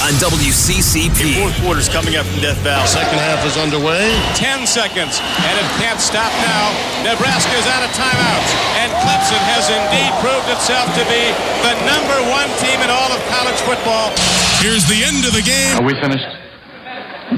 On 0.05 0.13
WCCP. 0.21 1.41
Fourth 1.41 1.57
quarter's 1.65 1.89
coming 1.89 2.13
up 2.13 2.29
from 2.29 2.37
Death 2.37 2.61
Valley. 2.61 2.85
Second 2.85 3.17
half 3.17 3.41
is 3.41 3.57
underway. 3.57 4.13
Ten 4.37 4.69
seconds, 4.69 5.17
and 5.17 5.55
it 5.57 5.65
can't 5.81 5.97
stop 5.97 6.29
now. 6.45 6.69
Nebraska 7.01 7.57
is 7.57 7.65
out 7.73 7.81
of 7.81 7.89
timeouts, 7.97 8.51
and 8.77 8.93
Clemson 9.01 9.41
has 9.49 9.65
indeed 9.73 10.13
proved 10.21 10.45
itself 10.53 10.85
to 10.93 11.03
be 11.09 11.23
the 11.65 11.73
number 11.89 12.17
one 12.29 12.45
team 12.61 12.77
in 12.85 12.93
all 12.93 13.09
of 13.09 13.17
college 13.33 13.57
football. 13.65 14.13
Here's 14.61 14.85
the 14.85 15.01
end 15.01 15.25
of 15.25 15.33
the 15.33 15.41
game. 15.41 15.73
Are 15.81 15.87
we 15.87 15.97
finished? 15.97 16.29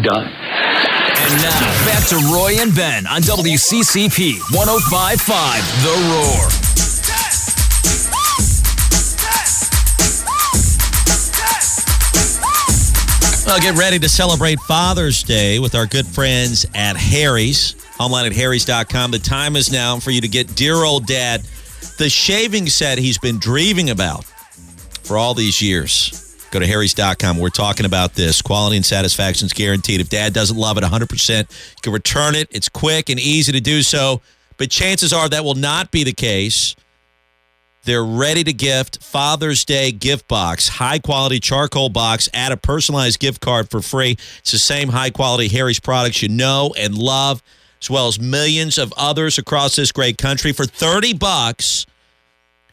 Done. 0.03 0.27
And 0.27 1.33
now, 1.39 1.59
back 1.87 2.03
to 2.11 2.19
Roy 2.35 2.59
and 2.59 2.75
Ben 2.75 3.07
on 3.07 3.23
WCCP 3.23 4.43
1055 4.51 5.63
The 5.87 5.95
Roar. 6.11 6.66
Well, 13.47 13.61
get 13.61 13.75
ready 13.75 13.97
to 13.99 14.09
celebrate 14.09 14.59
Father's 14.59 15.23
Day 15.23 15.57
with 15.57 15.73
our 15.73 15.85
good 15.85 16.05
friends 16.05 16.65
at 16.75 16.97
Harry's. 16.97 17.75
Online 17.97 18.25
at 18.25 18.33
harrys.com. 18.33 19.11
The 19.11 19.19
time 19.19 19.55
is 19.55 19.71
now 19.71 19.99
for 19.99 20.11
you 20.11 20.19
to 20.19 20.27
get 20.27 20.53
dear 20.53 20.75
old 20.75 21.05
dad 21.05 21.43
the 21.97 22.09
shaving 22.09 22.67
set 22.67 22.97
he's 22.97 23.17
been 23.17 23.39
dreaming 23.39 23.89
about 23.89 24.25
for 24.25 25.17
all 25.17 25.33
these 25.33 25.61
years. 25.61 26.35
Go 26.51 26.59
to 26.59 26.67
harrys.com. 26.67 27.37
We're 27.37 27.47
talking 27.47 27.85
about 27.85 28.15
this. 28.15 28.41
Quality 28.41 28.75
and 28.75 28.85
satisfaction 28.85 29.45
is 29.45 29.53
guaranteed. 29.53 30.01
If 30.01 30.09
dad 30.09 30.33
doesn't 30.33 30.57
love 30.57 30.77
it 30.77 30.83
100%, 30.83 31.39
you 31.39 31.45
can 31.81 31.93
return 31.93 32.35
it. 32.35 32.49
It's 32.51 32.67
quick 32.67 33.09
and 33.09 33.17
easy 33.17 33.53
to 33.53 33.61
do 33.61 33.81
so, 33.81 34.21
but 34.57 34.69
chances 34.69 35.13
are 35.13 35.29
that 35.29 35.45
will 35.45 35.55
not 35.55 35.89
be 35.91 36.03
the 36.03 36.11
case. 36.11 36.75
They're 37.87 38.03
ready 38.03 38.43
to 38.43 38.51
gift 38.51 39.01
Father's 39.01 39.63
Day 39.63 39.93
gift 39.93 40.27
box, 40.27 40.67
high 40.67 40.99
quality 40.99 41.39
charcoal 41.39 41.87
box. 41.87 42.27
Add 42.33 42.51
a 42.51 42.57
personalized 42.57 43.17
gift 43.17 43.39
card 43.39 43.71
for 43.71 43.81
free. 43.81 44.17
It's 44.39 44.51
the 44.51 44.57
same 44.57 44.89
high 44.89 45.09
quality 45.09 45.47
Harry's 45.47 45.79
products 45.79 46.21
you 46.21 46.27
know 46.27 46.73
and 46.77 46.97
love, 46.97 47.41
as 47.81 47.89
well 47.89 48.09
as 48.09 48.19
millions 48.19 48.77
of 48.77 48.93
others 48.97 49.37
across 49.37 49.77
this 49.77 49.93
great 49.93 50.17
country. 50.17 50.51
For 50.51 50.65
30 50.65 51.13
bucks, 51.13 51.85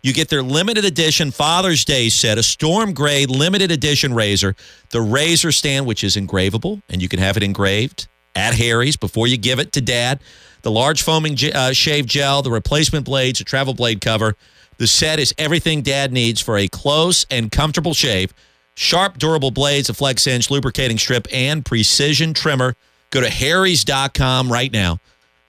you 0.03 0.13
get 0.13 0.31
their 0.31 0.43
limited 0.43 0.85
edition 0.85 1.31
Father's 1.31 1.85
Day 1.85 2.09
set, 2.09 2.37
a 2.37 2.43
storm 2.43 2.93
gray 2.93 3.25
limited 3.25 3.71
edition 3.71 4.15
razor, 4.15 4.57
the 4.91 5.01
razor 5.01 5.53
stand, 5.53 5.87
which 5.87 6.03
is 6.03 6.17
engravable, 6.17 6.83
and 6.89 7.01
you 7.01 7.09
can 7.09 7.21
have 7.21 7.37
it 7.37 7.45
engraved 7.45 8.09
at 8.35 8.55
Harry's 8.55 8.97
before 8.97 9.29
you 9.29 9.37
give 9.37 9.61
it 9.61 9.71
to 9.75 9.81
dad. 9.81 10.21
The 10.65 10.71
large 10.71 11.03
foaming 11.03 11.37
uh, 11.55 11.75
shave 11.75 12.07
gel, 12.07 12.41
the 12.41 12.51
replacement 12.51 13.05
blades, 13.05 13.39
a 13.39 13.45
travel 13.45 13.75
blade 13.75 14.01
cover. 14.01 14.35
The 14.79 14.87
set 14.87 15.21
is 15.21 15.35
everything 15.37 15.83
dad 15.83 16.11
needs 16.11 16.41
for 16.41 16.57
a 16.57 16.69
close 16.69 17.27
and 17.31 17.53
comfortable 17.53 17.93
shave. 17.93 18.33
Sharp, 18.75 19.19
durable 19.19 19.51
blades, 19.51 19.91
a 19.91 19.95
flex 19.95 20.25
hinge, 20.25 20.51
lubricating 20.51 20.97
strip, 20.97 21.29
and 21.31 21.67
precision 21.67 22.33
trimmer. 22.33 22.77
Go 23.11 23.21
to 23.21 23.29
harrys.com 23.29 24.51
right 24.51 24.73
now. 24.73 25.01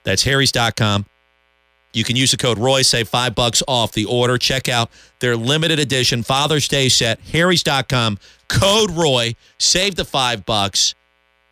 That's 0.04 0.22
harrys.com. 0.22 1.06
You 1.94 2.04
can 2.04 2.14
use 2.14 2.32
the 2.32 2.36
code 2.36 2.58
Roy, 2.58 2.82
save 2.82 3.08
five 3.08 3.34
bucks 3.34 3.62
off 3.66 3.92
the 3.92 4.04
order. 4.04 4.36
Check 4.36 4.68
out 4.68 4.90
their 5.20 5.34
limited 5.34 5.78
edition 5.78 6.24
Father's 6.24 6.68
Day 6.68 6.90
set, 6.90 7.20
harrys.com. 7.20 8.18
Code 8.48 8.90
Roy, 8.90 9.34
save 9.58 9.94
the 9.94 10.04
five 10.04 10.44
bucks, 10.44 10.94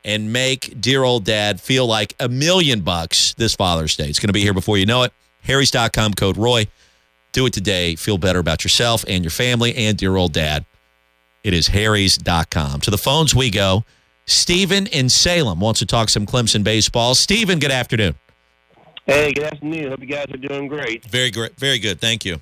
and 0.04 0.32
make 0.32 0.80
dear 0.80 1.02
old 1.02 1.24
dad 1.24 1.60
feel 1.60 1.86
like 1.86 2.14
a 2.20 2.28
million 2.28 2.80
bucks 2.80 3.34
this 3.34 3.54
Father's 3.54 3.96
Day. 3.96 4.08
It's 4.08 4.18
going 4.18 4.28
to 4.28 4.34
be 4.34 4.42
here 4.42 4.54
before 4.54 4.76
you 4.76 4.86
know 4.86 5.02
it. 5.02 5.12
harrys.com, 5.42 6.14
code 6.14 6.36
Roy. 6.36 6.66
Do 7.32 7.46
it 7.46 7.52
today. 7.52 7.96
Feel 7.96 8.18
better 8.18 8.38
about 8.38 8.62
yourself 8.62 9.04
and 9.08 9.24
your 9.24 9.30
family 9.30 9.74
and 9.74 9.96
dear 9.96 10.16
old 10.16 10.32
dad. 10.32 10.66
It 11.42 11.52
is 11.52 11.68
harrys.com. 11.68 12.80
To 12.82 12.90
the 12.90 12.98
phones 12.98 13.34
we 13.34 13.50
go. 13.50 13.84
Stephen 14.26 14.86
in 14.86 15.10
Salem 15.10 15.60
wants 15.60 15.80
to 15.80 15.86
talk 15.86 16.08
some 16.08 16.24
Clemson 16.24 16.64
baseball. 16.64 17.14
Stephen, 17.14 17.58
good 17.58 17.70
afternoon. 17.70 18.14
Hey, 19.06 19.32
good 19.32 19.44
afternoon. 19.44 19.90
Hope 19.90 20.00
you 20.00 20.06
guys 20.06 20.26
are 20.32 20.38
doing 20.38 20.66
great. 20.66 21.04
Very 21.04 21.30
great. 21.30 21.56
Very 21.56 21.78
good. 21.78 22.00
Thank 22.00 22.24
you. 22.24 22.40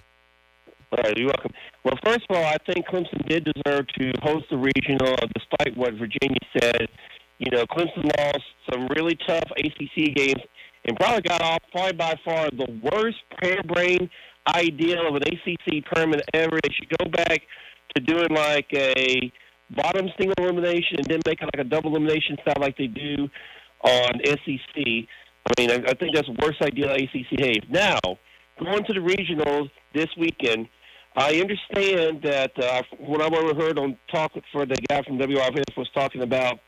All 0.93 1.03
right, 1.03 1.17
you're 1.17 1.27
welcome. 1.27 1.51
Well, 1.85 1.99
first 2.05 2.21
of 2.29 2.37
all, 2.37 2.45
I 2.45 2.57
think 2.67 2.87
Clemson 2.87 3.27
did 3.27 3.45
deserve 3.53 3.89
to 3.99 4.13
host 4.23 4.47
the 4.51 4.59
regional, 4.59 5.17
despite 5.35 5.77
what 5.77 5.95
Virginia 5.95 6.39
said. 6.57 6.87
You 7.43 7.51
know, 7.51 7.65
Clemson 7.67 8.05
lost 8.19 8.45
some 8.71 8.87
really 8.95 9.19
tough 9.27 9.51
ACC 9.57 10.15
games 10.15 10.41
and 10.85 10.97
probably 10.97 11.23
got 11.23 11.43
off 11.43 11.59
probably 11.73 11.95
by 11.95 12.15
far 12.25 12.51
the 12.51 12.81
worst 12.93 13.19
harebrained 13.41 14.09
idea 14.55 15.01
of 15.03 15.17
an 15.17 15.23
ACC 15.23 15.85
tournament 15.93 16.23
ever. 16.35 16.61
They 16.63 16.73
should 16.73 16.97
go 16.99 17.11
back 17.11 17.43
to 17.97 18.03
doing 18.03 18.29
like 18.31 18.67
a 18.75 19.33
bottom 19.71 20.07
single 20.17 20.35
elimination 20.39 20.99
and 20.99 21.07
then 21.07 21.21
make 21.27 21.43
like 21.43 21.59
a 21.59 21.65
double 21.65 21.91
elimination 21.97 22.37
style 22.43 22.61
like 22.61 22.77
they 22.77 22.87
do 22.87 23.29
on 23.83 24.21
SEC. 24.25 24.77
I 24.77 25.53
mean, 25.59 25.71
I, 25.73 25.83
I 25.89 25.95
think 25.95 26.15
that's 26.15 26.29
the 26.29 26.37
worst 26.41 26.63
idea 26.63 26.93
ACC 26.93 27.41
has. 27.41 27.59
Now, 27.69 27.99
going 28.61 28.85
to 28.85 28.93
the 28.93 29.01
regionals 29.01 29.69
this 29.95 30.09
weekend, 30.17 30.69
I 31.17 31.41
understand 31.41 32.23
that 32.23 32.53
uh, 32.57 32.83
what 32.99 33.21
I 33.21 33.27
overheard 33.27 33.79
on 33.79 33.99
talk 34.11 34.33
for 34.53 34.65
the 34.65 34.77
guy 34.89 35.03
from 35.03 35.19
WRFS 35.19 35.77
was 35.77 35.89
talking 35.93 36.23
about, 36.23 36.61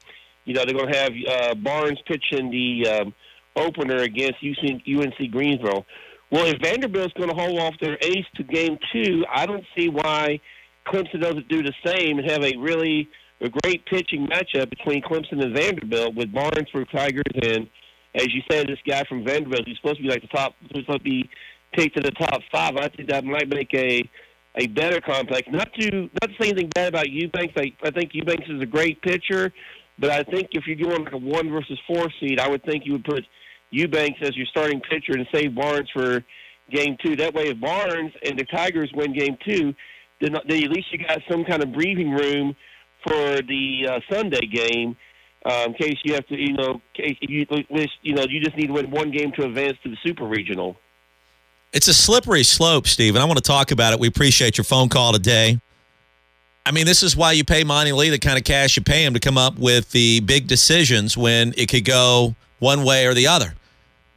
you 0.45 0.55
know, 0.55 0.65
they're 0.65 0.75
going 0.75 0.93
to 0.93 0.99
have 0.99 1.13
uh, 1.29 1.55
Barnes 1.55 1.99
pitching 2.07 2.51
the 2.51 2.89
um, 2.89 3.15
opener 3.57 3.99
against 3.99 4.43
UC, 4.43 4.83
UNC 4.87 5.31
Greensboro. 5.31 5.85
Well, 6.31 6.47
if 6.47 6.61
Vanderbilt's 6.61 7.15
going 7.15 7.29
to 7.29 7.35
hold 7.35 7.59
off 7.61 7.75
their 7.81 7.97
ace 8.03 8.27
to 8.37 8.43
game 8.43 8.79
two, 8.93 9.25
I 9.33 9.47
don't 9.47 9.65
see 9.77 9.89
why 9.89 10.41
Clemson 10.87 11.21
doesn't 11.21 11.49
do 11.49 11.63
the 11.63 11.73
same 11.85 12.19
and 12.19 12.31
have 12.31 12.43
a 12.43 12.57
really 12.57 13.09
a 13.41 13.49
great 13.63 13.85
pitching 13.87 14.27
matchup 14.27 14.71
between 14.71 15.03
Clemson 15.03 15.43
and 15.43 15.55
Vanderbilt 15.55 16.15
with 16.15 16.33
Barnes 16.33 16.69
for 16.71 16.85
Tigers 16.87 17.23
and, 17.43 17.69
as 18.15 18.33
you 18.33 18.43
said, 18.51 18.69
this 18.69 18.79
guy 18.87 19.05
from 19.05 19.25
Vanderbilt 19.25 19.67
who's 19.67 19.77
supposed 19.77 19.97
to 19.97 20.03
be 20.03 20.09
like 20.09 20.23
the 20.23 20.29
top, 20.29 20.55
supposed 20.69 20.89
to 20.89 20.99
be 21.01 21.29
picked 21.73 21.97
to 21.97 22.03
the 22.03 22.13
top 22.13 22.41
five. 22.51 22.77
I 22.77 22.89
think 22.89 23.09
that 23.11 23.25
might 23.25 23.49
make 23.49 23.73
a 23.75 24.09
a 24.57 24.69
better 24.69 25.01
complex. 25.01 25.49
Not 25.51 25.73
to 25.75 26.03
not 26.03 26.31
to 26.31 26.35
say 26.41 26.51
anything 26.51 26.69
bad 26.75 26.89
about 26.89 27.11
Eubanks. 27.11 27.55
I, 27.57 27.73
I 27.83 27.91
think 27.91 28.15
Eubanks 28.15 28.49
is 28.49 28.63
a 28.63 28.67
great 28.67 29.03
pitcher, 29.03 29.53
but 29.99 30.11
I 30.11 30.23
think 30.25 30.49
if 30.53 30.67
you're 30.67 30.77
doing 30.77 31.05
like 31.05 31.13
a 31.13 31.19
one 31.19 31.51
versus 31.51 31.79
four 31.87 32.09
seed, 32.21 32.41
I 32.41 32.49
would 32.49 32.65
think 32.65 32.85
you 32.85 32.93
would 32.93 33.05
put 33.05 33.25
Eubanks 33.71 34.19
as 34.23 34.37
your 34.37 34.47
starting 34.47 34.81
pitcher 34.81 35.13
and 35.13 35.27
save 35.33 35.55
Barnes 35.55 35.89
for 35.93 36.25
game 36.71 36.97
two. 37.05 37.17
That 37.17 37.35
way, 37.35 37.49
if 37.49 37.61
Barnes 37.61 38.13
and 38.25 38.39
the 38.39 38.45
Tigers 38.45 38.91
win 38.95 39.13
game 39.13 39.37
two, 39.47 39.75
then, 40.21 40.33
then 40.49 40.65
at 40.65 40.71
least 40.71 40.93
you 40.93 40.99
got 40.99 41.19
some 41.31 41.45
kind 41.45 41.63
of 41.63 41.73
breathing 41.73 42.11
room 42.11 42.57
for 43.07 43.41
the 43.43 43.89
uh, 43.89 44.01
Sunday 44.11 44.47
game. 44.47 44.97
Um, 45.47 45.69
in 45.69 45.75
case 45.75 45.97
you 46.05 46.15
have 46.15 46.27
to, 46.29 46.37
you 46.39 46.55
know, 46.55 46.81
case 46.95 47.19
you 47.21 47.45
you 48.01 48.15
know, 48.15 48.25
you 48.29 48.41
just 48.41 48.57
need 48.57 48.69
to 48.69 48.73
win 48.73 48.91
one 48.91 49.11
game 49.11 49.31
to 49.33 49.45
advance 49.45 49.77
to 49.83 49.91
the 49.91 49.97
super 50.05 50.25
regional. 50.25 50.77
It's 51.75 51.89
a 51.89 51.93
slippery 51.93 52.45
slope, 52.45 52.87
Steve, 52.87 53.15
and 53.15 53.23
I 53.23 53.27
want 53.27 53.37
to 53.37 53.43
talk 53.43 53.71
about 53.71 53.93
it. 53.93 54.01
We 54.01 54.09
appreciate 54.09 54.57
your 54.57 54.65
phone 54.65 54.89
call 54.89 55.13
today. 55.13 55.61
I 56.67 56.73
mean, 56.73 56.87
this 56.87 57.03
is 57.03 57.15
why 57.15 57.33
you 57.33 57.45
pay 57.45 57.63
Monte 57.63 57.93
Lee 57.93 58.11
the 58.11 58.19
kind 58.19 58.39
of 58.39 58.45
cash 58.45 58.77
you 58.77 58.83
pay 58.83 59.05
him 59.05 59.15
to 59.15 59.21
come 59.21 59.37
up 59.37 59.59
with 59.59 59.91
the 59.91 60.21
big 60.21 60.47
decisions 60.47 61.17
when 61.17 61.53
it 61.59 61.69
could 61.69 61.85
go 61.85 62.35
one 62.59 62.85
way 62.85 63.07
or 63.07 63.13
the 63.13 63.27
other. 63.27 63.55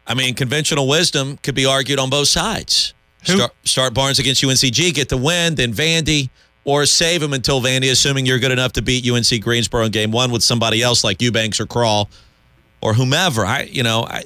I 0.05 0.13
mean, 0.13 0.33
conventional 0.33 0.87
wisdom 0.87 1.37
could 1.43 1.55
be 1.55 1.65
argued 1.65 1.99
on 1.99 2.09
both 2.09 2.29
sides. 2.29 2.93
Start, 3.23 3.53
start 3.65 3.93
Barnes 3.93 4.19
against 4.19 4.41
UNCG, 4.41 4.93
get 4.93 5.09
the 5.09 5.17
win, 5.17 5.55
then 5.55 5.73
Vandy, 5.73 6.29
or 6.63 6.85
save 6.85 7.21
him 7.21 7.33
until 7.33 7.61
Vandy, 7.61 7.91
assuming 7.91 8.25
you're 8.25 8.39
good 8.39 8.53
enough 8.53 8.71
to 8.73 8.81
beat 8.81 9.09
UNC 9.09 9.41
Greensboro 9.41 9.83
in 9.83 9.91
game 9.91 10.11
one 10.11 10.31
with 10.31 10.43
somebody 10.43 10.81
else 10.81 11.03
like 11.03 11.21
Eubanks 11.21 11.59
or 11.59 11.65
Krall 11.65 12.07
or 12.79 12.93
whomever. 12.93 13.45
I, 13.45 13.63
you 13.63 13.83
know, 13.83 14.05
I, 14.07 14.23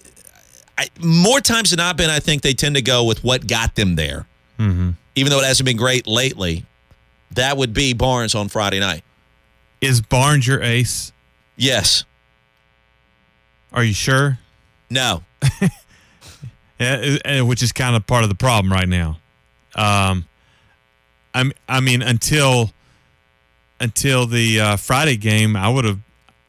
I, 0.78 0.88
more 1.00 1.40
times 1.40 1.72
than 1.72 1.78
not, 1.78 1.98
been 1.98 2.12
I 2.12 2.20
think 2.20 2.44
they 2.44 2.54
tend 2.54 2.76
to 2.76 2.82
go 2.84 3.04
with 3.04 3.24
what 3.24 3.48
got 3.48 3.76
them 3.76 3.96
there. 3.96 4.28
Mm-hmm. 4.60 4.92
Even 5.16 5.32
though 5.32 5.40
it 5.40 5.46
hasn't 5.46 5.66
been 5.66 5.78
great 5.78 6.06
lately, 6.06 6.66
that 7.36 7.58
would 7.58 7.74
be 7.74 7.94
Barnes 7.94 8.36
on 8.36 8.50
Friday 8.50 8.80
night. 8.80 9.04
Is 9.80 10.02
Barnes 10.02 10.46
your 10.46 10.62
ace? 10.62 11.12
Yes. 11.56 12.04
Are 13.74 13.84
you 13.84 13.94
sure? 13.94 14.40
No. 14.90 15.24
yeah, 16.80 17.42
which 17.42 17.64
is 17.64 17.72
kind 17.72 17.96
of 17.96 18.06
part 18.06 18.24
of 18.24 18.30
the 18.30 18.36
problem 18.36 18.72
right 18.72 18.88
now. 18.88 19.18
Um, 19.76 20.26
I 21.34 21.50
I 21.68 21.80
mean 21.80 22.02
until 22.02 22.72
until 23.80 24.28
the 24.28 24.60
uh, 24.60 24.78
Friday 24.78 25.18
game, 25.18 25.56
I 25.56 25.70
would 25.70 25.86
have. 25.86 26.00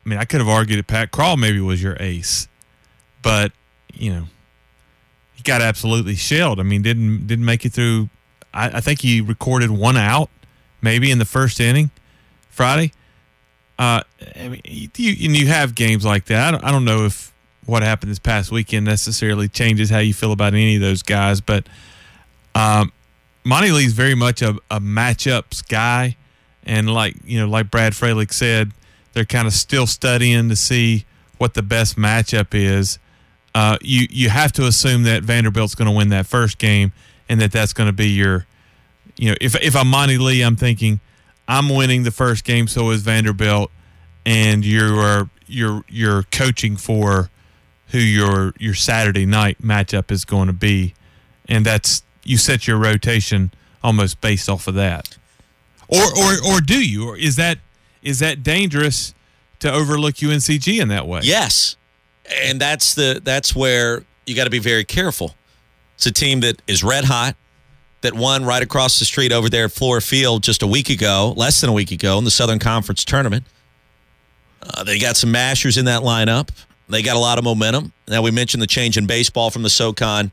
I 0.04 0.08
mean, 0.08 0.18
I 0.18 0.24
could 0.24 0.40
have 0.40 0.48
argued 0.48 0.80
that 0.80 0.88
Pat 0.88 1.12
Krall 1.12 1.38
maybe 1.38 1.60
was 1.60 1.80
your 1.80 1.96
ace, 2.00 2.48
but 3.22 3.52
you 3.94 4.12
know, 4.12 4.24
he 5.34 5.42
got 5.42 5.62
absolutely 5.62 6.16
shelled. 6.16 6.58
I 6.58 6.64
mean, 6.64 6.82
didn't 6.82 7.26
didn't 7.26 7.44
make 7.44 7.64
it 7.64 7.72
through. 7.72 8.08
I, 8.52 8.78
I 8.78 8.80
think 8.80 9.00
he 9.00 9.20
recorded 9.20 9.70
one 9.70 9.96
out, 9.96 10.28
maybe 10.82 11.10
in 11.10 11.18
the 11.18 11.24
first 11.24 11.60
inning, 11.60 11.90
Friday. 12.50 12.92
Uh, 13.78 14.02
I 14.36 14.48
mean, 14.48 14.60
you, 14.64 14.88
and 15.26 15.36
you 15.36 15.46
have 15.46 15.74
games 15.74 16.04
like 16.04 16.26
that. 16.26 16.48
I 16.48 16.50
don't, 16.50 16.64
I 16.64 16.70
don't 16.70 16.84
know 16.84 17.04
if 17.04 17.32
what 17.64 17.82
happened 17.82 18.10
this 18.10 18.18
past 18.18 18.50
weekend 18.50 18.84
necessarily 18.84 19.48
changes 19.48 19.88
how 19.88 19.98
you 19.98 20.12
feel 20.12 20.32
about 20.32 20.52
any 20.52 20.76
of 20.76 20.82
those 20.82 21.02
guys, 21.02 21.40
but 21.40 21.66
um, 22.54 22.92
Monte 23.44 23.70
Lee's 23.70 23.92
very 23.92 24.14
much 24.14 24.42
a, 24.42 24.56
a 24.70 24.80
matchups 24.80 25.66
guy, 25.66 26.16
and 26.64 26.92
like 26.92 27.16
you 27.24 27.40
know, 27.40 27.48
like 27.48 27.70
Brad 27.70 27.92
Fralick 27.92 28.32
said, 28.32 28.72
they're 29.14 29.24
kind 29.24 29.46
of 29.46 29.52
still 29.52 29.86
studying 29.86 30.48
to 30.48 30.56
see 30.56 31.06
what 31.38 31.54
the 31.54 31.62
best 31.62 31.96
matchup 31.96 32.48
is 32.52 32.98
uh, 33.54 33.76
you 33.82 34.06
you 34.10 34.30
have 34.30 34.52
to 34.52 34.66
assume 34.66 35.02
that 35.04 35.22
Vanderbilt's 35.22 35.74
going 35.74 35.90
to 35.90 35.96
win 35.96 36.08
that 36.08 36.26
first 36.26 36.58
game, 36.58 36.92
and 37.28 37.40
that 37.40 37.52
that's 37.52 37.72
going 37.72 37.88
to 37.88 37.92
be 37.92 38.08
your, 38.08 38.46
you 39.16 39.30
know, 39.30 39.36
if 39.40 39.54
if 39.62 39.76
I'm 39.76 39.88
Monte 39.88 40.18
Lee, 40.18 40.42
I'm 40.42 40.56
thinking 40.56 41.00
I'm 41.48 41.68
winning 41.68 42.02
the 42.02 42.10
first 42.10 42.44
game, 42.44 42.66
so 42.66 42.90
is 42.90 43.02
Vanderbilt, 43.02 43.70
and 44.24 44.64
you're 44.64 45.30
you're 45.46 45.84
you're 45.88 46.22
coaching 46.24 46.76
for 46.76 47.30
who 47.88 47.98
your 47.98 48.54
your 48.58 48.74
Saturday 48.74 49.26
night 49.26 49.60
matchup 49.62 50.10
is 50.10 50.24
going 50.24 50.46
to 50.46 50.52
be, 50.52 50.94
and 51.48 51.64
that's 51.64 52.02
you 52.24 52.36
set 52.36 52.66
your 52.66 52.78
rotation 52.78 53.52
almost 53.82 54.20
based 54.20 54.48
off 54.48 54.66
of 54.66 54.74
that, 54.74 55.16
or 55.88 56.02
or 56.02 56.54
or 56.54 56.60
do 56.60 56.84
you, 56.84 57.08
or 57.08 57.16
is 57.16 57.36
that 57.36 57.58
is 58.02 58.18
that 58.18 58.42
dangerous 58.42 59.14
to 59.60 59.72
overlook 59.72 60.16
UNCG 60.16 60.80
in 60.80 60.88
that 60.88 61.06
way? 61.06 61.20
Yes. 61.22 61.76
And 62.44 62.60
that's 62.60 62.94
the 62.94 63.20
that's 63.22 63.54
where 63.54 64.04
you 64.26 64.34
got 64.34 64.44
to 64.44 64.50
be 64.50 64.58
very 64.58 64.84
careful. 64.84 65.34
It's 65.96 66.06
a 66.06 66.12
team 66.12 66.40
that 66.40 66.60
is 66.66 66.82
red 66.82 67.04
hot, 67.04 67.36
that 68.02 68.14
won 68.14 68.44
right 68.44 68.62
across 68.62 68.98
the 68.98 69.04
street 69.04 69.32
over 69.32 69.48
there 69.48 69.64
at 69.64 69.70
Fluor 69.70 70.06
Field 70.06 70.42
just 70.42 70.62
a 70.62 70.66
week 70.66 70.90
ago, 70.90 71.32
less 71.36 71.60
than 71.60 71.70
a 71.70 71.72
week 71.72 71.90
ago 71.90 72.18
in 72.18 72.24
the 72.24 72.30
Southern 72.30 72.58
Conference 72.58 73.04
tournament. 73.04 73.44
Uh, 74.62 74.84
they 74.84 74.98
got 74.98 75.16
some 75.16 75.32
mashers 75.32 75.76
in 75.76 75.86
that 75.86 76.02
lineup. 76.02 76.50
They 76.88 77.02
got 77.02 77.16
a 77.16 77.20
lot 77.20 77.38
of 77.38 77.44
momentum. 77.44 77.92
Now 78.06 78.22
we 78.22 78.30
mentioned 78.30 78.62
the 78.62 78.66
change 78.66 78.96
in 78.96 79.06
baseball 79.06 79.50
from 79.50 79.62
the 79.62 79.70
SoCon 79.70 80.30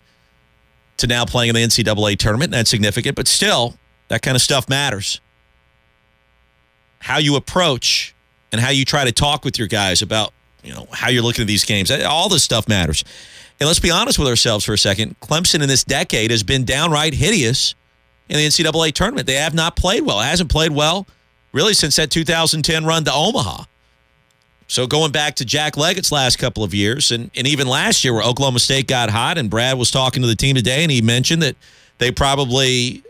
to 0.97 1.07
now 1.07 1.25
playing 1.25 1.49
in 1.49 1.55
the 1.55 1.61
NCAA 1.61 2.17
tournament. 2.17 2.51
That's 2.51 2.69
significant, 2.69 3.15
but 3.15 3.27
still, 3.27 3.77
that 4.09 4.21
kind 4.21 4.35
of 4.35 4.41
stuff 4.41 4.67
matters. 4.67 5.21
How 6.99 7.17
you 7.17 7.35
approach 7.35 8.13
and 8.51 8.59
how 8.59 8.71
you 8.71 8.83
try 8.83 9.05
to 9.05 9.11
talk 9.11 9.45
with 9.45 9.57
your 9.57 9.67
guys 9.67 10.01
about 10.01 10.33
you 10.63 10.73
know 10.73 10.87
how 10.91 11.09
you're 11.09 11.23
looking 11.23 11.43
at 11.43 11.47
these 11.47 11.63
games. 11.63 11.89
All 11.89 12.27
this 12.27 12.43
stuff 12.43 12.67
matters. 12.67 13.05
And 13.59 13.67
let's 13.67 13.79
be 13.79 13.91
honest 13.91 14.17
with 14.17 14.27
ourselves 14.27 14.63
for 14.63 14.73
a 14.73 14.77
second. 14.77 15.19
Clemson 15.19 15.61
in 15.61 15.67
this 15.67 15.83
decade 15.83 16.31
has 16.31 16.43
been 16.43 16.63
downright 16.63 17.13
hideous 17.13 17.75
in 18.29 18.37
the 18.37 18.45
NCAA 18.45 18.93
tournament. 18.93 19.27
They 19.27 19.35
have 19.35 19.53
not 19.53 19.75
played 19.75 20.03
well. 20.03 20.19
It 20.21 20.25
hasn't 20.25 20.49
played 20.49 20.71
well 20.71 21.07
really 21.51 21.73
since 21.73 21.95
that 21.97 22.11
2010 22.11 22.85
run 22.85 23.03
to 23.05 23.11
Omaha. 23.13 23.63
So 24.67 24.85
going 24.85 25.11
back 25.11 25.35
to 25.37 25.45
Jack 25.45 25.77
Leggett's 25.77 26.11
last 26.11 26.37
couple 26.37 26.63
of 26.63 26.75
years, 26.75 27.11
and, 27.11 27.31
and 27.35 27.47
even 27.47 27.67
last 27.67 28.03
year 28.03 28.13
where 28.13 28.23
Oklahoma 28.23 28.59
State 28.59 28.87
got 28.87 29.09
hot, 29.09 29.39
and 29.39 29.49
Brad 29.49 29.79
was 29.79 29.89
talking 29.89 30.21
to 30.21 30.27
the 30.27 30.35
team 30.35 30.55
today, 30.55 30.83
and 30.83 30.91
he 30.91 31.01
mentioned 31.01 31.41
that 31.41 31.55
they 31.97 32.11
probably, 32.11 33.01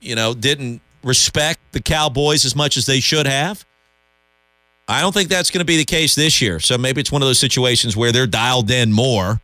you 0.00 0.16
know, 0.16 0.34
didn't 0.34 0.80
respect 1.04 1.60
the 1.70 1.80
Cowboys 1.80 2.44
as 2.44 2.56
much 2.56 2.76
as 2.76 2.86
they 2.86 2.98
should 2.98 3.26
have. 3.26 3.64
I 4.88 5.00
don't 5.00 5.12
think 5.12 5.28
that's 5.28 5.50
going 5.50 5.60
to 5.60 5.64
be 5.64 5.76
the 5.76 5.84
case 5.84 6.16
this 6.16 6.42
year. 6.42 6.58
So 6.58 6.76
maybe 6.76 7.00
it's 7.00 7.12
one 7.12 7.22
of 7.22 7.28
those 7.28 7.38
situations 7.38 7.96
where 7.96 8.10
they're 8.10 8.26
dialed 8.26 8.68
in 8.68 8.92
more 8.92 9.40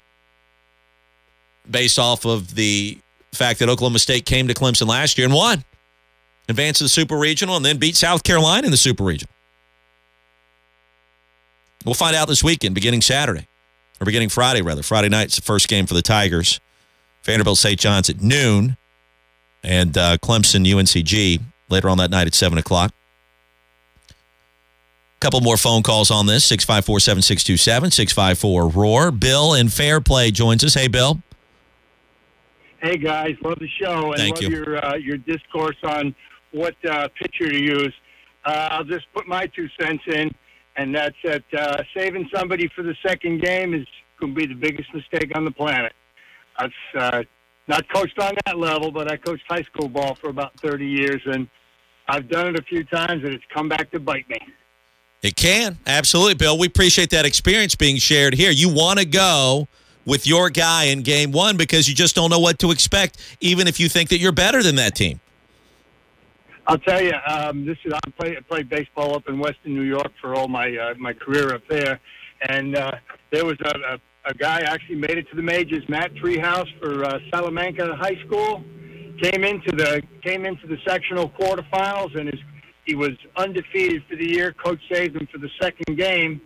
based 1.71 1.99
off 1.99 2.25
of 2.25 2.55
the 2.55 2.99
fact 3.33 3.59
that 3.61 3.69
Oklahoma 3.69 3.99
State 3.99 4.25
came 4.25 4.49
to 4.49 4.55
Clemson 4.55 4.87
last 4.87 5.19
year 5.19 5.27
and 5.27 5.35
won, 5.35 5.65
advanced 6.49 6.79
to 6.79 6.85
the 6.85 6.89
Super 6.89 7.17
Regional, 7.17 7.57
and 7.57 7.65
then 7.65 7.79
beat 7.79 7.97
South 7.97 8.23
Carolina 8.23 8.67
in 8.67 8.71
the 8.71 8.77
Super 8.77 9.05
Regional. 9.05 9.33
We'll 11.85 11.95
find 11.95 12.17
out 12.17 12.29
this 12.29 12.43
weekend, 12.43 12.75
beginning 12.75 13.03
Saturday, 13.03 13.47
or 14.01 14.05
beginning 14.05 14.29
Friday, 14.29 14.63
rather. 14.63 14.83
Friday 14.83 15.09
night's 15.09 15.37
the 15.37 15.43
first 15.43 15.69
game 15.69 15.87
for 15.87 15.95
the 15.95 16.03
Tigers. 16.03 16.61
Vanderbilt 17.23 17.59
St. 17.59 17.79
John's 17.79 18.09
at 18.11 18.21
noon, 18.21 18.77
and 19.63 19.97
uh, 19.97 20.17
Clemson 20.19 20.67
UNCG 20.67 21.41
later 21.69 21.89
on 21.89 21.99
that 21.99 22.11
night 22.11 22.27
at 22.27 22.35
7 22.35 22.59
o'clock. 22.59 22.93
Couple 25.21 25.41
more 25.41 25.57
phone 25.57 25.83
calls 25.83 26.13
on 26.13 26.27
this 26.27 26.45
654 26.45 27.01
7627 27.01 27.91
654 27.91 28.69
Roar. 28.69 29.11
Bill 29.11 29.55
in 29.55 29.69
Fair 29.69 30.01
Play 30.01 30.31
joins 30.31 30.63
us. 30.63 30.75
Hey, 30.75 30.87
Bill. 30.87 31.21
Hey, 32.81 32.97
guys. 32.97 33.35
Love 33.43 33.59
the 33.59 33.69
show 33.81 34.13
and 34.13 34.17
Thank 34.19 34.37
love 34.37 34.51
you. 34.51 34.57
your 34.57 34.85
uh, 34.85 34.97
your 34.97 35.17
discourse 35.17 35.77
on 35.85 36.15
what 36.53 36.75
uh, 36.89 37.09
pitcher 37.21 37.51
to 37.51 37.61
use. 37.61 37.95
Uh, 38.45 38.69
I'll 38.71 38.85
just 38.85 39.07
put 39.15 39.27
my 39.27 39.47
two 39.47 39.69
cents 39.81 40.03
in, 40.07 40.31
and 40.77 40.95
that's 40.95 41.17
that 41.25 41.43
uh, 41.57 41.83
saving 41.97 42.29
somebody 42.35 42.69
for 42.75 42.83
the 42.83 42.95
second 43.07 43.43
game 43.43 43.75
is 43.75 43.87
going 44.21 44.35
to 44.35 44.41
be 44.41 44.47
the 44.47 44.55
biggest 44.55 44.93
mistake 44.95 45.33
on 45.35 45.45
the 45.45 45.51
planet. 45.51 45.93
I've 46.57 46.71
uh, 46.97 47.23
not 47.67 47.85
coached 47.93 48.19
on 48.19 48.35
that 48.47 48.59
level, 48.59 48.91
but 48.91 49.11
I 49.11 49.17
coached 49.17 49.45
high 49.49 49.63
school 49.63 49.89
ball 49.89 50.15
for 50.15 50.31
about 50.31 50.59
30 50.61 50.87
years, 50.87 51.21
and 51.27 51.49
I've 52.09 52.29
done 52.29 52.49
it 52.49 52.59
a 52.59 52.63
few 52.63 52.85
times, 52.85 53.23
and 53.25 53.35
it's 53.35 53.45
come 53.53 53.69
back 53.69 53.91
to 53.91 54.01
bite 54.01 54.29
me. 54.29 54.39
It 55.23 55.37
can. 55.37 55.79
Absolutely, 55.87 56.35
Bill. 56.35 56.57
We 56.57 56.69
appreciate 56.69 57.11
that 57.11 57.27
experience 57.27 57.75
being 57.75 57.97
shared 57.97 58.35
here. 58.35 58.51
You 58.51 58.73
want 58.73 59.01
to 59.01 59.05
go 59.05 59.69
with 60.09 60.27
your 60.27 60.51
guy 60.51 60.85
in 60.85 61.03
game 61.03 61.31
one 61.31 61.57
because 61.57 61.89
you 61.89 61.95
just 61.95 62.17
don't 62.17 62.31
know 62.31 62.41
what 62.41 62.59
to 62.59 62.73
expect, 62.73 63.19
even 63.41 63.69
if 63.69 63.79
you 63.79 63.89
think 63.89 64.09
that 64.09 64.19
you're 64.19 64.33
better 64.33 64.63
than 64.63 64.75
that 64.77 64.97
team. 64.97 65.21
I'll 66.67 66.79
tell 66.79 67.01
you, 67.01 67.13
um, 67.27 67.65
this 67.65 67.79
is 67.85 67.93
I 67.95 68.11
played 68.19 68.49
played 68.49 68.69
baseball 68.69 69.15
up 69.15 69.29
in 69.29 69.39
Western 69.39 69.75
New 69.75 69.83
York 69.83 70.13
for 70.21 70.35
all 70.35 70.49
my 70.49 70.77
uh, 70.77 70.95
my 70.99 71.13
career 71.13 71.55
up 71.55 71.63
there, 71.69 72.01
and 72.41 72.77
uh, 72.77 72.93
there 73.31 73.45
was 73.45 73.57
a, 73.65 73.95
a 73.95 73.99
a 74.29 74.35
guy 74.35 74.61
actually 74.61 74.97
made 74.97 75.17
it 75.17 75.29
to 75.31 75.37
the 75.37 75.43
majors, 75.43 75.83
Matt 75.89 76.13
Treehouse 76.15 76.69
for 76.81 77.05
uh, 77.05 77.19
Salamanca 77.31 77.97
High 77.97 78.17
School, 78.27 78.63
came 79.23 79.43
into 79.43 79.73
the 79.73 80.03
came 80.23 80.45
into 80.45 80.67
the 80.67 80.77
sectional 80.87 81.31
quarterfinals 81.31 82.19
and 82.19 82.29
is 82.29 82.41
he 82.85 82.95
was 82.95 83.13
undefeated 83.37 84.03
for 84.09 84.17
the 84.17 84.27
year. 84.27 84.53
Coach 84.53 84.81
saved 84.91 85.17
him 85.17 85.27
for 85.31 85.39
the 85.39 85.51
second 85.61 85.97
game. 85.97 86.41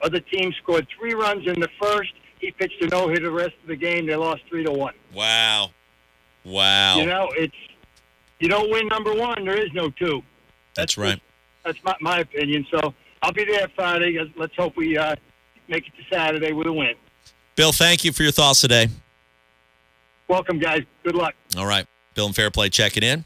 Other 0.00 0.20
team 0.20 0.52
scored 0.62 0.86
three 0.96 1.14
runs 1.14 1.46
in 1.48 1.58
the 1.58 1.68
first. 1.80 2.12
He 2.40 2.50
pitched 2.52 2.82
a 2.82 2.86
no 2.86 3.08
hitter 3.08 3.24
the 3.24 3.30
rest 3.30 3.54
of 3.62 3.68
the 3.68 3.76
game. 3.76 4.06
They 4.06 4.16
lost 4.16 4.42
three 4.48 4.64
to 4.64 4.72
one. 4.72 4.94
Wow. 5.14 5.70
Wow. 6.44 6.98
You 6.98 7.06
know, 7.06 7.28
it's 7.36 7.54
you 8.38 8.48
don't 8.48 8.70
win 8.70 8.86
number 8.88 9.14
one, 9.14 9.44
there 9.44 9.60
is 9.60 9.72
no 9.72 9.90
two. 9.90 10.22
That's 10.74 10.96
right. 10.96 11.20
That's 11.64 11.82
my, 11.82 11.96
my 12.00 12.18
opinion. 12.20 12.66
So 12.70 12.94
I'll 13.22 13.32
be 13.32 13.44
there 13.44 13.68
Friday. 13.74 14.18
Let's 14.36 14.54
hope 14.56 14.76
we 14.76 14.96
uh, 14.96 15.16
make 15.66 15.86
it 15.86 15.92
to 15.96 16.14
Saturday 16.14 16.52
with 16.52 16.66
a 16.66 16.72
win. 16.72 16.94
Bill, 17.56 17.72
thank 17.72 18.04
you 18.04 18.12
for 18.12 18.22
your 18.22 18.32
thoughts 18.32 18.60
today. 18.60 18.88
Welcome, 20.28 20.58
guys. 20.58 20.82
Good 21.02 21.16
luck. 21.16 21.34
All 21.56 21.66
right. 21.66 21.86
Bill 22.14 22.26
and 22.26 22.36
Fair 22.36 22.50
Play 22.50 22.68
checking 22.68 23.02
in. 23.02 23.24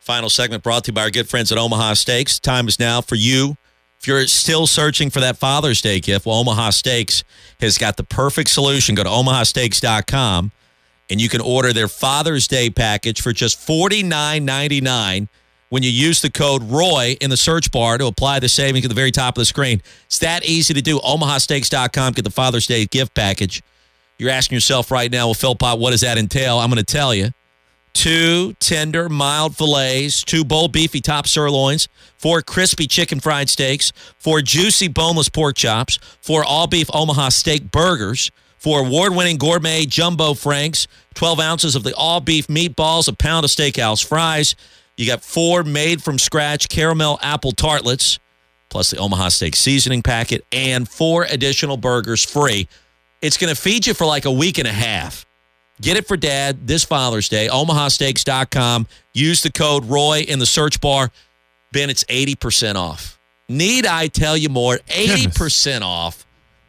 Final 0.00 0.28
segment 0.28 0.62
brought 0.62 0.84
to 0.84 0.90
you 0.90 0.94
by 0.94 1.02
our 1.02 1.10
good 1.10 1.28
friends 1.28 1.50
at 1.50 1.56
Omaha 1.56 1.94
Steaks. 1.94 2.38
Time 2.38 2.68
is 2.68 2.78
now 2.78 3.00
for 3.00 3.14
you. 3.14 3.56
If 4.04 4.08
you're 4.08 4.26
still 4.26 4.66
searching 4.66 5.08
for 5.08 5.20
that 5.20 5.38
Father's 5.38 5.80
Day 5.80 5.98
gift, 5.98 6.26
well, 6.26 6.36
Omaha 6.36 6.68
Steaks 6.68 7.24
has 7.58 7.78
got 7.78 7.96
the 7.96 8.04
perfect 8.04 8.50
solution. 8.50 8.94
Go 8.94 9.02
to 9.02 9.08
omahasteaks.com 9.08 10.52
and 11.08 11.20
you 11.22 11.30
can 11.30 11.40
order 11.40 11.72
their 11.72 11.88
Father's 11.88 12.46
Day 12.46 12.68
package 12.68 13.22
for 13.22 13.32
just 13.32 13.66
$49.99 13.66 15.28
when 15.70 15.82
you 15.82 15.88
use 15.88 16.20
the 16.20 16.30
code 16.30 16.64
ROY 16.64 17.16
in 17.18 17.30
the 17.30 17.38
search 17.38 17.70
bar 17.70 17.96
to 17.96 18.04
apply 18.04 18.40
the 18.40 18.48
savings 18.50 18.84
at 18.84 18.90
the 18.90 18.94
very 18.94 19.10
top 19.10 19.38
of 19.38 19.40
the 19.40 19.46
screen. 19.46 19.80
It's 20.04 20.18
that 20.18 20.44
easy 20.44 20.74
to 20.74 20.82
do. 20.82 20.98
omahasteaks.com. 20.98 22.12
Get 22.12 22.26
the 22.26 22.30
Father's 22.30 22.66
Day 22.66 22.84
gift 22.84 23.14
package. 23.14 23.62
You're 24.18 24.28
asking 24.28 24.56
yourself 24.56 24.90
right 24.90 25.10
now, 25.10 25.28
well, 25.28 25.34
Philpott, 25.34 25.78
what 25.78 25.92
does 25.92 26.02
that 26.02 26.18
entail? 26.18 26.58
I'm 26.58 26.68
going 26.68 26.76
to 26.76 26.84
tell 26.84 27.14
you. 27.14 27.30
Two 27.94 28.52
tender, 28.60 29.08
mild 29.08 29.56
fillets, 29.56 30.22
two 30.24 30.44
bold 30.44 30.72
beefy 30.72 31.00
top 31.00 31.26
sirloins, 31.26 31.88
four 32.18 32.42
crispy 32.42 32.86
chicken 32.86 33.20
fried 33.20 33.48
steaks, 33.48 33.92
four 34.18 34.42
juicy 34.42 34.88
boneless 34.88 35.30
pork 35.30 35.56
chops, 35.56 35.98
four 36.20 36.44
all 36.44 36.66
beef 36.66 36.90
Omaha 36.92 37.30
steak 37.30 37.70
burgers, 37.70 38.30
four 38.58 38.80
award 38.80 39.14
winning 39.14 39.38
gourmet 39.38 39.86
jumbo 39.86 40.34
franks, 40.34 40.86
12 41.14 41.40
ounces 41.40 41.76
of 41.76 41.82
the 41.82 41.94
all 41.94 42.20
beef 42.20 42.48
meatballs, 42.48 43.08
a 43.08 43.14
pound 43.14 43.44
of 43.44 43.50
steakhouse 43.50 44.04
fries. 44.04 44.54
You 44.96 45.06
got 45.06 45.22
four 45.22 45.62
made 45.62 46.02
from 46.02 46.18
scratch 46.18 46.68
caramel 46.68 47.18
apple 47.22 47.52
tartlets, 47.52 48.18
plus 48.68 48.90
the 48.90 48.98
Omaha 48.98 49.30
steak 49.30 49.56
seasoning 49.56 50.02
packet, 50.02 50.44
and 50.52 50.88
four 50.88 51.24
additional 51.24 51.76
burgers 51.76 52.24
free. 52.24 52.68
It's 53.22 53.38
going 53.38 53.54
to 53.54 53.60
feed 53.60 53.86
you 53.86 53.94
for 53.94 54.04
like 54.04 54.24
a 54.24 54.32
week 54.32 54.58
and 54.58 54.68
a 54.68 54.72
half. 54.72 55.24
Get 55.80 55.96
it 55.96 56.06
for 56.06 56.16
dad 56.16 56.66
this 56.66 56.84
Father's 56.84 57.28
Day. 57.28 57.48
OmahaSteaks.com. 57.48 58.86
Use 59.12 59.42
the 59.42 59.50
code 59.50 59.84
ROY 59.86 60.20
in 60.26 60.38
the 60.38 60.46
search 60.46 60.80
bar. 60.80 61.10
Ben, 61.72 61.90
it's 61.90 62.04
80% 62.04 62.76
off. 62.76 63.18
Need 63.48 63.84
I 63.84 64.06
tell 64.06 64.36
you 64.36 64.48
more? 64.48 64.78
80% 64.86 65.82
off. 65.82 66.24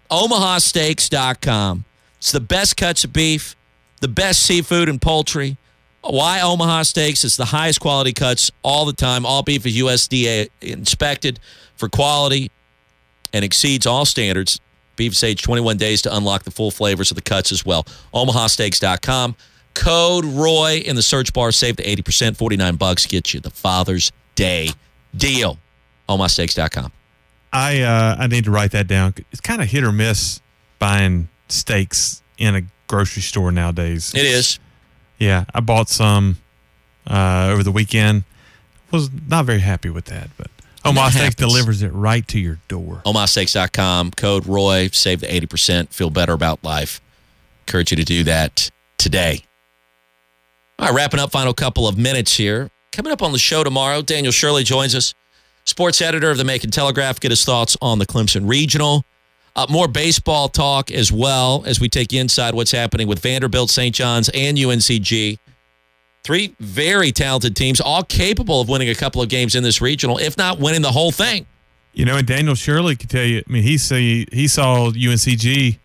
OmahaSteaks.com. 0.09 1.85
It's 2.17 2.31
the 2.31 2.39
best 2.39 2.75
cuts 2.77 3.03
of 3.03 3.13
beef, 3.13 3.55
the 4.01 4.07
best 4.07 4.41
seafood 4.41 4.89
and 4.89 5.01
poultry. 5.01 5.57
Why 6.01 6.41
Omaha 6.41 6.83
Steaks? 6.83 7.23
It's 7.23 7.37
the 7.37 7.45
highest 7.45 7.79
quality 7.79 8.13
cuts 8.13 8.51
all 8.63 8.85
the 8.85 8.93
time. 8.93 9.25
All 9.25 9.41
beef 9.41 9.65
is 9.65 9.75
USDA 9.75 10.49
inspected 10.61 11.39
for 11.75 11.89
quality 11.89 12.51
and 13.33 13.43
exceeds 13.43 13.85
all 13.85 14.05
standards. 14.05 14.59
Beef 14.95 15.15
Sage, 15.15 15.41
21 15.41 15.77
days 15.77 16.01
to 16.03 16.15
unlock 16.15 16.43
the 16.43 16.51
full 16.51 16.71
flavors 16.71 17.11
of 17.11 17.15
the 17.15 17.21
cuts 17.21 17.51
as 17.51 17.65
well. 17.65 17.83
OmahaSteaks.com. 18.13 19.35
Code 19.73 20.25
ROY 20.25 20.81
in 20.85 20.95
the 20.95 21.01
search 21.01 21.33
bar. 21.33 21.51
Save 21.51 21.77
the 21.77 21.83
80%. 21.83 22.37
49 22.37 22.75
bucks 22.75 23.05
gets 23.05 23.33
you 23.33 23.39
the 23.39 23.49
Father's 23.49 24.11
Day 24.35 24.69
deal. 25.15 25.59
OmahaSteaks.com. 26.09 26.91
I 27.51 27.81
uh, 27.81 28.17
I 28.19 28.27
need 28.27 28.43
to 28.45 28.51
write 28.51 28.71
that 28.71 28.87
down. 28.87 29.13
It's 29.31 29.39
kind 29.39 29.61
of 29.61 29.69
hit 29.69 29.83
or 29.83 29.93
miss 29.93 30.41
buying 30.77 31.29
steaks 31.47 32.21
in 32.37 32.55
a 32.55 32.61
grocery 32.87 33.21
store 33.21 33.51
nowadays. 33.51 34.13
It 34.13 34.25
is. 34.25 34.59
Yeah, 35.17 35.45
I 35.53 35.61
bought 35.61 35.87
some 35.87 36.37
uh, 37.07 37.49
over 37.51 37.63
the 37.63 37.71
weekend. 37.71 38.23
Was 38.91 39.09
not 39.27 39.45
very 39.45 39.59
happy 39.59 39.89
with 39.89 40.05
that, 40.05 40.29
but 40.37 40.49
Omaha 40.85 41.09
Steaks 41.09 41.35
delivers 41.35 41.81
it 41.81 41.91
right 41.93 42.27
to 42.27 42.39
your 42.39 42.59
door. 42.67 43.01
OmahaSteaks.com. 43.05 44.11
Code 44.11 44.45
ROY. 44.45 44.89
Save 44.91 45.21
the 45.21 45.27
80%. 45.27 45.89
Feel 45.89 46.09
better 46.09 46.33
about 46.33 46.63
life. 46.63 47.01
Encourage 47.67 47.91
you 47.91 47.97
to 47.97 48.03
do 48.03 48.23
that 48.25 48.69
today. 48.97 49.43
All 50.77 50.87
right, 50.87 50.95
wrapping 50.95 51.19
up 51.19 51.31
final 51.31 51.53
couple 51.53 51.87
of 51.87 51.97
minutes 51.97 52.37
here. 52.37 52.69
Coming 52.91 53.11
up 53.11 53.21
on 53.21 53.31
the 53.31 53.39
show 53.39 53.63
tomorrow, 53.63 54.01
Daniel 54.01 54.31
Shirley 54.31 54.63
joins 54.63 54.93
us, 54.93 55.13
sports 55.65 56.01
editor 56.01 56.31
of 56.31 56.37
the 56.37 56.43
Macon 56.43 56.69
Telegraph. 56.69 57.19
Get 57.19 57.31
his 57.31 57.43
thoughts 57.43 57.75
on 57.81 57.99
the 57.99 58.05
Clemson 58.05 58.47
Regional. 58.47 59.03
Uh, 59.55 59.65
more 59.69 59.87
baseball 59.87 60.49
talk 60.49 60.91
as 60.91 61.11
well 61.11 61.63
as 61.65 61.79
we 61.79 61.87
take 61.87 62.11
you 62.11 62.19
inside 62.19 62.53
what's 62.53 62.71
happening 62.71 63.07
with 63.07 63.19
Vanderbilt, 63.19 63.69
St. 63.69 63.95
John's, 63.95 64.29
and 64.29 64.57
UNCG. 64.57 65.39
Three 66.25 66.55
very 66.59 67.11
talented 67.11 67.55
teams, 67.55 67.79
all 67.79 68.01
capable 68.01 68.59
of 68.59 68.67
winning 68.67 68.89
a 68.89 68.95
couple 68.95 69.21
of 69.21 69.29
games 69.29 69.53
in 69.53 69.61
this 69.61 69.79
regional, 69.79 70.17
if 70.17 70.35
not 70.39 70.57
winning 70.57 70.81
the 70.81 70.91
whole 70.91 71.11
thing. 71.11 71.45
You 71.93 72.03
know, 72.03 72.17
and 72.17 72.25
Daniel 72.25 72.55
Shirley 72.55 72.95
could 72.95 73.11
tell 73.11 73.23
you. 73.23 73.43
I 73.47 73.51
mean, 73.51 73.61
he 73.61 73.77
see 73.77 74.25
he 74.31 74.47
saw 74.47 74.89
UNCG 74.89 75.77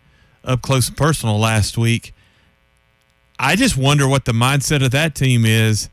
up 0.43 0.63
close 0.63 0.87
and 0.87 0.97
personal 0.97 1.37
last 1.37 1.77
week. 1.77 2.15
I 3.37 3.55
just 3.55 3.77
wonder 3.77 4.07
what 4.07 4.25
the 4.25 4.31
mindset 4.31 4.83
of 4.83 4.89
that 4.91 5.13
team 5.13 5.45
is, 5.45 5.89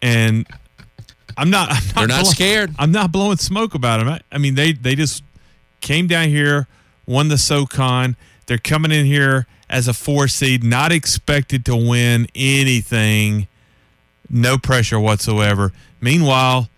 and 0.00 0.46
I'm 1.36 1.50
not. 1.50 1.68
I'm 1.70 1.74
not 1.74 1.94
They're 1.94 2.08
not 2.08 2.22
blow- 2.22 2.30
scared. 2.32 2.74
I'm 2.78 2.92
not 2.92 3.12
blowing 3.12 3.36
smoke 3.36 3.74
about 3.74 3.98
them. 3.98 4.08
I, 4.08 4.20
I 4.32 4.38
mean, 4.38 4.54
they 4.54 4.72
they 4.72 4.94
just 4.94 5.22
came 5.82 6.06
down 6.06 6.28
here, 6.30 6.68
won 7.06 7.28
the 7.28 7.36
SoCon. 7.36 8.16
They're 8.46 8.56
coming 8.56 8.92
in 8.92 9.04
here 9.04 9.46
as 9.68 9.88
a 9.88 9.92
four 9.92 10.26
seed, 10.26 10.64
not 10.64 10.90
expected 10.90 11.66
to 11.66 11.76
win 11.76 12.28
anything. 12.34 13.46
No 14.30 14.56
pressure 14.58 14.98
whatsoever. 15.00 15.72
Meanwhile, 16.00 16.68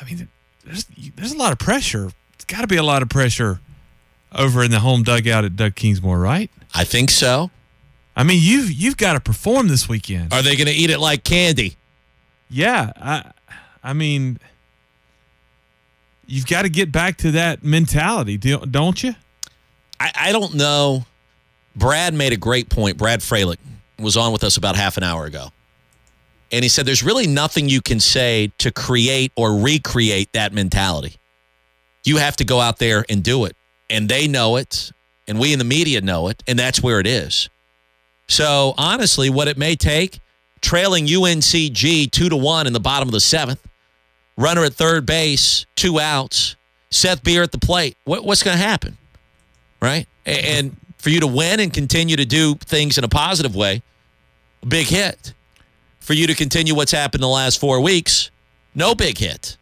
I 0.00 0.04
mean, 0.04 0.28
there's 0.64 0.86
there's 1.16 1.32
a 1.32 1.36
lot 1.36 1.52
of 1.52 1.58
pressure. 1.58 2.10
It's 2.34 2.44
got 2.44 2.60
to 2.60 2.66
be 2.66 2.76
a 2.76 2.82
lot 2.82 3.02
of 3.02 3.08
pressure 3.08 3.60
over 4.32 4.62
in 4.62 4.70
the 4.70 4.80
home 4.80 5.02
dugout 5.02 5.44
at 5.44 5.56
Doug 5.56 5.74
Kingsmore, 5.74 6.22
right? 6.22 6.50
I 6.74 6.84
think 6.84 7.10
so. 7.10 7.50
I 8.16 8.22
mean, 8.22 8.38
you've 8.40 8.70
you've 8.70 8.96
got 8.96 9.14
to 9.14 9.20
perform 9.20 9.68
this 9.68 9.88
weekend. 9.88 10.32
Are 10.32 10.42
they 10.42 10.54
going 10.56 10.68
to 10.68 10.72
eat 10.72 10.90
it 10.90 10.98
like 11.00 11.24
candy? 11.24 11.76
Yeah, 12.48 12.92
I 12.96 13.32
I 13.82 13.92
mean, 13.92 14.38
you've 16.26 16.46
got 16.46 16.62
to 16.62 16.68
get 16.68 16.92
back 16.92 17.16
to 17.18 17.32
that 17.32 17.64
mentality, 17.64 18.36
do- 18.36 18.64
don't 18.66 19.02
you? 19.02 19.14
I, 19.98 20.12
I 20.14 20.32
don't 20.32 20.54
know. 20.54 21.06
Brad 21.76 22.14
made 22.14 22.32
a 22.32 22.36
great 22.36 22.68
point. 22.68 22.96
Brad 22.96 23.20
Fralick 23.20 23.56
was 23.98 24.16
on 24.16 24.32
with 24.32 24.44
us 24.44 24.56
about 24.56 24.76
half 24.76 24.96
an 24.96 25.02
hour 25.02 25.24
ago. 25.26 25.48
And 26.52 26.62
he 26.62 26.68
said 26.68 26.86
there's 26.86 27.02
really 27.02 27.26
nothing 27.26 27.68
you 27.68 27.80
can 27.80 28.00
say 28.00 28.52
to 28.58 28.70
create 28.70 29.32
or 29.36 29.58
recreate 29.58 30.32
that 30.32 30.52
mentality. 30.52 31.16
You 32.04 32.18
have 32.18 32.36
to 32.36 32.44
go 32.44 32.60
out 32.60 32.78
there 32.78 33.04
and 33.08 33.22
do 33.22 33.44
it. 33.44 33.56
And 33.90 34.08
they 34.08 34.28
know 34.28 34.56
it. 34.56 34.92
And 35.26 35.38
we 35.38 35.52
in 35.52 35.58
the 35.58 35.64
media 35.64 36.00
know 36.00 36.28
it. 36.28 36.42
And 36.46 36.58
that's 36.58 36.82
where 36.82 37.00
it 37.00 37.06
is. 37.06 37.48
So 38.28 38.74
honestly, 38.76 39.30
what 39.30 39.48
it 39.48 39.58
may 39.58 39.74
take, 39.74 40.20
trailing 40.60 41.06
UNCG 41.06 42.10
two 42.10 42.28
to 42.28 42.36
one 42.36 42.66
in 42.66 42.72
the 42.72 42.80
bottom 42.80 43.08
of 43.08 43.12
the 43.12 43.20
seventh, 43.20 43.66
runner 44.36 44.64
at 44.64 44.74
third 44.74 45.06
base, 45.06 45.66
two 45.76 45.98
outs, 46.00 46.56
Seth 46.90 47.24
Beer 47.24 47.42
at 47.42 47.52
the 47.52 47.58
plate. 47.58 47.96
What, 48.04 48.24
what's 48.24 48.42
going 48.42 48.56
to 48.56 48.62
happen? 48.62 48.96
Right? 49.82 50.06
And 50.24 50.76
for 50.98 51.10
you 51.10 51.20
to 51.20 51.26
win 51.26 51.60
and 51.60 51.72
continue 51.72 52.16
to 52.16 52.24
do 52.24 52.54
things 52.54 52.96
in 52.96 53.04
a 53.04 53.08
positive 53.08 53.54
way, 53.54 53.82
big 54.66 54.86
hit. 54.86 55.34
For 56.04 56.12
you 56.12 56.26
to 56.26 56.34
continue 56.34 56.74
what's 56.74 56.92
happened 56.92 57.22
the 57.22 57.28
last 57.28 57.58
four 57.58 57.80
weeks, 57.80 58.30
no 58.74 58.94
big 58.94 59.16
hit. 59.16 59.56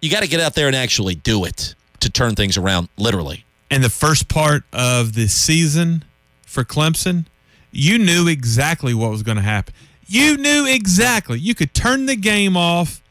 You 0.00 0.08
got 0.08 0.22
to 0.22 0.28
get 0.28 0.38
out 0.38 0.54
there 0.54 0.68
and 0.68 0.76
actually 0.76 1.16
do 1.16 1.44
it 1.44 1.74
to 2.00 2.08
turn 2.08 2.36
things 2.36 2.56
around, 2.56 2.88
literally. 2.96 3.44
And 3.68 3.82
the 3.82 3.90
first 3.90 4.28
part 4.28 4.62
of 4.72 5.14
the 5.14 5.26
season 5.26 6.04
for 6.46 6.62
Clemson, 6.62 7.26
you 7.72 7.98
knew 7.98 8.28
exactly 8.28 8.94
what 8.94 9.10
was 9.10 9.24
going 9.24 9.36
to 9.36 9.42
happen. 9.42 9.74
You 10.06 10.36
knew 10.36 10.66
exactly. 10.68 11.40
You 11.40 11.56
could 11.56 11.74
turn 11.74 12.06
the 12.06 12.14
game 12.14 12.56
off, 12.56 13.02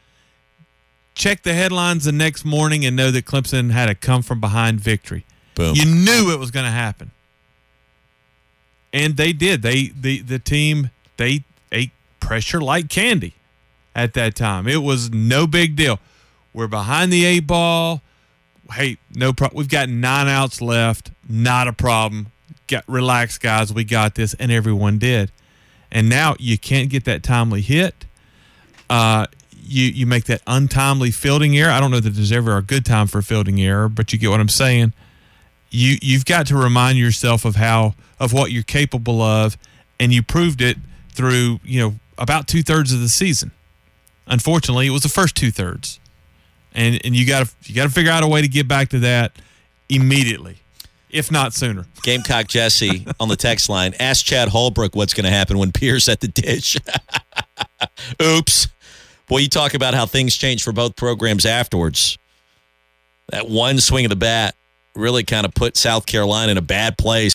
check 1.14 1.42
the 1.42 1.52
headlines 1.52 2.04
the 2.04 2.12
next 2.12 2.44
morning, 2.44 2.86
and 2.86 2.96
know 2.96 3.10
that 3.10 3.26
Clemson 3.26 3.70
had 3.70 3.90
a 3.90 3.94
come 3.94 4.22
from 4.22 4.40
behind 4.40 4.80
victory. 4.80 5.26
Boom. 5.56 5.74
You 5.74 5.84
knew 5.84 6.32
it 6.32 6.38
was 6.38 6.50
going 6.50 6.64
to 6.64 6.72
happen. 6.72 7.10
and 8.94 9.16
they 9.18 9.34
did. 9.34 9.60
They 9.60 9.88
the 9.88 10.22
the 10.22 10.38
team 10.38 10.90
they 11.18 11.44
ate 11.70 11.90
pressure 12.24 12.60
like 12.60 12.88
candy 12.88 13.34
at 13.94 14.14
that 14.14 14.34
time. 14.34 14.66
It 14.66 14.82
was 14.82 15.10
no 15.10 15.46
big 15.46 15.76
deal. 15.76 16.00
We're 16.54 16.68
behind 16.68 17.12
the 17.12 17.24
eight 17.24 17.46
ball. 17.46 18.02
Hey, 18.72 18.96
no 19.14 19.32
problem. 19.32 19.58
We've 19.58 19.68
got 19.68 19.90
nine 19.90 20.26
outs 20.26 20.62
left. 20.62 21.10
Not 21.28 21.68
a 21.68 21.72
problem. 21.72 22.28
Get 22.66 22.84
relax, 22.88 23.36
guys. 23.36 23.74
We 23.74 23.84
got 23.84 24.14
this, 24.14 24.32
and 24.34 24.50
everyone 24.50 24.98
did. 24.98 25.30
And 25.92 26.08
now 26.08 26.34
you 26.38 26.56
can't 26.56 26.88
get 26.88 27.04
that 27.04 27.22
timely 27.22 27.60
hit. 27.60 28.06
Uh, 28.88 29.26
you 29.52 29.86
you 29.86 30.06
make 30.06 30.24
that 30.24 30.40
untimely 30.46 31.10
fielding 31.10 31.56
error. 31.58 31.70
I 31.70 31.78
don't 31.80 31.90
know 31.90 32.00
that 32.00 32.10
there's 32.10 32.32
ever 32.32 32.56
a 32.56 32.62
good 32.62 32.86
time 32.86 33.06
for 33.06 33.18
a 33.18 33.22
fielding 33.22 33.60
error, 33.60 33.88
but 33.88 34.12
you 34.12 34.18
get 34.18 34.30
what 34.30 34.40
I'm 34.40 34.48
saying. 34.48 34.94
You 35.70 35.98
you've 36.00 36.24
got 36.24 36.46
to 36.46 36.56
remind 36.56 36.98
yourself 36.98 37.44
of 37.44 37.56
how 37.56 37.94
of 38.18 38.32
what 38.32 38.50
you're 38.50 38.62
capable 38.62 39.20
of, 39.20 39.58
and 40.00 40.12
you 40.12 40.22
proved 40.22 40.62
it 40.62 40.78
through 41.10 41.60
you 41.64 41.80
know 41.80 41.94
about 42.18 42.48
two 42.48 42.62
thirds 42.62 42.92
of 42.92 43.00
the 43.00 43.08
season. 43.08 43.52
Unfortunately, 44.26 44.86
it 44.86 44.90
was 44.90 45.02
the 45.02 45.08
first 45.08 45.34
two 45.34 45.50
thirds, 45.50 46.00
and 46.72 47.00
and 47.04 47.14
you 47.14 47.26
got 47.26 47.46
to 47.46 47.54
you 47.64 47.74
got 47.74 47.84
to 47.84 47.90
figure 47.90 48.10
out 48.10 48.22
a 48.22 48.28
way 48.28 48.40
to 48.40 48.48
get 48.48 48.66
back 48.66 48.88
to 48.90 48.98
that 49.00 49.32
immediately, 49.88 50.56
if 51.10 51.30
not 51.30 51.52
sooner. 51.52 51.86
Gamecock 52.02 52.48
Jesse 52.48 53.06
on 53.20 53.28
the 53.28 53.36
text 53.36 53.68
line. 53.68 53.94
Ask 54.00 54.24
Chad 54.24 54.48
Holbrook 54.48 54.96
what's 54.96 55.14
going 55.14 55.24
to 55.24 55.30
happen 55.30 55.58
when 55.58 55.72
Pierce 55.72 56.08
at 56.08 56.20
the 56.20 56.28
dish. 56.28 56.76
Oops. 58.22 58.68
Boy, 59.26 59.38
you 59.38 59.48
talk 59.48 59.74
about 59.74 59.94
how 59.94 60.04
things 60.04 60.36
change 60.36 60.62
for 60.62 60.72
both 60.72 60.96
programs 60.96 61.46
afterwards. 61.46 62.18
That 63.30 63.48
one 63.48 63.78
swing 63.80 64.04
of 64.04 64.10
the 64.10 64.16
bat 64.16 64.54
really 64.94 65.24
kind 65.24 65.46
of 65.46 65.54
put 65.54 65.76
South 65.76 66.06
Carolina 66.06 66.52
in 66.52 66.58
a 66.58 66.62
bad 66.62 66.98
place. 66.98 67.32